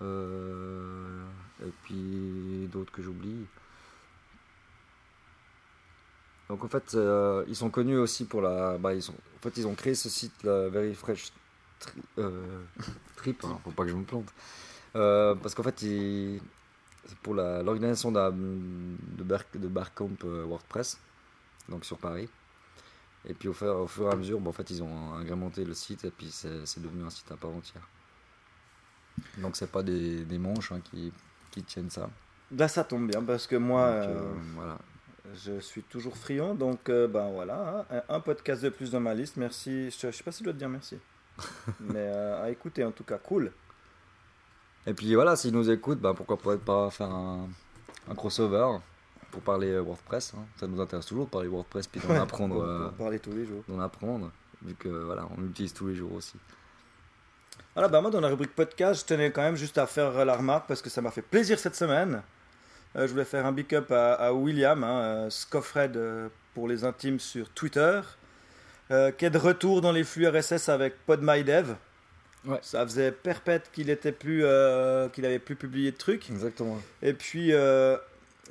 euh, 0.02 1.24
et 1.64 1.70
puis 1.82 2.68
d'autres 2.72 2.92
que 2.92 3.02
j'oublie 3.02 3.46
donc 6.48 6.64
en 6.64 6.68
fait, 6.68 6.94
euh, 6.94 7.44
ils 7.46 7.56
sont 7.56 7.68
connus 7.70 7.98
aussi 7.98 8.24
pour 8.24 8.40
la. 8.40 8.78
Bah, 8.78 8.94
ils 8.94 9.02
sont... 9.02 9.12
En 9.12 9.42
fait, 9.42 9.56
ils 9.58 9.66
ont 9.66 9.74
créé 9.74 9.94
ce 9.94 10.08
site, 10.08 10.32
la 10.44 10.68
Very 10.68 10.94
Fresh 10.94 11.32
Tri- 11.78 12.02
euh, 12.18 12.62
Trip, 13.16 13.44
hein, 13.44 13.58
faut 13.64 13.70
pas 13.70 13.84
que 13.84 13.90
je 13.90 13.94
me 13.94 14.04
plante. 14.04 14.32
Euh, 14.96 15.34
parce 15.34 15.54
qu'en 15.54 15.62
fait, 15.62 15.82
ils... 15.82 16.40
c'est 17.06 17.18
pour 17.18 17.34
l'organisation 17.34 18.12
de, 18.12 18.20
de 19.18 19.68
Barcamp 19.68 20.10
euh, 20.24 20.44
WordPress, 20.44 20.98
donc 21.68 21.84
sur 21.84 21.98
Paris. 21.98 22.28
Et 23.26 23.34
puis 23.34 23.48
au 23.48 23.52
fur, 23.52 23.74
au 23.76 23.86
fur 23.86 24.08
et 24.08 24.12
à 24.12 24.16
mesure, 24.16 24.40
bon, 24.40 24.50
en 24.50 24.52
fait, 24.52 24.70
ils 24.70 24.82
ont 24.82 25.14
agrémenté 25.14 25.64
le 25.64 25.74
site 25.74 26.04
et 26.04 26.10
puis 26.10 26.30
c'est 26.30 26.80
devenu 26.80 27.04
un 27.04 27.10
site 27.10 27.30
à 27.32 27.36
part 27.36 27.50
entière. 27.50 27.86
Donc 29.38 29.56
c'est 29.56 29.70
pas 29.70 29.82
des, 29.82 30.24
des 30.24 30.38
manches 30.38 30.72
hein, 30.72 30.80
qui, 30.80 31.12
qui 31.50 31.62
tiennent 31.62 31.90
ça. 31.90 32.08
Là, 32.56 32.68
ça 32.68 32.84
tombe 32.84 33.08
bien 33.08 33.22
parce 33.22 33.46
que 33.46 33.56
moi, 33.56 34.00
Donc, 34.00 34.08
euh, 34.08 34.20
euh, 34.20 34.34
voilà. 34.54 34.78
je 35.34 35.58
suis 35.60 35.82
toujours 35.82 36.16
friand. 36.16 36.54
Donc, 36.54 36.88
euh, 36.88 37.06
ben 37.06 37.30
voilà, 37.30 37.86
hein, 37.90 38.02
un, 38.08 38.20
podcast 38.20 38.62
de 38.62 38.70
plus 38.70 38.92
dans 38.92 39.00
ma 39.00 39.14
liste. 39.14 39.36
Merci. 39.36 39.90
Je, 39.90 40.10
je 40.10 40.16
sais 40.16 40.24
pas 40.24 40.32
si 40.32 40.38
je 40.38 40.44
dois 40.44 40.52
te 40.52 40.58
dire 40.58 40.68
merci. 40.68 40.98
Mais 41.80 42.06
à 42.08 42.48
écouter, 42.50 42.84
en 42.84 42.92
tout 42.92 43.04
cas, 43.04 43.18
cool. 43.18 43.52
Et 44.86 44.94
puis 44.94 45.14
voilà, 45.14 45.36
s'ils 45.36 45.52
nous 45.52 45.70
écoutent, 45.70 46.00
bah, 46.00 46.14
pourquoi 46.16 46.38
pas 46.58 46.90
faire 46.90 47.10
un, 47.10 47.48
un 48.08 48.14
crossover 48.14 48.78
pour 49.30 49.42
parler 49.42 49.68
euh, 49.70 49.80
WordPress. 49.80 50.32
hein. 50.36 50.44
Ça 50.58 50.66
nous 50.66 50.80
intéresse 50.80 51.06
toujours 51.06 51.26
de 51.26 51.30
parler 51.30 51.48
WordPress 51.48 51.86
puis 51.86 52.00
d'en 52.00 52.08
Ouais, 52.14 52.18
apprendre, 52.18 52.62
euh, 52.62 52.88
parler 52.90 53.18
tous 53.18 53.32
les 53.32 53.44
jours. 53.46 53.62
d'en 53.68 53.80
apprendre, 53.80 54.30
vu 54.62 54.74
que 54.74 54.88
voilà, 54.88 55.28
on 55.36 55.40
l'utilise 55.40 55.72
tous 55.72 55.86
les 55.88 55.94
jours 55.94 56.12
aussi. 56.12 56.34
Voilà, 57.74 57.88
bah 57.88 58.00
moi 58.00 58.10
dans 58.10 58.20
la 58.20 58.28
rubrique 58.28 58.54
podcast, 58.54 59.00
je 59.02 59.06
tenais 59.06 59.30
quand 59.30 59.42
même 59.42 59.56
juste 59.56 59.78
à 59.78 59.86
faire 59.86 60.24
la 60.24 60.36
remarque 60.36 60.66
parce 60.66 60.82
que 60.82 60.90
ça 60.90 61.00
m'a 61.00 61.10
fait 61.10 61.22
plaisir 61.22 61.58
cette 61.58 61.76
semaine. 61.76 62.22
Euh, 62.96 63.06
je 63.06 63.12
voulais 63.12 63.24
faire 63.24 63.44
un 63.46 63.52
big 63.52 63.72
up 63.74 63.90
à, 63.92 64.14
à 64.14 64.32
William, 64.32 64.82
hein, 64.82 65.00
euh, 65.00 65.30
Scoffred 65.30 65.96
euh, 65.96 66.28
pour 66.54 66.66
les 66.68 66.84
intimes 66.84 67.20
sur 67.20 67.48
Twitter, 67.50 68.00
qui 68.88 69.24
est 69.26 69.30
de 69.30 69.38
retour 69.38 69.80
dans 69.82 69.92
les 69.92 70.02
flux 70.02 70.26
RSS 70.26 70.70
avec 70.70 71.04
PodMyDev. 71.04 71.74
Ouais. 72.46 72.58
Ça 72.62 72.84
faisait 72.86 73.12
perpète 73.12 73.70
qu'il 73.72 73.90
était 73.90 74.12
plus, 74.12 74.44
euh, 74.44 75.08
qu'il 75.10 75.26
avait 75.26 75.38
plus 75.40 75.56
publié 75.56 75.90
de 75.92 75.96
trucs. 75.96 76.30
Exactement. 76.30 76.78
Et 77.02 77.12
puis 77.12 77.52
euh, 77.52 77.98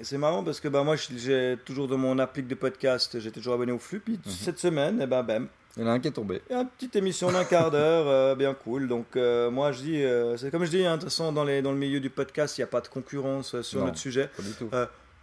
c'est 0.04 0.18
marrant 0.18 0.44
parce 0.44 0.60
que 0.60 0.68
bah 0.68 0.84
moi 0.84 0.96
j'ai 0.96 1.58
toujours 1.66 1.88
dans 1.88 1.98
mon 1.98 2.20
applique 2.20 2.48
de 2.48 2.56
podcast, 2.56 3.20
j'étais 3.20 3.40
toujours 3.40 3.56
abonné 3.56 3.72
au 3.72 3.80
flux. 3.80 4.00
Puis 4.00 4.20
Mhm. 4.26 4.32
cette 4.32 4.60
semaine, 4.60 5.00
eh 5.02 5.06
ben 5.08 5.24
bam, 5.24 5.48
Il 5.76 5.84
y 5.84 5.86
en 5.86 5.90
a 5.90 5.92
un 5.94 6.00
qui 6.00 6.08
est 6.08 6.12
tombé. 6.12 6.42
il 6.50 6.54
y 6.54 6.56
a 6.56 6.62
une 6.62 6.68
petite 6.70 6.96
émission 6.96 7.32
d'un 7.32 7.44
quart 7.46 7.70
d'heure, 7.70 8.08
euh, 8.08 8.34
bien 8.36 8.56
cool. 8.56 8.88
Donc, 8.88 9.16
euh, 9.16 9.52
moi, 9.52 9.72
je 9.72 9.82
dis, 9.84 10.04
euh, 10.04 10.36
c'est 10.36 10.50
comme 10.50 10.66
je 10.66 10.72
dis, 10.72 10.84
hein, 10.84 10.96
de 10.98 11.02
toute 11.02 11.10
façon, 11.12 11.32
dans, 11.32 11.44
les, 11.44 11.62
dans 11.62 11.72
le 11.72 11.78
milieu 11.78 12.00
du 12.00 12.10
podcast, 12.10 12.58
il 12.58 12.62
n'y 12.62 12.64
a 12.64 12.68
pas 12.68 12.82
de 12.82 12.88
concurrence 12.88 13.62
sur 13.62 13.80
Non. 13.82 13.86
notre 13.86 14.00
sujet. 14.00 14.28
Pas 14.36 14.42
du 14.42 14.54
tout. 14.54 14.70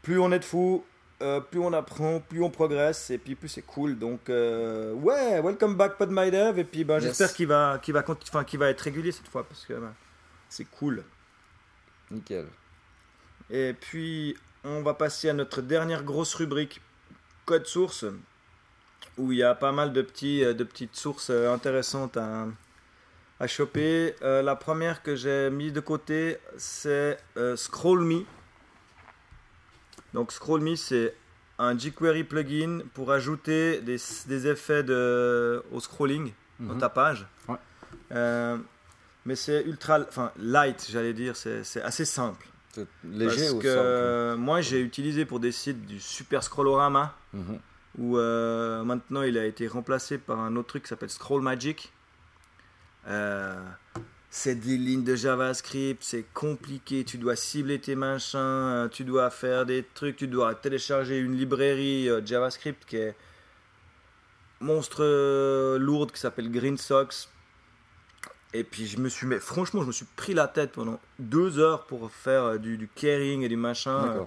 Plus 0.03 0.19
on 0.21 0.31
est 0.31 0.39
de 0.39 0.45
fous, 0.45 0.85
plus 1.51 1.59
on 1.61 1.73
apprend, 1.73 2.21
plus 2.21 2.41
on 2.43 2.51
progresse, 2.51 3.11
et 3.11 3.19
puis 3.19 3.35
plus 3.35 3.49
c'est 3.49 3.63
cool. 3.63 3.99
Donc, 3.99 4.21
ouais, 4.29 5.41
welcome 5.41 5.75
back, 5.77 5.97
PodMyDev. 5.99 6.57
Et 6.59 6.65
puis, 6.65 6.85
ben, 6.85 6.95
Yes. 6.95 7.03
j'espère 7.05 7.33
qu'il 7.33 7.49
va, 7.49 7.81
qu'il 7.83 7.93
va, 7.95 8.05
qu'il 8.45 8.59
va 8.61 8.69
être 8.71 8.81
régulier 8.81 9.11
cette 9.11 9.27
fois, 9.29 9.43
parce 9.45 9.65
que 9.67 9.73
ben, 9.73 9.93
c'est 10.49 10.67
cool. 10.67 11.03
Nickel. 12.13 12.47
Et 13.51 13.75
puis, 13.79 14.37
on 14.65 14.83
va 14.83 14.95
passer 14.95 15.29
à 15.29 15.33
notre 15.33 15.61
dernière 15.63 16.03
grosse 16.03 16.35
rubrique, 16.35 16.81
code 17.45 17.67
source, 17.67 18.05
où 19.19 19.33
il 19.33 19.39
y 19.39 19.43
a 19.43 19.55
pas 19.55 19.73
mal 19.73 19.93
de, 19.93 20.03
petits, 20.03 20.45
euh, 20.45 20.55
de 20.55 20.65
petites 20.65 20.97
sources 20.97 21.31
euh, 21.31 21.53
intéressantes 21.53 22.17
à, 22.17 22.47
à 23.39 23.47
choper. 23.47 24.15
Euh, 24.23 24.43
la 24.43 24.57
première 24.57 25.03
que 25.03 25.15
j'ai 25.17 25.51
mise 25.51 25.73
de 25.73 25.81
côté, 25.81 26.39
c'est 26.57 27.19
euh, 27.37 27.57
ScrollMe. 27.57 28.25
Donc, 30.15 30.33
ScrollMe, 30.33 30.77
c'est 30.77 31.15
un 31.59 31.77
jQuery 31.79 32.25
plugin 32.25 32.81
pour 32.95 33.13
ajouter 33.13 33.81
des, 33.81 33.99
des 34.27 34.47
effets 34.49 34.83
de, 34.83 35.63
au 35.71 35.81
scrolling 35.81 36.33
dans 36.61 36.75
Mhm. 36.75 36.79
ta 36.81 36.89
page. 36.89 37.27
Ouais. 37.49 37.57
Euh, 38.13 38.57
mais 39.25 39.35
c'est 39.37 39.63
ultra, 39.65 40.01
enfin 40.01 40.31
light, 40.39 40.87
j'allais 40.91 41.13
dire, 41.13 41.35
c'est 41.37 41.65
c'est 41.65 41.83
assez 41.83 42.05
simple. 42.05 42.47
Léger 43.05 43.37
Parce 43.37 43.51
ou 43.53 43.59
que 43.59 43.75
simple 44.33 44.41
moi 44.41 44.61
j'ai 44.61 44.81
utilisé 44.81 45.25
pour 45.25 45.41
des 45.41 45.53
sites 45.53 45.87
du 45.87 46.01
Super 46.01 46.43
Scrollorama 46.43 47.15
Mhm. 47.33 47.59
où 47.99 48.19
euh, 48.19 48.83
maintenant 48.85 49.23
il 49.23 49.37
a 49.39 49.45
été 49.45 49.67
remplacé 49.69 50.19
par 50.19 50.39
un 50.41 50.57
autre 50.57 50.69
truc 50.69 50.83
qui 50.85 50.89
s'appelle 50.89 51.11
Scroll 51.11 51.43
Magic. 51.43 51.93
Euh, 53.07 53.61
c'est 54.31 54.55
des 54.57 54.77
lignes 54.77 55.05
de 55.05 55.15
JavaScript, 55.15 56.03
c'est 56.03 56.25
compliqué, 56.35 57.05
tu 57.05 57.19
dois 57.19 57.37
cibler 57.37 57.79
tes 57.81 57.95
machins, 57.95 58.39
euh, 58.41 58.89
tu 58.89 59.05
dois 59.05 59.31
faire 59.31 59.65
des 59.67 59.85
trucs, 59.95 60.17
tu 60.17 60.27
dois 60.27 60.55
télécharger 60.55 61.19
une 61.19 61.37
librairie 61.37 62.09
JavaScript 62.25 62.85
qui 62.85 62.97
est 62.97 63.15
monstre 64.61 65.77
lourde 65.79 66.11
qui 66.13 66.21
s'appelle 66.21 66.51
Green 66.51 66.79
Socks. 66.79 67.29
Et 68.55 68.65
puis 68.65 68.87
je 68.87 68.99
me 68.99 69.09
suis, 69.09 69.27
mais 69.27 69.41
franchement, 69.41 69.83
je 69.83 69.89
me 69.89 69.93
suis 69.93 70.07
pris 70.17 70.33
la 70.33 70.47
tête 70.49 70.73
pendant 70.73 71.01
deux 71.19 71.59
heures 71.59 71.87
pour 71.87 72.11
faire 72.11 72.45
euh, 72.45 72.59
du, 72.59 72.79
du 72.79 72.89
caring 72.89 73.43
et 73.43 73.49
du 73.49 73.57
machin 73.57 74.05
euh, 74.07 74.21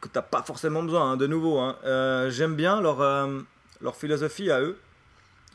que 0.00 0.08
t'as 0.08 0.22
pas 0.22 0.42
forcément 0.42 0.82
besoin. 0.82 1.10
hein, 1.12 1.16
de 1.16 1.26
nouveau, 1.26 1.58
hein. 1.58 1.76
Euh, 1.84 2.30
j'aime 2.30 2.54
bien 2.54 2.80
leur 2.80 3.00
euh, 3.00 3.40
leur 3.80 3.96
philosophie 3.96 4.50
à 4.50 4.60
eux. 4.60 4.78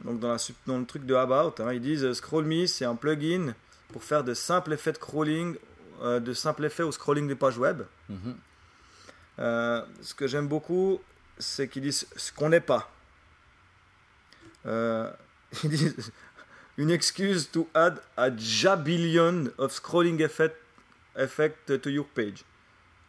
Donc 0.03 0.19
dans, 0.19 0.30
la, 0.34 0.38
dans 0.67 0.80
le 0.80 0.86
truc 0.86 1.05
de 1.05 1.15
About, 1.15 1.55
hein, 1.63 1.74
ils 1.74 1.82
disent 1.82 2.11
Scroll 2.13 2.45
Me, 2.45 2.65
c'est 2.67 2.86
un 2.86 2.95
plugin 2.95 3.53
pour 3.93 4.03
faire 4.03 4.24
de 4.24 4.34
simples 4.34 4.74
effets 4.74 4.91
de 4.93 4.97
crawling, 4.97 5.55
de 6.03 6.34
simples 6.34 6.65
effets 6.65 6.84
au 6.84 6.91
scrolling 6.91 7.28
des 7.28 7.36
pages 7.36 7.57
web. 7.57 7.84
Mhm. 8.09 8.36
Ce 9.38 10.13
que 10.15 10.28
j'aime 10.28 10.47
beaucoup, 10.47 10.99
c'est 11.38 11.67
qu'ils 11.67 11.84
disent 11.84 12.07
ce 12.15 12.32
qu'on 12.32 12.49
n'est 12.49 12.61
pas. 12.61 12.89
Euh, 14.65 15.11
ils 15.63 15.69
disent 15.69 16.11
une 16.78 16.89
excuse 16.91 17.49
to 17.51 17.67
add 17.74 17.99
a 18.17 18.30
jabillion 18.36 19.51
of 19.57 19.72
scrolling 19.72 20.22
effect, 20.22 20.55
effect 21.17 21.82
to 21.82 21.89
your 21.89 22.05
page. 22.07 22.43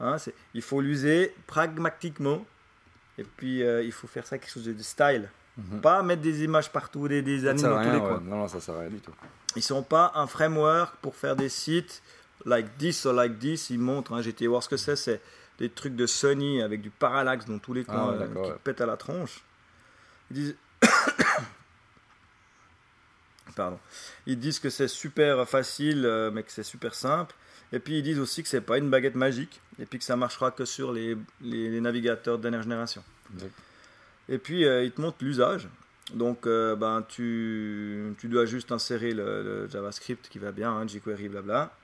Hein, 0.01 0.19
c'est- 0.19 0.35
il 0.55 0.63
faut 0.63 0.81
l'user 0.81 1.35
pragmatiquement 1.47 2.45
et 3.19 3.25
puis 3.25 3.63
euh, 3.63 3.83
il 3.83 3.93
faut 3.93 4.07
faire 4.09 4.27
ça 4.27 4.39
quelque 4.39 4.51
chose 4.51 4.65
de, 4.65 4.83
style. 4.83 5.29
Mhm. 5.57 5.81
Pas 5.81 6.03
mettre 6.03 6.23
des 6.23 6.43
images 6.45 6.71
partout, 6.73 7.07
des, 7.09 7.23
des 7.23 7.47
animes 7.47 7.63
dans 7.63 7.69
tous 7.77 7.79
rien, 7.79 7.93
les 7.93 7.99
coins. 8.01 8.15
ouais. 8.19 8.25
Non, 8.25 8.37
non, 8.39 8.49
ça 8.49 8.59
sert 8.61 8.75
à 8.75 8.81
rien 8.81 8.89
du 8.91 9.01
tout. 9.01 9.13
Ils 9.55 9.63
sont 9.63 9.83
pas 9.83 10.13
un 10.15 10.27
framework 10.27 10.97
pour 11.03 11.15
faire 11.15 11.37
des 11.37 11.51
sites 11.51 12.03
like 12.47 12.79
this 12.79 13.05
or 13.07 13.13
like 13.13 13.39
this. 13.39 13.69
Ils 13.71 13.79
montrent, 13.79 14.15
hein, 14.15 14.23
été 14.23 14.47
voir 14.47 14.63
ce 14.63 14.69
que 14.71 14.79
c'est, 14.79 14.97
c'est 14.97 15.21
des 15.59 15.69
trucs 15.69 15.95
de 15.95 16.07
Sony 16.07 16.63
avec 16.63 16.81
du 16.81 16.89
parallaxe 16.91 17.45
dans 17.45 17.59
tous 17.59 17.75
les 17.75 17.85
Ah 17.87 17.93
coins 17.93 18.13
euh, 18.15 18.19
d'accord, 18.19 18.45
qui 18.47 18.51
ouais. 18.51 18.57
pètent 18.65 18.81
à 18.81 18.87
la 18.87 18.97
tronche. 18.97 19.43
Ils 20.31 20.35
disent. 20.37 20.57
Pardon. 23.57 23.79
Ils 24.27 24.39
disent 24.39 24.59
que 24.59 24.71
c'est 24.71 24.89
super 24.89 25.49
facile, 25.49 26.05
euh, 26.07 26.31
mais 26.31 26.43
que 26.43 26.51
c'est 26.53 26.63
super 26.63 26.95
simple. 26.95 27.35
Et 27.73 27.79
puis 27.79 27.99
ils 27.99 28.03
disent 28.03 28.19
aussi 28.19 28.43
que 28.43 28.49
c'est 28.49 28.61
pas 28.61 28.79
une 28.79 28.91
baguette 28.91 29.15
magique, 29.15 29.61
et 29.79 29.87
puis 29.87 29.99
que 29.99 30.05
ça 30.05 30.17
marchera 30.17 30.51
que 30.51 30.65
sur 30.65 30.93
les, 30.93 31.17
les- 31.41 31.71
les 31.71 31.81
navigateurs 31.81 32.37
de 32.39 32.43
dernière 32.43 32.63
génération. 32.63 33.03
Exact. 33.35 33.53
Et 34.29 34.39
puis, 34.39 34.65
euh, 34.65 34.85
il 34.85 34.93
te 34.93 35.01
montre 35.01 35.19
l'usage. 35.23 35.69
Donc, 36.15 36.47
euh, 36.47 36.77
ben, 36.77 37.05
tu, 37.09 38.15
tu 38.19 38.29
dois 38.29 38.45
juste 38.47 38.71
insérer 38.73 39.13
le, 39.13 39.43
le 39.43 39.69
JavaScript 39.69 40.29
qui 40.29 40.39
va 40.39 40.53
bien, 40.53 40.71
hein, 40.71 40.87
jQuery, 40.87 41.29
blabla. 41.29 41.75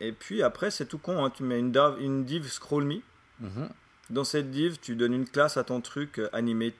Et 0.00 0.12
puis, 0.12 0.42
après, 0.42 0.70
c'est 0.70 0.86
tout 0.86 0.98
con. 0.98 1.24
hein, 1.24 1.30
tu 1.30 1.42
mets 1.42 1.58
une, 1.58 1.72
div- 1.72 1.98
une 2.00 2.24
div 2.24 2.46
scroll 2.48 2.84
me. 2.84 2.96
Mhm. 3.40 3.68
Dans 4.10 4.24
cette 4.24 4.50
div, 4.50 4.78
tu 4.80 4.94
donnes 4.96 5.14
une 5.14 5.28
classe 5.28 5.56
à 5.56 5.64
ton 5.64 5.80
truc 5.80 6.18
euh, 6.18 6.28
animé, 6.32 6.74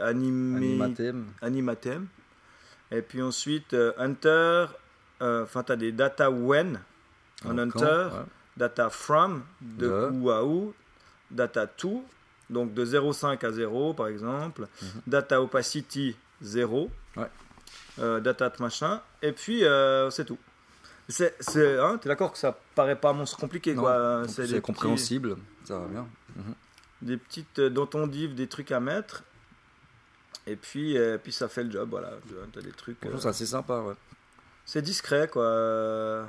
animé, 0.00 0.66
Animatem. 0.82 1.26
animatem. 1.42 2.06
Et 2.90 3.02
puis 3.02 3.22
ensuite, 3.22 3.74
euh, 3.74 3.92
Hunter. 3.98 4.66
euh, 5.22 5.42
Enfin, 5.44 5.62
tu 5.62 5.72
as 5.72 5.76
des 5.76 5.92
data 5.92 6.30
when, 6.30 6.80
en 7.44 7.58
Hunter 7.58 8.08
ouais. 8.12 8.20
data 8.56 8.90
from, 8.90 9.42
de 9.60 9.86
De. 9.88 10.10
où 10.12 10.30
à 10.30 10.44
où, 10.44 10.74
data 11.30 11.66
to, 11.66 12.04
donc 12.50 12.74
de 12.74 12.84
0,5 12.84 13.42
à 13.44 13.50
0 13.52 13.94
par 13.94 14.08
exemple, 14.08 14.66
Mhm. 14.82 14.88
data 15.06 15.40
opacity 15.42 16.16
0, 16.42 16.90
Ouais. 17.16 17.26
euh, 17.98 18.20
data 18.20 18.52
machin, 18.60 19.00
et 19.22 19.32
puis 19.32 19.64
euh, 19.64 20.10
c'est 20.10 20.24
tout. 20.24 20.38
C'est, 21.08 21.34
c'est, 21.40 21.78
hein, 21.78 21.98
t'es 22.00 22.08
d'accord 22.08 22.32
que 22.32 22.38
ça 22.38 22.56
paraît 22.74 22.96
pas 22.96 23.12
monstre 23.12 23.38
compliqué 23.38 23.74
Non, 23.74 23.82
quoi. 23.82 24.20
donc 24.22 24.30
C'est 24.30 24.42
petits- 24.42 24.60
compréhensible, 24.60 25.36
ça 25.64 25.78
va 25.78 25.86
bien. 25.86 26.06
des 27.02 27.16
petites 27.16 27.58
euh, 27.58 27.70
dans 27.70 27.86
ton 27.86 28.06
div 28.06 28.34
des 28.34 28.46
trucs 28.48 28.70
à 28.72 28.80
mettre, 28.80 29.22
et 30.46 30.56
puis, 30.56 30.96
euh, 30.96 31.18
puis 31.18 31.32
ça 31.32 31.48
fait 31.48 31.64
le 31.64 31.70
job. 31.70 31.90
Voilà, 31.90 32.10
Tu 32.28 32.34
t'as 32.52 32.60
des 32.60 32.72
trucs. 32.72 33.04
Euh, 33.06 33.18
c'est 33.18 33.28
assez 33.28 33.46
sympa, 33.46 33.80
ouais. 33.80 33.94
c'est 34.64 34.82
discret 34.82 35.28
quoi. 35.28 35.44
Euh, 35.44 36.24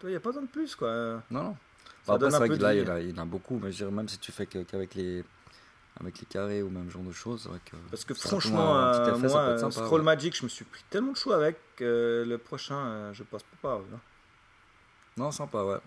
Toi, 0.00 0.10
y 0.10 0.16
a 0.16 0.20
pas 0.20 0.30
besoin 0.30 0.42
de 0.42 0.48
plus 0.48 0.74
quoi. 0.76 1.22
Non, 1.30 1.42
non. 1.42 1.56
Ça 2.04 2.12
Bah, 2.12 2.14
après, 2.14 2.30
donne 2.30 2.34
un 2.42 2.48
peu 2.48 2.56
de 2.56 2.62
là, 2.62 2.74
il 2.74 2.80
y, 2.80 2.90
en 2.90 2.92
a, 2.94 3.00
il 3.00 3.10
y 3.16 3.18
en 3.18 3.22
a 3.22 3.26
beaucoup, 3.26 3.58
mais 3.62 3.70
je 3.70 3.78
dirais 3.78 3.90
même 3.90 4.08
si 4.08 4.18
tu 4.18 4.32
fais 4.32 4.46
qu'avec 4.46 4.94
les, 4.94 5.24
avec 6.00 6.20
les 6.20 6.26
carrés 6.26 6.62
ou 6.62 6.70
même 6.70 6.90
genre 6.90 7.02
de 7.02 7.12
choses, 7.12 7.48
que. 7.64 7.76
Parce 7.90 8.04
que 8.04 8.14
franchement, 8.14 8.76
euh, 8.78 9.14
effet, 9.14 9.28
moi, 9.28 9.58
sympa, 9.58 9.70
Scroll 9.72 10.00
ouais. 10.00 10.04
Magic, 10.04 10.36
je 10.36 10.44
me 10.44 10.48
suis 10.48 10.64
pris 10.64 10.84
tellement 10.90 11.12
de 11.12 11.16
choix 11.16 11.36
avec 11.36 11.58
que 11.76 12.24
le 12.26 12.38
prochain, 12.38 12.76
euh, 12.76 13.12
je 13.12 13.22
passe 13.24 13.42
pas 13.42 13.56
par 13.68 13.78
hein. 13.78 14.00
Non, 15.16 15.30
sympa, 15.32 15.62
ouais. 15.64 15.78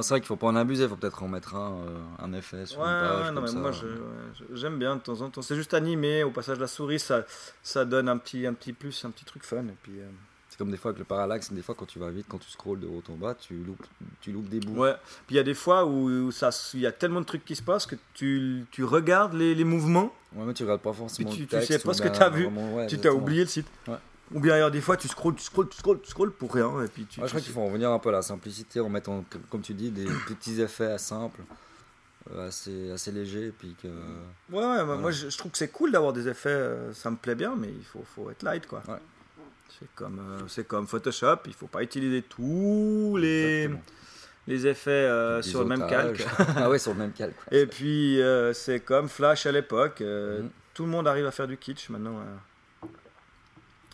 C'est 0.00 0.08
vrai 0.08 0.20
qu'il 0.20 0.26
faut 0.28 0.36
pas 0.36 0.46
en 0.46 0.56
abuser, 0.56 0.84
il 0.84 0.88
faut 0.88 0.96
peut-être 0.96 1.22
en 1.22 1.28
mettre 1.28 1.54
un, 1.54 1.72
euh, 1.86 1.98
un 2.20 2.32
effet 2.32 2.64
sur 2.64 2.80
Ouais, 2.80 2.86
une 2.86 3.00
page. 3.00 3.20
ouais, 3.20 3.28
non, 3.28 3.34
comme 3.34 3.42
mais 3.44 3.48
ça. 3.50 3.58
moi 3.58 3.70
ouais, 3.70 4.54
j'aime 4.54 4.78
bien 4.78 4.96
de 4.96 5.00
temps 5.02 5.20
en 5.20 5.28
temps. 5.28 5.42
C'est 5.42 5.56
juste 5.56 5.74
animé, 5.74 6.22
au 6.24 6.30
passage 6.30 6.56
de 6.56 6.62
la 6.62 6.66
souris, 6.68 6.98
ça, 6.98 7.24
ça 7.62 7.84
donne 7.84 8.08
un 8.08 8.16
petit, 8.16 8.46
un 8.46 8.54
petit 8.54 8.72
plus, 8.72 9.04
un 9.04 9.10
petit 9.10 9.24
truc 9.26 9.44
fun. 9.44 9.58
Et 9.64 9.76
puis, 9.82 10.00
euh, 10.00 10.06
C'est 10.48 10.56
comme 10.58 10.70
des 10.70 10.76
fois 10.78 10.90
avec 10.90 10.98
le 10.98 11.04
parallaxe, 11.04 11.52
des 11.52 11.60
fois 11.62 11.74
quand 11.74 11.84
tu 11.86 11.98
vas 11.98 12.10
vite, 12.10 12.26
quand 12.28 12.38
tu 12.38 12.48
scrolls 12.50 12.80
de 12.80 12.86
haut 12.86 13.02
en 13.10 13.14
bas, 13.16 13.34
tu 13.34 13.54
loupes, 13.54 13.84
tu 14.22 14.32
loupes 14.32 14.48
des 14.48 14.60
bouts. 14.60 14.80
ouais. 14.80 14.94
Puis 15.26 15.34
il 15.34 15.36
y 15.36 15.40
a 15.40 15.42
des 15.42 15.54
fois 15.54 15.84
où, 15.86 16.08
il 16.10 16.80
y 16.80 16.86
a 16.86 16.92
tellement 16.92 17.20
de 17.20 17.26
trucs 17.26 17.44
qui 17.44 17.54
se 17.56 17.62
passent 17.62 17.84
que 17.86 17.96
tu, 18.14 18.64
tu 18.70 18.84
regardes 18.84 19.34
les, 19.34 19.54
les 19.54 19.64
mouvements, 19.64 20.14
Ouais, 20.34 20.44
mais 20.46 20.54
tu 20.54 20.62
regardes 20.62 20.80
pas 20.80 20.94
forcément 20.94 21.28
Puis 21.28 21.46
tu- 21.46 21.54
le 21.54 21.60
tu 21.60 21.66
sais 21.66 21.78
pas 21.78 21.92
ce 21.92 22.00
que 22.00 22.08
bien 22.08 22.18
t'as 22.18 22.30
vu. 22.30 22.48
tu 22.88 22.98
t'as 22.98 23.10
oublié 23.10 23.42
le 23.42 23.48
site. 23.48 23.66
Ouais. 23.86 23.96
Ou 24.34 24.40
bien 24.40 24.56
il 24.56 24.60
y 24.60 24.62
a 24.62 24.70
des 24.70 24.80
fois 24.80 24.96
tu 24.96 25.08
scrolls, 25.08 25.34
tu 25.34 25.42
scrolls, 25.44 25.68
tu 25.68 25.76
scrolls, 25.78 26.00
tu 26.00 26.10
scrolls 26.10 26.32
pour 26.32 26.52
rien. 26.54 26.82
Et 26.82 26.88
puis 26.88 27.04
tu, 27.04 27.20
Ouais, 27.20 27.26
je 27.26 27.32
crois 27.32 27.40
qu'il 27.40 27.52
faut 27.52 27.60
en 27.60 27.66
revenir 27.66 27.90
un 27.90 27.98
peu 27.98 28.08
à 28.08 28.12
la 28.12 28.22
simplicité 28.22 28.80
en 28.80 28.88
mettant, 28.88 29.24
comme- 29.50 29.60
tu 29.62 29.74
dis, 29.74 29.90
des 29.90 30.04
petits 30.28 30.60
effets 30.60 30.96
simples. 30.98 31.40
Euh, 32.32 32.46
assez, 32.48 32.90
assez 32.92 33.10
léger. 33.10 33.46
Et 33.48 33.50
puis 33.50 33.74
que... 33.82 33.88
Ouais, 34.50 34.64
ouais, 34.64 34.96
moi, 34.96 35.10
je, 35.10 35.28
je 35.28 35.36
trouve 35.36 35.50
que 35.50 35.58
c'est 35.58 35.68
cool 35.72 35.90
d'avoir 35.90 36.12
des 36.12 36.28
effets, 36.28 36.50
euh, 36.50 36.92
ça 36.94 37.10
me 37.10 37.16
plaît 37.16 37.34
bien, 37.34 37.54
mais 37.58 37.68
il 37.68 37.84
faut, 37.84 38.04
faut 38.14 38.30
être 38.30 38.44
light 38.44 38.66
quoi. 38.66 38.80
Ouais. 38.88 38.98
C'est 39.80 39.88
comme, 39.96 40.20
euh, 40.20 40.38
c'est 40.46 40.64
comme 40.66 40.86
Photoshop, 40.86 41.38
il 41.46 41.52
faut 41.54 41.66
pas 41.66 41.82
utiliser 41.82 42.22
tous 42.22 43.16
les, 43.18 43.62
Exactement. 43.64 43.82
les 44.46 44.66
effets 44.68 44.90
euh, 44.90 45.42
sur 45.42 45.60
le 45.62 45.66
même 45.66 45.84
calque. 45.88 46.24
ah 46.56 46.70
ouais, 46.70 46.78
sur 46.78 46.92
le 46.92 46.98
même 46.98 47.12
calque. 47.12 47.34
Et 47.50 47.66
puis 47.66 48.22
euh, 48.22 48.52
c'est 48.52 48.78
comme 48.80 49.08
Flash 49.08 49.46
à 49.46 49.50
l'époque, 49.52 50.00
Mhm. 50.00 50.48
tout 50.74 50.84
le 50.84 50.90
monde 50.90 51.08
arrive 51.08 51.26
à 51.26 51.32
faire 51.32 51.48
du 51.48 51.56
kitsch 51.56 51.88
maintenant. 51.90 52.20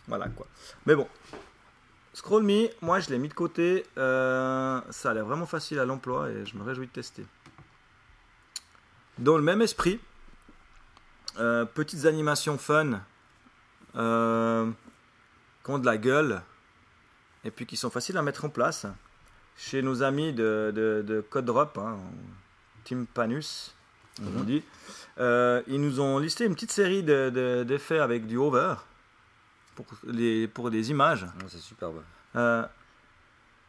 Voilà 0.09 0.27
quoi. 0.29 0.45
Mais 0.85 0.95
bon, 0.95 1.07
Scroll 2.13 2.43
Me, 2.43 2.67
moi 2.81 2.99
je 2.99 3.09
l'ai 3.09 3.17
mis 3.19 3.29
de 3.29 3.33
côté, 3.33 3.85
euh, 3.97 4.81
ça 4.89 5.11
a 5.11 5.13
l'air 5.13 5.25
vraiment 5.25 5.45
facile 5.45 5.79
à 5.79 5.85
l'emploi 5.85 6.29
et 6.29 6.45
je 6.45 6.57
me 6.57 6.63
réjouis 6.63 6.87
de 6.87 6.91
tester. 6.91 7.25
Dans 9.17 9.37
le 9.37 9.43
même 9.43 9.61
esprit, 9.61 9.99
euh, 11.39 11.65
petites 11.65 12.05
animations 12.05 12.57
fun, 12.57 13.01
euh, 13.95 14.69
qui 15.63 15.71
ont 15.71 15.79
de 15.79 15.85
la 15.85 15.97
gueule 15.97 16.41
et 17.43 17.51
puis 17.51 17.65
qui 17.65 17.77
sont 17.77 17.89
faciles 17.89 18.17
à 18.17 18.21
mettre 18.21 18.45
en 18.45 18.49
place. 18.49 18.85
Chez 19.57 19.81
nos 19.81 20.03
amis 20.03 20.31
de, 20.31 20.71
de, 20.73 21.03
de 21.05 21.19
Code 21.21 21.45
Drop, 21.45 21.77
hein, 21.77 21.97
Team 22.85 23.05
Panus, 23.05 23.75
comme 24.17 24.37
on 24.37 24.39
Mhm. 24.39 24.45
dit, 24.45 24.63
ils 25.67 25.81
nous 25.81 25.99
ont 25.99 26.17
listé 26.17 26.45
une 26.45 26.53
petite 26.55 26.71
série 26.71 27.03
de- 27.03 27.29
de- 27.29 27.63
d'effets 27.63 27.99
avec 27.99 28.25
du 28.25 28.37
hover 28.37 28.75
pour 29.83 29.97
les, 30.05 30.47
pour 30.47 30.69
des 30.71 30.89
images. 30.91 31.23
Ouais, 31.23 31.45
c'est 31.47 31.59
superbe. 31.59 32.01
Euh, 32.35 32.65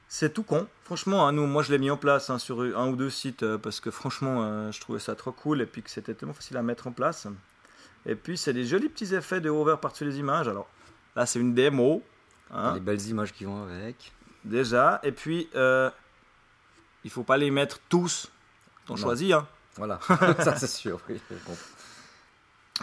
c'est 0.08 0.32
tout 0.32 0.42
con. 0.42 0.66
Franchement, 0.84 1.26
hein, 1.26 1.32
nous, 1.32 1.46
moi 1.46 1.62
je 1.62 1.70
l'ai 1.70 1.78
mis 1.78 1.90
en 1.90 1.96
place 1.96 2.30
hein, 2.30 2.38
sur 2.38 2.60
un 2.60 2.88
ou 2.88 2.96
deux 2.96 3.10
sites 3.10 3.42
euh, 3.44 3.58
parce 3.58 3.80
que 3.80 3.90
franchement, 3.90 4.42
euh, 4.42 4.72
je 4.72 4.80
trouvais 4.80 4.98
ça 4.98 5.14
trop 5.14 5.32
cool 5.32 5.60
et 5.60 5.66
puis 5.66 5.82
que 5.82 5.90
c'était 5.90 6.14
tellement 6.14 6.34
facile 6.34 6.56
à 6.56 6.62
mettre 6.62 6.86
en 6.88 6.92
place. 6.92 7.26
Et 8.06 8.14
puis, 8.16 8.36
c'est 8.38 8.52
des 8.52 8.64
jolis 8.64 8.88
petits 8.88 9.14
effets 9.14 9.40
de 9.40 9.50
hover 9.50 9.76
par-dessus 9.80 10.04
les 10.04 10.18
images. 10.18 10.48
Alors 10.48 10.68
là, 11.16 11.26
c'est 11.26 11.38
une 11.38 11.54
démo. 11.54 12.02
hein, 12.52 12.74
Les 12.74 12.80
belles 12.80 13.06
images 13.08 13.32
qui 13.32 13.44
vont 13.44 13.62
avec. 13.64 14.12
déjà. 14.44 15.00
Et 15.02 15.12
puis, 15.12 15.48
euh, 15.54 15.90
il 17.04 17.10
faut 17.10 17.22
pas 17.24 17.36
les 17.36 17.50
mettre 17.50 17.78
tous. 17.88 18.30
T'en 18.86 18.96
choisis. 18.96 19.32
Hein. 19.32 19.46
Voilà, 19.76 20.00
ça 20.40 20.56
c'est 20.56 20.66
sûr. 20.66 20.98
Oui. 21.08 21.20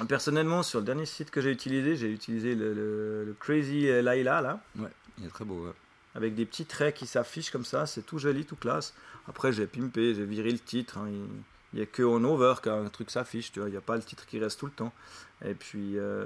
Personnellement, 0.05 0.63
sur 0.63 0.79
le 0.79 0.85
dernier 0.85 1.05
site 1.05 1.31
que 1.31 1.41
j'ai 1.41 1.51
utilisé, 1.51 1.95
j'ai 1.95 2.11
utilisé 2.11 2.53
le, 2.55 2.73
le- 2.73 3.23
le 3.25 3.33
Crazy 3.39 3.87
Laila 4.01 4.41
là. 4.41 4.59
Ouais, 4.77 4.89
il 5.17 5.25
est 5.25 5.29
très 5.29 5.45
beau. 5.45 5.65
ouais. 5.65 5.73
avec 6.15 6.35
des 6.35 6.45
petits 6.45 6.65
traits 6.65 6.95
qui 6.95 7.05
s'affichent 7.07 7.51
comme 7.51 7.65
ça, 7.65 7.85
c'est 7.85 8.01
tout 8.03 8.17
joli, 8.19 8.45
tout 8.45 8.55
classe. 8.55 8.93
Après, 9.27 9.51
j'ai 9.53 9.65
pimpé, 9.67 10.13
j'ai 10.15 10.25
viré 10.25 10.51
le 10.51 10.59
titre. 10.59 10.97
hein, 10.97 11.07
Il 11.73 11.77
n'y 11.77 11.81
a 11.81 11.85
que 11.85 12.01
en 12.03 12.23
over 12.23 12.55
qu'un 12.63 12.85
truc 12.89 13.09
s'affiche, 13.11 13.51
tu 13.51 13.59
vois. 13.59 13.67
Il 13.69 13.71
n'y 13.71 13.77
a 13.77 13.81
pas 13.81 13.95
le 13.95 14.01
titre 14.03 14.25
qui 14.25 14.39
reste 14.39 14.59
tout 14.59 14.65
le 14.67 14.71
temps. 14.71 14.93
Et 15.45 15.53
puis, 15.53 15.97
euh, 15.99 16.25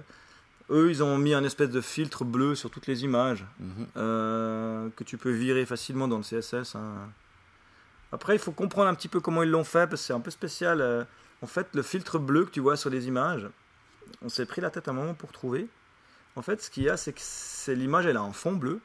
eux, 0.69 0.89
ils 0.89 1.01
ont 1.03 1.17
mis 1.17 1.33
un 1.33 1.43
espèce 1.43 1.69
de 1.69 1.81
filtre 1.81 2.23
bleu 2.23 2.55
sur 2.55 2.69
toutes 2.69 2.87
les 2.87 3.03
images 3.03 3.43
Mhm. 3.59 3.87
euh, 3.97 4.89
que 4.95 5.03
tu 5.03 5.17
peux 5.17 5.31
virer 5.31 5.65
facilement 5.65 6.07
dans 6.07 6.17
le 6.17 6.23
CSS. 6.23 6.75
hein. 6.75 7.09
Après, 8.13 8.35
il 8.35 8.39
faut 8.39 8.51
comprendre 8.51 8.89
un 8.89 8.93
petit 8.95 9.07
peu 9.07 9.19
comment 9.19 9.43
ils 9.43 9.49
l'ont 9.49 9.63
fait 9.63 9.87
parce 9.87 10.01
que 10.01 10.07
c'est 10.07 10.13
un 10.13 10.19
peu 10.19 10.31
spécial. 10.31 10.79
euh. 10.81 11.03
En 11.41 11.47
fait, 11.47 11.67
le 11.73 11.81
filtre 11.81 12.19
bleu 12.19 12.45
que 12.45 12.51
tu 12.51 12.59
vois 12.59 12.77
sur 12.77 12.89
les 12.89 13.07
images, 13.07 13.47
on 14.21 14.29
s'est 14.29 14.45
pris 14.45 14.61
la 14.61 14.69
tête 14.69 14.87
un 14.87 14.93
moment 14.93 15.13
pour 15.13 15.31
trouver. 15.31 15.67
En 16.35 16.41
fait, 16.41 16.61
ce 16.61 16.69
qu'il 16.69 16.83
y 16.83 16.89
a, 16.89 16.97
c'est 16.97 17.13
que 17.13 17.71
l'image, 17.71 18.05
elle 18.05 18.17
a 18.17 18.21
un 18.21 18.31
fond 18.33 18.53
bleu. 18.53 18.79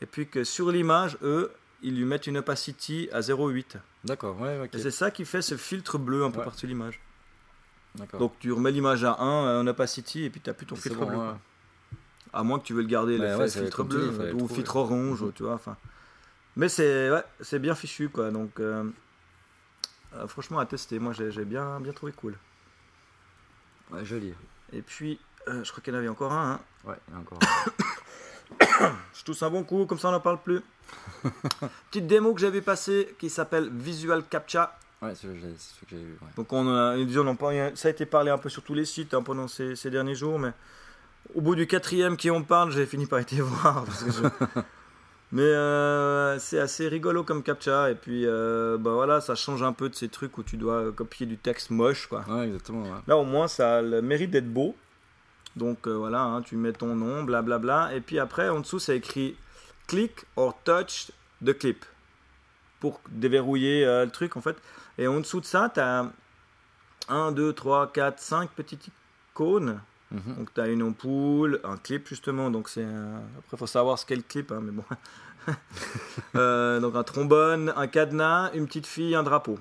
Et 0.00 0.06
puis 0.06 0.28
que 0.28 0.44
sur 0.44 0.70
l'image, 0.70 1.18
eux, 1.22 1.52
ils 1.82 1.96
lui 1.96 2.04
mettent 2.04 2.26
une 2.26 2.38
opacity 2.38 3.08
à 3.12 3.20
0,8. 3.20 3.76
D'accord, 4.04 4.40
ouais, 4.40 4.60
ok. 4.64 4.74
Et 4.74 4.78
c'est 4.78 4.90
ça 4.90 5.10
qui 5.10 5.24
fait 5.24 5.42
ce 5.42 5.56
filtre 5.56 5.98
bleu 5.98 6.24
un 6.24 6.30
peu 6.30 6.38
Ouais. 6.38 6.44
par-dessus 6.44 6.66
l'image. 6.66 7.00
D'accord. 7.96 8.20
Donc 8.20 8.38
tu 8.38 8.52
remets 8.52 8.70
l'image 8.70 9.02
à 9.04 9.16
1 9.20 9.60
en 9.60 9.66
opacity 9.66 10.24
et 10.24 10.30
puis 10.30 10.40
tu 10.40 10.48
n'as 10.48 10.54
plus 10.54 10.66
ton 10.66 10.76
filtre 10.76 10.98
bon, 11.00 11.06
bleu. 11.06 11.16
ouais. 11.18 11.34
À 12.32 12.42
moins 12.44 12.58
que 12.60 12.64
tu 12.64 12.72
veux 12.72 12.82
le 12.82 12.86
garder, 12.88 13.18
le 13.18 13.48
filtre 13.48 13.82
bleu 13.82 14.32
ou 14.34 14.46
filtre 14.48 14.76
orange, 14.76 15.22
Mhm. 15.22 15.32
tu 15.32 15.42
vois. 15.42 15.54
Enfin, 15.54 15.76
mais 16.56 16.68
c'est 16.68 17.10
ouais, 17.10 17.24
c'est 17.40 17.58
bien 17.58 17.74
fichu 17.74 18.08
quoi. 18.08 18.30
Donc 18.30 18.60
euh, 18.60 18.84
euh, 20.14 20.26
franchement 20.26 20.58
à 20.58 20.66
tester. 20.66 20.98
Moi 20.98 21.12
j'ai 21.12 21.44
bien 21.44 21.80
bien 21.80 21.92
trouvé 21.92 22.12
cool. 22.12 22.36
Ouais, 23.90 24.04
joli. 24.04 24.34
Et 24.72 24.82
puis 24.82 25.18
euh, 25.48 25.64
je 25.64 25.70
crois 25.70 25.82
qu'il 25.82 25.92
y 25.92 25.96
en 25.96 25.98
avait 25.98 26.08
encore 26.08 26.32
un. 26.32 26.52
hein. 26.52 26.60
Ouais, 26.84 26.96
il 27.08 27.14
y 27.14 27.16
a 27.16 27.20
encore. 27.20 27.38
Je 29.14 29.24
tousse 29.24 29.42
un 29.42 29.50
bon 29.50 29.62
coup, 29.62 29.86
comme 29.86 29.98
ça 29.98 30.08
on 30.08 30.12
n'en 30.12 30.20
parle 30.20 30.40
plus. 30.42 30.60
Petite 31.90 32.06
démo 32.06 32.34
que 32.34 32.40
j'avais 32.40 32.60
passée 32.62 33.14
qui 33.18 33.30
s'appelle 33.30 33.70
Visual 33.72 34.24
Captcha. 34.24 34.76
ouais, 35.02 35.14
c'est 35.14 35.28
ce 35.28 35.80
que 35.80 35.86
j'ai 35.90 35.96
vu. 35.98 36.12
Ouais. 36.22 36.28
Donc 36.36 36.52
on 36.52 36.66
a, 36.74 36.96
disent, 36.96 37.18
on 37.18 37.26
en 37.28 37.36
ça 37.76 37.88
a 37.88 37.90
été 37.90 38.06
parlé 38.06 38.30
un 38.30 38.38
peu 38.38 38.48
sur 38.48 38.62
tous 38.62 38.74
les 38.74 38.84
sites 38.84 39.14
hein, 39.14 39.22
pendant 39.22 39.46
ces, 39.48 39.76
ces 39.76 39.90
derniers 39.90 40.14
jours, 40.14 40.38
mais 40.38 40.52
au 41.34 41.40
bout 41.42 41.54
du 41.54 41.66
quatrième 41.66 42.16
qui 42.16 42.30
en 42.30 42.42
parle, 42.42 42.72
j'ai 42.72 42.86
fini 42.86 43.06
par 43.06 43.18
été 43.20 43.36
voir. 43.40 43.84
parce 43.84 44.02
que 44.04 44.10
je- 44.10 44.60
mais 45.32 45.42
euh, 45.42 46.38
c'est 46.38 46.58
assez 46.58 46.88
rigolo 46.88 47.22
comme 47.22 47.42
captcha 47.42 47.90
et 47.90 47.94
puis 47.94 48.26
euh, 48.26 48.76
bah 48.78 48.92
voilà, 48.92 49.20
ça 49.20 49.34
change 49.34 49.62
un 49.62 49.72
peu 49.72 49.88
de 49.88 49.94
ces 49.94 50.08
trucs 50.08 50.36
où 50.38 50.42
tu 50.42 50.56
dois 50.56 50.92
copier 50.92 51.26
du 51.26 51.38
texte 51.38 51.70
moche 51.70 52.06
quoi. 52.06 52.24
Ouais, 52.28 52.46
exactement. 52.46 52.82
Ouais. 52.82 52.98
Là 53.06 53.16
au 53.16 53.24
moins 53.24 53.48
ça 53.48 53.76
a 53.76 53.82
le 53.82 54.02
mérite 54.02 54.30
d'être 54.30 54.52
beau. 54.52 54.74
Donc 55.56 55.86
euh, 55.86 55.92
voilà, 55.92 56.22
hein, 56.22 56.42
tu 56.42 56.56
mets 56.56 56.72
ton 56.72 56.94
nom, 56.94 57.24
blablabla, 57.24 57.94
et 57.94 58.00
puis 58.00 58.18
après 58.18 58.48
en 58.48 58.60
dessous 58.60 58.78
c'est 58.78 58.96
écrit 58.96 59.36
click 59.86 60.24
or 60.36 60.56
touch 60.64 61.10
the 61.44 61.56
clip 61.56 61.84
pour 62.80 63.00
déverrouiller 63.10 63.84
euh, 63.84 64.04
le 64.04 64.10
truc 64.10 64.36
en 64.36 64.40
fait. 64.40 64.56
Et 64.98 65.06
en 65.06 65.20
dessous 65.20 65.40
de 65.40 65.46
ça, 65.46 65.70
tu 65.72 65.80
as 65.80 66.10
1, 67.08 67.32
2, 67.32 67.52
3, 67.52 67.92
4, 67.92 68.18
5 68.18 68.50
petites 68.50 68.88
icônes. 69.32 69.80
Mhm. 70.12 70.34
Donc 70.36 70.52
tu 70.54 70.60
as 70.60 70.66
une 70.68 70.82
ampoule, 70.82 71.60
un 71.64 71.76
clip 71.76 72.08
justement. 72.08 72.50
Donc 72.50 72.68
c'est 72.68 72.82
un- 72.84 73.22
Après, 73.38 73.54
il 73.54 73.58
faut 73.58 73.66
savoir 73.66 73.98
ce 73.98 74.04
qu'est 74.06 74.16
le 74.16 74.22
clip, 74.22 74.50
hein, 74.52 74.60
mais 74.62 74.72
bon. 74.72 74.84
Euh, 76.36 76.80
donc 76.80 76.94
un 76.96 77.02
trombone, 77.02 77.72
un 77.74 77.86
cadenas, 77.86 78.50
une 78.54 78.66
petite 78.66 78.86
fille, 78.86 79.14
un 79.14 79.22
drapeau. 79.22 79.58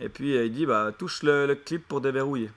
Et 0.00 0.08
puis 0.10 0.34
il 0.36 0.52
dit 0.52 0.66
bah, 0.66 0.92
touche 0.96 1.22
le, 1.22 1.46
le 1.46 1.54
clip 1.54 1.88
pour 1.88 2.00
déverrouiller. 2.02 2.50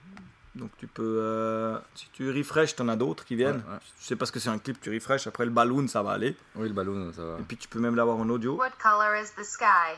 Donc 0.54 0.70
tu 0.78 0.86
peux, 0.86 1.18
euh, 1.22 1.78
si 1.94 2.08
tu 2.12 2.30
refresh, 2.30 2.76
tu 2.76 2.82
en 2.82 2.88
as 2.88 2.96
d'autres 2.96 3.24
qui 3.24 3.36
viennent. 3.36 3.62
Ouais, 3.66 3.72
ouais. 3.72 3.78
Tu 3.98 4.04
sais 4.04 4.16
parce 4.16 4.30
que 4.30 4.38
c'est 4.38 4.50
un 4.50 4.58
clip, 4.58 4.80
tu 4.80 4.92
refresh. 4.92 5.26
Après 5.26 5.44
le 5.44 5.50
balloon, 5.50 5.88
ça 5.88 6.02
va 6.02 6.10
aller. 6.12 6.36
Oui, 6.56 6.68
le 6.68 6.74
ballon, 6.74 7.10
ça 7.14 7.24
va. 7.24 7.38
Et 7.38 7.42
puis 7.42 7.56
tu 7.56 7.68
peux 7.68 7.78
même 7.80 7.96
l'avoir 7.96 8.16
en 8.18 8.28
audio. 8.28 8.56
What 8.56 8.72
color 8.82 9.16
is 9.16 9.28
the 9.40 9.44
sky? 9.44 9.96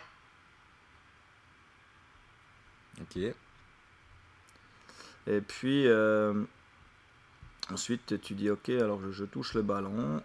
Ok. 3.01 3.35
Et 5.27 5.41
puis 5.41 5.87
euh, 5.89 6.45
ensuite 7.71 8.21
tu 8.23 8.35
dis 8.35 8.51
ok 8.51 8.69
alors 8.71 9.01
je, 9.03 9.13
je 9.13 9.25
touche 9.25 9.55
le 9.55 9.63
ballon. 9.63 10.23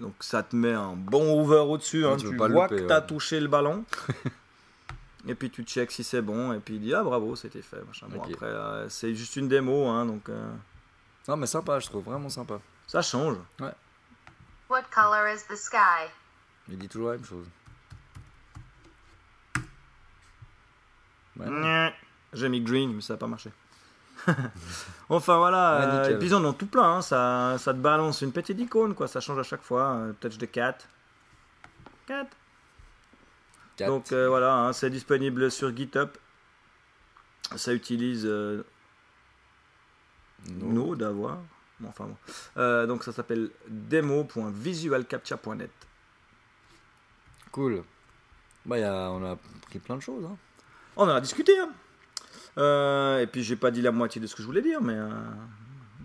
Donc 0.00 0.14
ça 0.20 0.42
te 0.42 0.54
met 0.54 0.72
un 0.72 0.94
bon 0.94 1.40
over 1.40 1.60
au-dessus. 1.60 2.04
hein. 2.06 2.16
tu 2.16 2.24
tu 2.26 2.30
veux 2.32 2.36
pas 2.36 2.48
vois 2.48 2.64
louper, 2.68 2.82
que 2.82 2.86
tu 2.86 2.92
as 2.92 3.00
ouais. 3.00 3.06
touché 3.06 3.40
le 3.40 3.48
ballon. 3.48 3.84
et 5.26 5.34
puis 5.34 5.50
tu 5.50 5.62
check 5.64 5.90
si 5.90 6.04
c'est 6.04 6.20
bon. 6.22 6.52
Et 6.52 6.58
puis 6.58 6.74
il 6.74 6.80
dit 6.80 6.94
ah 6.94 7.02
bravo 7.02 7.36
c'était 7.36 7.62
fait. 7.62 7.82
machin. 7.86 8.06
Bon 8.08 8.18
Ok. 8.20 8.30
après 8.34 8.46
euh, 8.46 8.88
c'est 8.88 9.14
juste 9.14 9.36
une 9.36 9.48
démo. 9.48 9.86
hein, 9.88 10.04
donc 10.06 10.28
euh, 10.28 10.52
Non, 11.28 11.36
mais 11.36 11.46
sympa, 11.46 11.78
je 11.80 11.86
trouve 11.86 12.04
vraiment 12.04 12.28
sympa. 12.28 12.60
ça 12.86 13.00
change. 13.02 13.36
What 14.68 14.82
color 14.94 15.26
is 15.34 15.44
the 15.48 15.56
sky? 15.56 16.10
Il 16.68 16.76
dit 16.78 16.88
toujours 16.88 17.08
la 17.10 17.16
même 17.16 17.24
chose. 17.24 17.46
Ouais. 21.38 21.94
J'ai 22.32 22.48
mis 22.48 22.60
green 22.60 22.92
mais 22.94 23.00
ça 23.00 23.14
n'a 23.14 23.18
pas 23.18 23.26
marché. 23.26 23.50
enfin 25.08 25.36
voilà, 25.38 25.78
Ouais, 25.78 25.84
euh, 25.86 25.98
nickel. 26.00 26.14
et 26.14 26.18
puis 26.18 26.28
ils 26.28 26.34
en 26.34 26.44
ont 26.44 26.52
tout 26.52 26.66
plein, 26.66 26.96
hein, 26.96 27.02
ça, 27.02 27.56
ça 27.58 27.72
te 27.72 27.78
balance 27.78 28.20
une 28.22 28.32
petite 28.32 28.58
icône, 28.60 28.94
quoi, 28.94 29.08
ça 29.08 29.20
change 29.20 29.38
à 29.38 29.42
chaque 29.42 29.62
fois. 29.62 29.94
euh, 29.96 30.12
touch 30.20 30.36
de 30.38 30.46
4. 30.46 30.86
4. 32.06 32.28
Quatre. 33.76 33.88
Donc 33.88 34.12
euh, 34.12 34.28
voilà, 34.28 34.54
hein, 34.54 34.72
c'est 34.72 34.90
disponible 34.90 35.50
sur 35.50 35.74
GitHub. 35.76 36.10
Ça 37.56 37.72
utilise 37.72 38.26
euh, 38.26 38.62
No. 40.50 40.88
Node 40.88 41.02
à 41.02 41.10
voir. 41.10 41.38
Bon, 41.80 41.88
enfin 41.88 42.04
bon. 42.06 42.16
Euh, 42.56 42.86
donc 42.86 43.04
ça 43.04 43.12
s'appelle 43.12 43.50
demo.visualcaptcha.net. 43.68 45.70
Cool. 47.52 47.82
Bah, 48.66 48.78
y 48.78 48.82
a, 48.82 49.10
on 49.10 49.24
a 49.24 49.36
pris 49.68 49.78
plein 49.78 49.96
de 49.96 50.02
choses. 50.02 50.24
Hein. 50.24 50.36
On 50.96 51.04
en 51.04 51.14
a 51.14 51.20
discuté. 51.20 51.56
Hein. 51.58 51.70
Euh, 52.58 53.20
et 53.20 53.26
puis 53.26 53.42
j'ai 53.42 53.56
pas 53.56 53.70
dit 53.70 53.82
la 53.82 53.92
moitié 53.92 54.20
de 54.20 54.26
ce 54.26 54.34
que 54.34 54.42
je 54.42 54.46
voulais 54.46 54.62
dire, 54.62 54.82
mais 54.82 54.96
euh, 54.96 55.08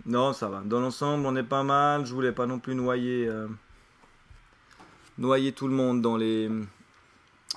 non, 0.06 0.34
ça 0.34 0.48
va. 0.48 0.62
Dans 0.64 0.80
l'ensemble, 0.80 1.26
on 1.26 1.36
est 1.36 1.44
pas 1.44 1.64
mal. 1.64 2.06
Je 2.06 2.14
voulais 2.14 2.32
pas 2.32 2.46
non 2.46 2.60
plus 2.60 2.76
noyer, 2.76 3.28
euh, 3.28 3.48
noyer 5.18 5.52
tout 5.52 5.68
le 5.68 5.74
monde 5.74 6.02
dans 6.02 6.16
les 6.16 6.50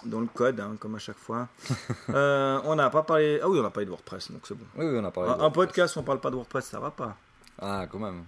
dans 0.05 0.21
le 0.21 0.27
code, 0.27 0.61
hein, 0.61 0.77
comme 0.79 0.95
à 0.95 0.99
chaque 0.99 1.19
fois. 1.19 1.49
On 2.09 2.75
n'a 2.75 2.91
pas 2.91 3.03
parlé. 3.03 3.41
Ah 3.43 3.49
oui, 3.49 3.59
on 3.59 3.63
n'a 3.63 3.71
parlé 3.71 3.87
de 3.87 3.91
WordPress, 3.91 4.31
donc 4.31 4.43
c'est 4.47 4.55
bon. 4.55 4.67
Oui, 4.77 4.87
oui, 4.87 4.99
on 5.01 5.05
a 5.05 5.11
parlé. 5.11 5.31
Un, 5.31 5.37
de 5.39 5.43
un 5.43 5.51
podcast, 5.51 5.97
on 5.97 6.03
parle 6.03 6.21
pas 6.21 6.31
de 6.31 6.37
WordPress, 6.37 6.67
ça 6.67 6.81
va 6.81 6.91
pas. 6.91 7.17
Ah, 7.59 7.87
quand 7.91 7.99
même. 7.99 8.25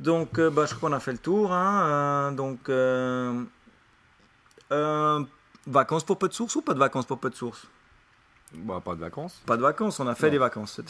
Donc, 0.00 0.38
bah, 0.40 0.66
je 0.66 0.74
crois 0.74 0.90
qu'on 0.90 0.96
a 0.96 1.00
fait 1.00 1.12
le 1.12 1.18
tour. 1.18 1.52
hein, 1.52 2.32
donc, 2.32 2.68
vacances 5.66 6.04
pour 6.04 6.18
peu 6.18 6.28
de 6.28 6.34
source 6.34 6.54
ou 6.56 6.62
pas 6.62 6.74
de 6.74 6.78
vacances 6.80 7.06
pour 7.06 7.18
peu 7.18 7.30
de 7.30 7.36
source? 7.36 7.66
Bah, 8.56 8.80
pas 8.84 8.94
de 8.94 9.00
vacances. 9.00 9.40
Pas 9.46 9.56
de 9.56 9.62
vacances, 9.62 10.00
on 10.00 10.06
a 10.06 10.14
fait 10.14 10.26
Non. 10.26 10.32
des 10.32 10.38
vacances. 10.38 10.80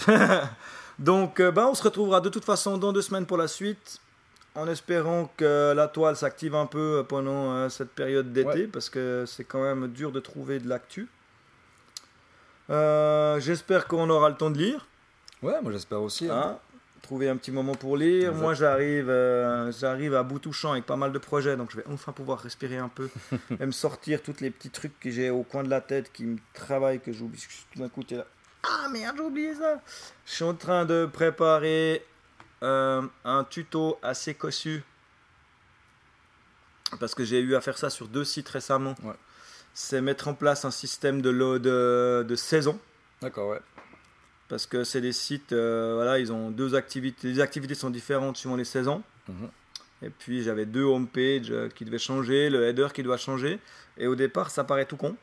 Donc, 0.98 1.40
euh, 1.40 1.50
ben, 1.50 1.66
on 1.66 1.74
se 1.74 1.82
retrouvera 1.82 2.20
de 2.20 2.28
toute 2.28 2.44
façon 2.44 2.78
dans 2.78 2.92
deux 2.92 3.02
semaines 3.02 3.26
pour 3.26 3.36
la 3.36 3.48
suite, 3.48 4.00
en 4.54 4.66
espérant 4.68 5.30
que 5.36 5.72
la 5.74 5.88
toile 5.88 6.16
s'active 6.16 6.54
un 6.54 6.66
peu 6.66 7.04
pendant 7.08 7.52
euh, 7.52 7.68
cette 7.68 7.90
période 7.90 8.32
d'été, 8.32 8.48
Ouais. 8.48 8.66
parce 8.66 8.88
que 8.88 9.24
c'est 9.26 9.44
quand 9.44 9.62
même 9.62 9.88
dur 9.88 10.12
de 10.12 10.20
trouver 10.20 10.58
de 10.58 10.68
l'actu. 10.68 11.08
Euh, 12.70 13.38
J'espère 13.40 13.86
qu'on 13.86 14.08
aura 14.10 14.28
le 14.28 14.36
temps 14.36 14.50
de 14.50 14.58
lire. 14.58 14.86
Ouais, 15.42 15.60
moi 15.62 15.70
j'espère 15.72 16.00
aussi. 16.02 16.28
hein. 16.30 16.58
Trouver 17.02 17.28
un 17.28 17.36
petit 17.36 17.52
moment 17.52 17.74
pour 17.74 17.96
lire. 17.96 18.34
Moi, 18.34 18.54
j'arrive, 18.54 19.08
euh, 19.08 19.70
j'arrive 19.70 20.14
à 20.14 20.22
bout 20.22 20.38
touchant 20.38 20.72
avec 20.72 20.86
pas 20.86 20.96
mal 20.96 21.12
de 21.12 21.18
projets, 21.18 21.56
donc 21.56 21.70
je 21.70 21.76
vais 21.76 21.84
enfin 21.88 22.12
pouvoir 22.12 22.40
respirer 22.40 22.78
un 22.78 22.88
peu 22.88 23.08
et 23.60 23.66
me 23.66 23.70
sortir 23.70 24.22
tous 24.22 24.40
les 24.40 24.50
petits 24.50 24.70
trucs 24.70 24.98
que 24.98 25.10
j'ai 25.10 25.30
au 25.30 25.42
coin 25.42 25.62
de 25.62 25.70
la 25.70 25.80
tête 25.80 26.10
qui 26.12 26.24
me 26.24 26.38
travaillent, 26.54 27.00
que 27.00 27.12
j'oublie. 27.12 27.44
Tout 27.72 27.78
d'un 27.78 27.88
coup, 27.88 28.02
t'es 28.02 28.16
là. 28.16 28.26
Ah 28.64 28.88
merde, 28.90 29.16
j'ai 29.18 29.22
oublié 29.22 29.54
ça. 29.54 29.80
Je 30.24 30.32
suis 30.32 30.44
en 30.44 30.54
train 30.54 30.84
de 30.84 31.06
préparer 31.06 32.04
euh, 32.62 33.02
un 33.24 33.44
tuto 33.44 33.98
assez 34.02 34.34
cossu 34.34 34.82
parce 36.98 37.14
que 37.14 37.24
j'ai 37.24 37.40
eu 37.40 37.54
à 37.54 37.60
faire 37.60 37.78
ça 37.78 37.90
sur 37.90 38.08
deux 38.08 38.24
sites 38.24 38.48
récemment. 38.48 38.94
Ouais. 39.02 39.14
C'est 39.74 40.00
mettre 40.00 40.28
en 40.28 40.34
place 40.34 40.64
un 40.64 40.70
système 40.70 41.20
de, 41.20 41.30
de, 41.58 42.24
de 42.26 42.36
saison 42.36 42.78
D'accord, 43.20 43.50
ouais. 43.50 43.60
Parce 44.48 44.66
que 44.66 44.84
c'est 44.84 45.00
des 45.00 45.12
sites, 45.12 45.52
euh, 45.52 45.94
voilà, 45.94 46.18
ils 46.18 46.32
ont 46.32 46.50
deux 46.50 46.74
activités, 46.74 47.28
les 47.28 47.40
activités 47.40 47.74
sont 47.74 47.90
différentes 47.90 48.36
suivant 48.36 48.56
les 48.56 48.64
saisons. 48.64 49.02
Mhm. 49.28 49.48
Et 50.02 50.10
puis 50.10 50.42
j'avais 50.42 50.66
deux 50.66 50.84
homepages 50.84 51.50
euh, 51.50 51.68
qui 51.68 51.84
devaient 51.84 51.98
changer, 51.98 52.50
le 52.50 52.68
header 52.68 52.88
qui 52.92 53.02
doit 53.02 53.16
changer. 53.16 53.58
Et 53.96 54.06
au 54.06 54.14
départ, 54.14 54.50
ça 54.50 54.64
paraît 54.64 54.84
tout 54.84 54.96
con. 54.96 55.16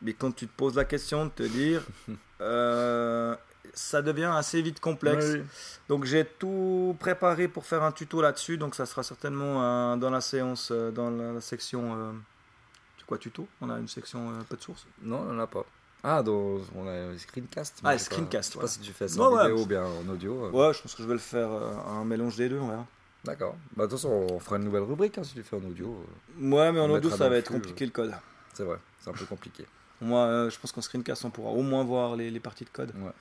Mais 0.00 0.14
quand 0.14 0.32
tu 0.32 0.46
te 0.46 0.56
poses 0.56 0.76
la 0.76 0.84
question 0.84 1.26
de 1.26 1.30
te 1.30 1.42
dire, 1.42 1.82
euh, 2.40 3.36
ça 3.74 4.02
devient 4.02 4.32
assez 4.34 4.62
vite 4.62 4.80
complexe. 4.80 5.26
Oui. 5.34 5.42
Donc 5.88 6.04
j'ai 6.04 6.24
tout 6.24 6.96
préparé 6.98 7.46
pour 7.46 7.66
faire 7.66 7.82
un 7.82 7.92
tuto 7.92 8.22
là-dessus. 8.22 8.56
Donc 8.56 8.74
ça 8.74 8.86
sera 8.86 9.02
certainement 9.02 9.62
euh, 9.62 9.96
dans 9.96 10.10
la 10.10 10.20
séance, 10.20 10.72
dans 10.72 11.10
la, 11.10 11.32
la 11.32 11.40
section. 11.40 12.14
c'est 12.98 13.06
quoi 13.06 13.18
tuto? 13.18 13.46
On 13.60 13.70
a 13.70 13.78
une 13.78 13.88
section 13.88 14.32
peu 14.48 14.56
de 14.56 14.62
source. 14.62 14.86
Non, 15.02 15.26
on 15.28 15.34
n'a 15.34 15.46
pas. 15.46 15.64
Ah, 16.04 16.22
dans, 16.22 16.58
on 16.76 16.86
a 16.88 17.16
screencast. 17.18 17.80
Ah, 17.84 17.96
sais 17.96 18.08
pas- 18.08 18.14
screencast, 18.16 18.50
Je 18.50 18.54
sais 18.54 18.60
pas 18.60 18.66
si 18.66 18.80
tu 18.80 18.92
fais 18.92 19.06
ça 19.08 19.20
Ouais, 19.20 19.26
en 19.26 19.32
ouais. 19.36 19.42
vidéo 19.48 19.62
ou 19.62 19.66
bien 19.66 19.84
en 19.84 20.08
audio. 20.08 20.46
euh. 20.46 20.50
Ouais, 20.50 20.74
je 20.74 20.82
pense 20.82 20.94
que 20.94 21.02
je 21.02 21.06
vais 21.08 21.14
le 21.14 21.20
faire 21.20 21.48
euh, 21.50 21.70
un 21.88 22.04
mélange 22.04 22.36
des 22.36 22.48
deux, 22.48 22.58
on 22.58 22.68
verra. 22.68 22.86
D'accord. 23.24 23.54
Bah, 23.76 23.84
de 23.84 23.90
toute 23.90 23.98
façon, 24.00 24.08
on 24.30 24.38
fera 24.40 24.56
une 24.56 24.64
nouvelle 24.64 24.82
rubrique 24.82 25.16
hein, 25.18 25.22
si 25.22 25.34
tu 25.34 25.42
fais 25.44 25.54
en 25.56 25.62
audio. 25.64 26.04
euh. 26.40 26.50
Ouais, 26.50 26.72
mais 26.72 26.80
en 26.80 26.90
audio, 26.90 27.08
ça 27.10 27.28
va 27.28 27.36
être 27.36 27.52
compliqué 27.52 27.84
le 27.84 27.92
code. 27.92 28.12
C'est 28.52 28.64
vrai, 28.64 28.78
c'est 29.00 29.10
un 29.10 29.14
peu 29.14 29.24
compliqué. 29.26 29.64
Moi, 30.00 30.18
euh, 30.26 30.50
je 30.50 30.58
pense 30.58 30.72
qu'en 30.72 30.80
screencast, 30.80 31.24
on 31.24 31.30
pourra 31.30 31.50
au 31.50 31.62
moins 31.62 31.84
voir 31.84 32.16
les, 32.16 32.30
les 32.30 32.40
parties 32.40 32.64
de 32.64 32.70
code. 32.70 32.92
Ouais. 32.96 33.12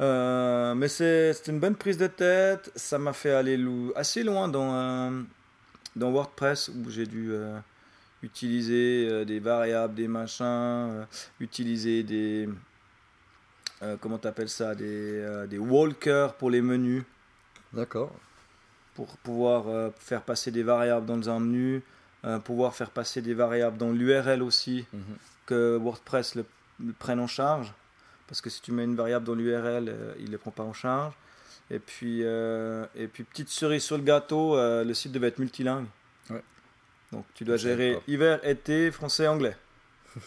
Euh, 0.00 0.74
mais 0.74 0.88
c'est 0.88 1.34
c'est 1.34 1.52
une 1.52 1.60
bonne 1.60 1.76
prise 1.76 1.98
de 1.98 2.06
tête. 2.06 2.72
Ça 2.74 2.98
m'a 2.98 3.12
fait 3.12 3.32
aller 3.32 3.62
assez 3.94 4.22
loin 4.24 4.48
dans, 4.48 4.74
euh, 4.74 5.22
dans 5.94 6.10
WordPress 6.10 6.68
où 6.70 6.88
j'ai 6.88 7.04
dû 7.04 7.34
utiliser 8.22 9.08
euh, 9.10 9.24
des 9.24 9.40
variables, 9.40 9.94
des 9.94 10.08
machins, 10.08 10.44
euh, 10.46 11.04
utiliser 11.40 12.02
des. 12.02 12.48
euh, 13.82 13.96
comment 14.00 14.18
t'appelles 14.18 14.48
ça 14.48 14.74
des, 14.74 15.46
des 15.48 15.58
walkers 15.58 16.34
pour 16.34 16.50
les 16.50 16.62
menus. 16.62 17.02
D'accord. 17.72 18.12
pour 18.94 19.16
pouvoir 19.18 19.64
faire 19.98 20.20
passer 20.20 20.50
des 20.50 20.62
variables 20.62 21.06
dans 21.06 21.30
un 21.30 21.40
menu, 21.40 21.82
pouvoir 22.44 22.74
faire 22.74 22.90
passer 22.90 23.22
des 23.22 23.32
variables 23.32 23.78
dans 23.78 23.90
l'URL 23.90 24.42
aussi, 24.42 24.84
Mhm. 24.92 25.00
que 25.46 25.76
WordPress 25.78 26.34
le, 26.34 26.44
le 26.84 26.92
prenne 26.92 27.18
en 27.18 27.26
charge. 27.26 27.72
Parce 28.28 28.42
que 28.42 28.50
si 28.50 28.60
tu 28.60 28.70
mets 28.72 28.84
une 28.84 28.94
variable 28.94 29.24
dans 29.24 29.34
l'URL, 29.34 29.94
il 30.18 30.26
ne 30.26 30.30
les 30.30 30.36
prend 30.38 30.50
pas 30.50 30.62
en 30.62 30.74
charge. 30.74 31.14
Et 31.70 31.78
puis, 31.78 32.20
euh, 32.22 32.84
et 32.94 33.06
puis 33.08 33.24
petite 33.24 33.48
cerise 33.48 33.82
sur 33.82 33.96
le 33.96 34.02
gâteau, 34.04 34.56
euh, 34.58 34.84
le 34.84 34.92
site 34.92 35.12
devait 35.12 35.28
être 35.28 35.38
multilingue. 35.38 35.86
Ouais. 36.28 36.42
Donc 37.12 37.26
tu 37.34 37.44
dois 37.44 37.56
gérer 37.56 37.94
pas. 37.94 38.02
hiver, 38.08 38.40
été, 38.44 38.90
français, 38.90 39.28
anglais. 39.28 39.56
Donc 40.16 40.22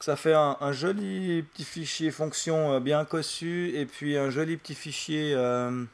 ça 0.00 0.16
fait 0.16 0.34
un, 0.34 0.56
un 0.60 0.72
joli 0.72 1.42
petit 1.42 1.64
fichier 1.64 2.10
fonction 2.10 2.72
euh, 2.72 2.80
bien 2.80 3.04
cossu 3.04 3.70
et 3.74 3.86
puis 3.86 4.16
un 4.16 4.28
joli 4.30 4.56
petit 4.56 4.74
fichier 4.74 5.34
euh, 5.34 5.84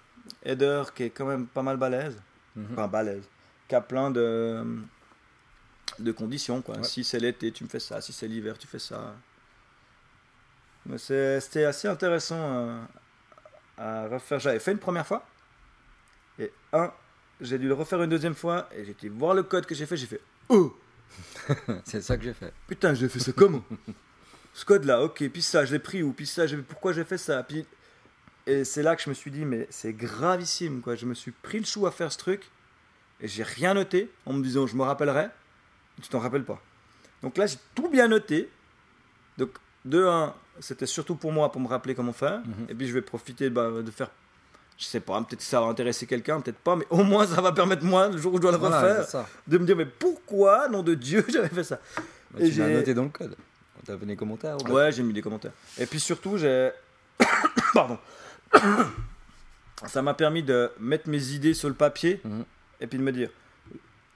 header 0.42 0.84
qui 0.94 1.04
est 1.04 1.10
quand 1.10 1.26
même 1.26 1.46
pas 1.46 1.62
mal 1.62 1.76
balèze. 1.76 2.20
Mhm. 2.56 2.68
Enfin 2.72 2.88
balèze. 2.88 3.28
Qui 3.68 3.74
a 3.74 3.82
plein 3.82 4.10
de, 4.10 4.64
de 5.98 6.12
conditions. 6.12 6.62
Quoi. 6.62 6.78
Ouais. 6.78 6.84
Si 6.84 7.04
c'est 7.04 7.20
l'été, 7.20 7.52
tu 7.52 7.62
me 7.64 7.68
fais 7.68 7.78
ça. 7.78 8.00
Si 8.00 8.12
c'est 8.12 8.26
l'hiver, 8.26 8.56
tu 8.58 8.66
fais 8.66 8.78
ça. 8.78 9.14
C'était 10.96 11.64
assez 11.64 11.86
intéressant 11.86 12.38
euh, 12.38 12.80
à 13.76 14.08
refaire. 14.08 14.40
J'avais 14.40 14.58
fait 14.58 14.72
une 14.72 14.78
première 14.78 15.06
fois. 15.06 15.26
Et 16.38 16.50
un, 16.72 16.90
j'ai 17.40 17.58
dû 17.58 17.68
le 17.68 17.74
refaire 17.74 18.02
une 18.02 18.10
deuxième 18.10 18.34
fois. 18.34 18.68
Et 18.76 18.84
j'ai 18.84 18.90
été 18.92 19.08
voir 19.08 19.34
le 19.34 19.42
code 19.42 19.66
que 19.66 19.74
j'ai 19.74 19.86
fait. 19.86 19.96
J'ai 19.96 20.06
fait 20.06 20.20
Oh 20.48 20.76
C'est 21.84 22.00
ça 22.02 22.16
que 22.16 22.24
j'ai 22.24 22.34
fait. 22.34 22.52
Putain, 22.66 22.94
j'ai 22.94 23.08
fait 23.08 23.18
ça 23.20 23.32
comment? 23.32 23.64
Ce 24.54 24.64
code-là, 24.64 25.02
ok. 25.02 25.28
Puis 25.30 25.42
ça, 25.42 25.64
je 25.64 25.72
l'ai 25.72 25.78
pris 25.78 26.02
où 26.02 26.12
Puis 26.12 26.26
ça, 26.26 26.46
j'ai- 26.46 26.56
pourquoi 26.58 26.92
j'ai 26.92 27.04
fait 27.04 27.18
ça? 27.18 27.42
Puis 27.42 27.64
et 28.46 28.64
c'est 28.64 28.82
là 28.82 28.96
que 28.96 29.02
je 29.02 29.08
me 29.08 29.14
suis 29.14 29.30
dit, 29.30 29.44
mais 29.44 29.66
c'est 29.70 29.92
gravissime, 29.92 30.80
quoi. 30.80 30.96
Je 30.96 31.06
me 31.06 31.14
suis 31.14 31.30
pris 31.30 31.58
le 31.60 31.64
chou 31.66 31.86
à 31.86 31.90
faire 31.92 32.10
ce 32.10 32.18
truc 32.18 32.50
et 33.20 33.28
j'ai 33.28 33.42
rien 33.42 33.74
noté 33.74 34.10
en 34.26 34.32
me 34.32 34.42
disant, 34.42 34.66
je 34.66 34.74
me 34.76 34.82
rappellerai. 34.82 35.28
Tu 36.02 36.08
t'en 36.08 36.18
rappelles 36.18 36.44
pas. 36.44 36.60
Donc 37.22 37.36
là, 37.36 37.46
j'ai 37.46 37.58
tout 37.74 37.88
bien 37.88 38.08
noté. 38.08 38.48
Donc, 39.36 39.50
de 39.84 40.04
1, 40.04 40.34
c'était 40.60 40.86
surtout 40.86 41.14
pour 41.14 41.30
moi, 41.32 41.52
pour 41.52 41.60
me 41.60 41.68
rappeler 41.68 41.94
comment 41.94 42.12
faire. 42.14 42.38
Mhm. 42.40 42.66
Et 42.70 42.74
puis, 42.74 42.86
je 42.88 42.94
vais 42.94 43.02
profiter 43.02 43.50
bah, 43.50 43.70
de 43.82 43.90
faire. 43.90 44.10
Je 44.80 44.86
sais 44.86 45.00
pas, 45.00 45.20
peut-être 45.20 45.40
que 45.40 45.44
ça 45.44 45.60
va 45.60 45.66
intéresser 45.66 46.06
quelqu'un, 46.06 46.40
peut-être 46.40 46.56
pas, 46.58 46.74
mais 46.74 46.86
au 46.88 47.02
moins 47.04 47.26
ça 47.26 47.40
va 47.42 47.52
permettre 47.52 47.84
moi, 47.84 48.08
le 48.08 48.16
jour 48.16 48.32
où 48.32 48.36
je 48.38 48.40
dois 48.40 48.50
le 48.50 48.56
Voilà, 48.56 48.80
refaire, 48.80 49.26
de 49.46 49.58
me 49.58 49.66
dire, 49.66 49.76
mais 49.76 49.84
pourquoi, 49.84 50.68
nom 50.70 50.82
de 50.82 50.94
Dieu, 50.94 51.22
j'avais 51.32 51.50
fait 51.50 51.64
ça? 51.64 51.78
Bah, 52.30 52.38
Et 52.40 52.50
tu 52.50 52.58
l'as 52.60 52.68
j'ai- 52.68 52.74
noté 52.74 52.94
dans 52.94 53.02
le 53.04 53.10
code. 53.10 53.36
On 53.78 53.82
t'a 53.84 53.98
fait 53.98 54.06
des 54.06 54.16
commentaires 54.16 54.56
ou 54.56 54.72
Ouais, 54.72 54.90
j'ai 54.90 55.02
mis 55.02 55.12
des 55.12 55.20
commentaires. 55.20 55.52
Et 55.78 55.84
puis 55.84 56.00
surtout, 56.00 56.38
j'ai. 56.38 56.70
Pardon. 57.74 57.98
Ça 59.86 60.02
m'a 60.02 60.14
permis 60.14 60.42
de 60.42 60.70
mettre 60.78 61.08
mes 61.08 61.28
idées 61.32 61.54
sur 61.54 61.68
le 61.68 61.74
papier 61.74 62.20
Mhm. 62.24 62.44
et 62.80 62.86
puis 62.86 62.98
de 62.98 63.02
me 63.02 63.12
dire. 63.12 63.30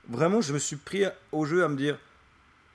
Vraiment, 0.09 0.41
je 0.43 0.53
me 0.53 0.59
suis 0.59 0.77
pris 0.77 1.05
au 1.33 1.45
jeu 1.47 1.65
à 1.65 1.69
me 1.69 1.77
dire. 1.77 1.99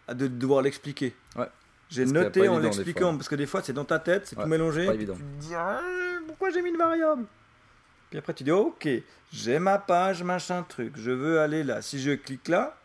à 0.07 0.15
de 0.15 0.25
devoir 0.25 0.63
l'expliquer. 0.63 1.15
Ouais. 1.35 1.45
J'ai 1.89 2.03
noté 2.05 2.47
en 2.47 2.57
l'expliquant 2.59 3.15
parce 3.15 3.29
que 3.29 3.35
des 3.35 3.45
fois, 3.45 3.61
c'est 3.63 3.73
dans 3.73 3.85
ta 3.85 3.99
tête, 3.99 4.25
c'est 4.25 4.35
Ouais, 4.35 4.43
tout 4.43 4.49
mélangé. 4.49 4.87
pas 4.87 4.95
évident. 4.95 5.13
Tu 5.13 5.21
te 5.21 5.45
dis, 5.47 5.53
Ah, 5.55 5.79
pourquoi 6.27 6.49
j'ai 6.49 6.63
mis 6.63 6.69
une 6.71 6.77
variable? 6.77 7.25
Puis 8.10 8.18
après, 8.20 8.34
tu 8.34 8.43
dis, 8.43 8.51
ok, 8.51 8.88
j'ai 9.32 9.60
ma 9.60 9.78
page, 9.78 10.24
machin 10.24 10.64
truc, 10.64 10.93
je 10.97 11.12
veux 11.12 11.39
aller 11.39 11.64
là. 11.64 11.82
Si 11.82 11.99
je 12.01 12.12
clique 12.12 12.47
là, 12.47 12.76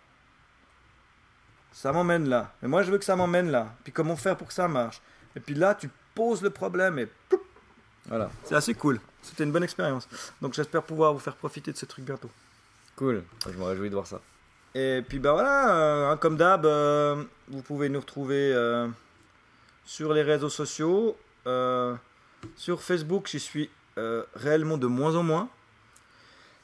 ça 1.72 1.93
m'emmène 1.93 2.29
là. 2.29 2.53
Mais 2.62 2.68
moi, 2.68 2.83
je 2.83 2.91
veux 2.91 2.99
que 2.99 3.05
ça 3.05 3.16
m'emmène 3.16 3.51
là. 3.51 3.75
Puis 3.83 3.93
comment 3.93 4.16
faire 4.16 4.37
pour 4.37 4.49
que 4.49 4.55
ça 4.55 4.68
marche? 4.68 5.01
Et 5.35 5.41
puis 5.41 5.55
là, 5.55 5.75
tu 5.75 5.89
poses 6.14 6.43
le 6.43 6.51
problème 6.51 6.99
et 6.99 7.09
ploup, 7.29 7.41
Voilà. 8.07 8.31
c'est 8.45 8.55
assez 8.55 8.75
cool. 8.75 9.01
C'était 9.22 9.45
une 9.45 9.53
bonne 9.53 9.64
expérience. 9.64 10.09
Donc 10.43 10.53
j'espère 10.55 10.83
pouvoir 10.83 11.12
vous 11.12 11.18
faire 11.18 11.35
profiter 11.37 11.72
de 11.72 11.77
ce 11.77 11.87
truc 11.87 12.05
bientôt. 12.05 12.31
Cool. 12.97 13.25
Je 13.47 13.59
me 13.59 13.64
réjouis 13.64 13.89
de 13.89 13.95
voir 13.95 14.07
ça. 14.07 14.20
Et 14.77 15.03
puis 15.09 15.18
bah 15.18 15.33
voilà, 15.33 15.75
euh, 15.75 16.11
hein, 16.11 16.16
comme 16.16 16.37
d'hab, 16.37 16.66
euh, 16.66 17.25
vous 17.49 17.62
pouvez 17.62 17.89
nous 17.89 18.01
retrouver 18.01 18.53
euh, 18.53 18.87
sur 19.85 20.12
les 20.12 20.22
réseaux 20.22 20.51
sociaux. 20.51 21.16
Sur 22.57 22.83
Facebook, 22.83 23.27
j'y 23.29 23.41
suis 23.41 23.70
euh, 23.99 24.24
réellement 24.34 24.78
de 24.78 24.86
moins 24.86 25.14
en 25.16 25.22
moins. 25.22 25.49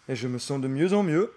Et 0.08 0.16
je 0.16 0.26
me 0.26 0.38
sens 0.38 0.60
de 0.60 0.66
mieux 0.66 0.92
en 0.92 1.02
mieux. 1.04 1.30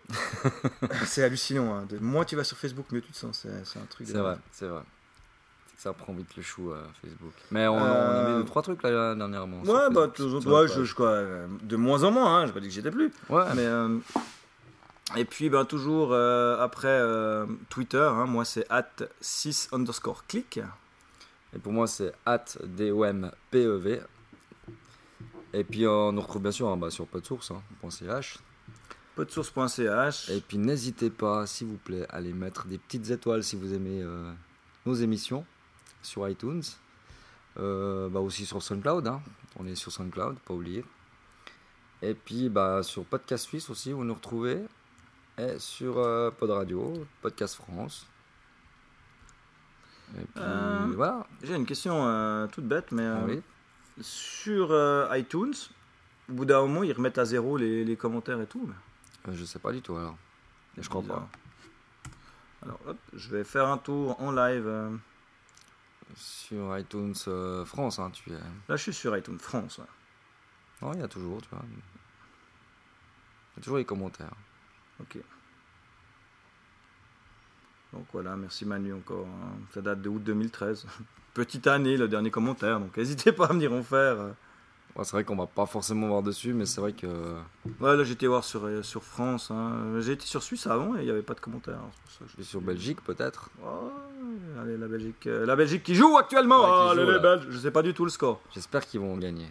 c'est 1.06 1.24
hallucinant. 1.24 1.74
hein. 1.76 1.86
De 1.89 2.00
moins 2.00 2.26
tu 2.26 2.36
vas 2.36 2.44
sur 2.44 2.58
Facebook, 2.58 2.86
mieux 2.91 3.02
tu 3.02 3.12
te 3.12 3.18
sens. 3.18 3.39
C'est 3.44 3.66
c'est 3.66 3.78
un 3.80 3.86
truc. 3.86 4.08
de- 4.08 4.12
C'est 4.14 4.18
vrai, 4.20 4.38
c'est 4.52 4.66
vrai. 4.68 4.82
C'est 5.68 5.76
que 5.76 5.82
ça 5.82 5.94
prend 5.94 6.14
vite 6.14 6.36
le 6.36 6.41
chou 6.44 6.72
à 6.72 6.80
Facebook. 7.02 7.34
Mais 7.52 7.68
on, 7.68 7.76
on 7.76 7.84
a 7.84 7.88
Euh, 7.88 8.30
mis 8.38 8.39
deux, 8.41 8.46
trois 8.46 8.62
trucs 8.64 8.82
là 8.84 9.14
dernièrement. 9.14 9.62
Ouais, 9.62 9.89
bah, 9.91 10.08
ouais, 10.08 10.68
je, 10.68 10.84
je- 10.84 10.96
quoi, 10.96 11.08
euh, 11.10 11.48
de 11.62 11.76
moins 11.76 12.04
en 12.04 12.12
moins, 12.12 12.39
hein, 12.41 12.48
j'ai 12.48 12.54
pas 12.54 12.60
dit 12.62 12.68
que 12.70 12.74
j'étais 12.74 12.89
plus. 12.91 13.12
Ouais, 13.30 13.44
Mais, 13.56 13.66
euh, 13.66 13.98
et 15.18 15.26
puis, 15.26 15.50
ben, 15.52 15.66
toujours 15.66 16.10
euh, 16.14 16.58
après 16.60 16.88
euh, 16.88 17.46
Twitter, 17.70 17.98
hein, 18.12 18.26
moi 18.26 18.46
c'est 18.46 18.66
at 18.72 18.89
6 19.22 19.70
underscore 19.72 20.26
click. 20.28 20.60
Et 21.56 21.60
pour 21.60 21.72
moi, 21.74 21.86
c'est 21.86 22.12
at 22.26 22.46
DOMPEV. 22.64 24.02
Et 25.54 25.64
puis, 25.64 25.86
euh, 25.86 25.91
on 25.91 26.12
nous 26.14 26.22
retrouve 26.22 26.41
bien 26.41 26.51
sûr 26.51 26.68
hein, 26.68 26.78
bah, 26.78 26.89
sur 26.89 27.06
podsource, 27.08 27.51
hein, 27.51 27.62
.ch. 27.89 28.39
Podsource.ch. 29.16 30.30
Et 30.32 30.41
puis, 30.41 30.58
n'hésitez 30.58 31.10
pas, 31.12 31.45
s'il 31.45 31.68
vous 31.68 31.78
plaît, 31.78 32.06
à 32.10 32.16
aller 32.16 32.34
mettre 32.34 32.66
des 32.66 32.78
petites 32.80 33.10
étoiles 33.12 33.43
si 33.43 33.56
vous 33.56 33.74
aimez 33.74 34.01
euh, 34.01 34.34
nos 34.86 34.95
émissions 34.95 35.45
sur 36.01 36.28
iTunes. 36.28 36.64
Euh, 37.60 38.10
bah, 38.10 38.20
aussi 38.20 38.45
sur 38.47 38.64
SoundCloud. 38.64 39.08
hein. 39.08 39.22
On 39.60 39.68
est 39.68 39.76
sur 39.76 39.91
SoundCloud, 39.91 40.39
pas 40.39 40.54
oublier. 40.56 40.84
Et 42.01 42.16
puis, 42.16 42.49
bah, 42.49 42.82
sur 42.82 43.06
Podcast 43.06 43.45
Suisse 43.45 43.70
aussi, 43.70 43.91
vous 43.91 44.04
nous 44.04 44.16
retrouvez. 44.16 44.64
Et 45.38 45.60
sur 45.60 45.99
euh, 45.99 46.32
Pod 46.32 46.49
Radio, 46.49 46.93
Podcast 47.22 47.56
France. 47.56 48.08
Et 50.16 50.26
puis 50.26 50.95
voilà. 50.95 51.26
J'ai 51.41 51.56
une 51.56 51.66
question 51.66 52.47
toute 52.51 52.66
bête, 52.66 52.91
mais 52.91 53.06
Ah 53.06 53.24
oui. 53.26 53.41
Sur 54.02 54.72
euh, 54.72 55.08
iTunes, 55.18 55.54
au 56.30 56.34
bout 56.34 56.46
d'un 56.46 56.62
moment, 56.62 56.84
ils 56.84 56.94
remettent 56.94 57.18
à 57.18 57.26
zéro 57.26 57.58
les, 57.58 57.84
les 57.86 57.96
commentaires 57.98 58.39
et 58.41 58.48
tout. 58.48 58.66
mais 58.68 59.32
Euh, 59.32 59.36
je 59.36 59.46
sais 59.46 59.60
pas 59.60 59.72
du 59.72 59.82
tout 59.82 59.96
alors. 59.96 60.18
Je 60.78 60.88
crois 60.89 61.02
bizarre. 61.02 61.20
pas. 61.22 61.30
Alors, 62.64 62.80
hop, 62.88 62.98
je 63.14 63.30
vais 63.30 63.44
faire 63.44 63.68
un 63.68 63.78
tour 63.78 64.20
en 64.22 64.32
live. 64.32 64.66
euh. 64.68 64.89
Sur 66.16 66.78
iTunes 66.78 67.16
euh, 67.28 67.66
France, 67.66 67.98
hein, 68.00 68.12
tu 68.12 68.32
es. 68.32 68.36
Là, 68.36 68.76
je 68.76 68.76
suis 68.78 68.94
sur 68.94 69.16
iTunes 69.18 69.39
France. 69.39 69.80
ouais. 69.80 69.86
Non, 70.82 70.94
il 70.94 71.00
y 71.00 71.04
a 71.04 71.08
toujours, 71.08 71.41
tu 71.41 71.50
vois. 71.50 71.62
Il 71.70 73.58
y 73.58 73.60
a 73.60 73.64
toujours 73.64 73.78
les 73.78 73.86
commentaires. 73.86 74.34
Ok. 75.02 75.18
Donc 77.94 78.06
voilà, 78.12 78.36
merci 78.36 78.66
Manu 78.66 78.94
encore. 78.94 79.26
hein. 79.28 79.58
Ça 79.74 79.82
date 79.82 80.02
de 80.02 80.10
août 80.10 80.22
2013. 80.24 80.86
Petite 81.34 81.66
année, 81.68 81.98
le 81.98 82.08
dernier 82.08 82.30
commentaire, 82.32 82.80
donc 82.80 82.96
n'hésitez 82.98 83.32
pas 83.32 83.46
à 83.46 83.54
venir 83.54 83.74
en 83.74 83.82
faire. 83.82 84.18
Ouais, 84.96 85.04
c'est 85.04 85.14
vrai 85.14 85.24
qu'on 85.24 85.36
va 85.36 85.48
pas 85.48 85.66
forcément 85.66 86.08
voir 86.08 86.22
dessus, 86.22 86.54
mais 86.54 86.68
c'est 86.68 86.80
vrai 86.80 86.94
que. 86.94 87.08
Ouais, 87.80 87.98
là 87.98 88.04
j'étais 88.04 88.28
voir 88.28 88.44
sur, 88.44 88.70
sur 88.86 89.04
France. 89.04 89.50
hein. 89.50 90.00
J'ai 90.02 90.12
été 90.12 90.26
sur 90.28 90.44
Suisse 90.44 90.68
avant 90.68 90.96
et 90.96 91.00
il 91.00 91.06
n'y 91.06 91.10
avait 91.10 91.24
pas 91.24 91.34
de 91.34 91.39
commentaires. 91.39 91.80
hein. 91.80 92.26
Suis 92.36 92.44
sur 92.46 92.62
Belgique 92.62 93.02
peut-être. 93.04 93.50
Ouais, 93.60 94.62
allez, 94.62 94.78
la 94.78 94.88
Belgique, 94.88 95.26
euh, 95.26 95.48
la 95.48 95.56
Belgique 95.56 95.82
qui 95.82 95.96
joue 95.96 96.16
actuellement. 96.18 96.60
Ouais, 96.60 96.66
qui 96.68 96.72
Ah, 96.72 96.94
joue, 96.94 97.02
allez, 97.02 97.14
les. 97.14 97.20
Belges. 97.20 97.48
Je 97.50 97.58
sais 97.58 97.72
pas 97.72 97.82
du 97.82 97.96
tout 97.96 98.04
le 98.06 98.12
score. 98.12 98.39
J'espère 98.54 98.86
qu'ils 98.86 99.00
vont 99.00 99.18
gagner. 99.18 99.50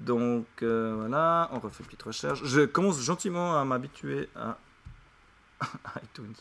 Donc 0.00 0.46
euh, 0.62 0.94
voilà, 0.96 1.50
on 1.52 1.58
refait 1.58 1.80
une 1.80 1.86
petite 1.86 2.02
recherche. 2.04 2.42
Je 2.44 2.62
commence 2.62 3.00
gentiment 3.02 3.58
à 3.60 3.64
m'habituer 3.66 4.30
à 4.36 4.56
iTunes. 6.02 6.32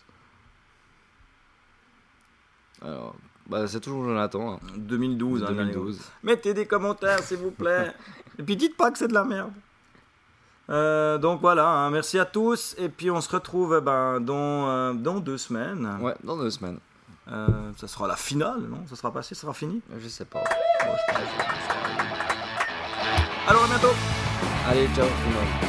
Alors, 2.84 3.16
bah, 3.48 3.68
c'est 3.68 3.80
toujours 3.80 4.04
Jonathan. 4.06 4.54
hein. 4.54 4.60
2012, 4.78 5.44
hein, 5.44 5.48
2012. 5.50 6.00
Mettez 6.24 6.54
des 6.54 6.66
commentaires, 6.66 7.20
s'il 7.20 7.38
vous 7.38 7.52
plaît. 7.52 7.94
Et 8.40 8.44
puis 8.44 8.56
dites 8.56 8.78
pas 8.78 8.92
que 8.92 8.98
c'est 8.98 9.08
de 9.08 9.14
la 9.14 9.24
merde. 9.24 9.52
Euh, 10.70 11.18
donc 11.18 11.40
voilà, 11.42 11.68
hein, 11.68 11.90
merci 11.90 12.20
à 12.20 12.26
tous. 12.26 12.76
Et 12.78 12.90
puis 12.90 13.10
on 13.10 13.22
se 13.22 13.30
retrouve 13.30 13.76
eh 13.80 13.82
ben, 13.82 14.20
dans, 14.20 14.68
euh, 14.70 14.94
dans 14.94 15.20
deux 15.20 15.38
semaines. 15.38 15.98
Ouais, 16.02 16.14
dans 16.24 16.38
deux 16.38 16.50
semaines. 16.50 16.80
Euh, 17.32 17.48
ça 17.78 17.88
sera 17.88 18.08
la 18.08 18.16
finale, 18.16 18.62
non? 18.62 18.86
Ça 18.88 18.96
sera 18.96 19.12
passé, 19.12 19.34
ça 19.36 19.42
sera 19.42 19.54
fini? 19.54 19.82
Je 19.98 20.08
sais 20.08 20.26
pas. 20.26 20.44
Bon, 20.86 20.92
je 21.10 21.14
pense. 21.14 21.24
Alors 23.48 23.64
à 23.64 23.68
bientôt 23.68 23.94
Allez, 24.70 24.88
ciao 24.94 25.06
tout 25.06 25.12
le 25.30 25.34
monde. 25.36 25.67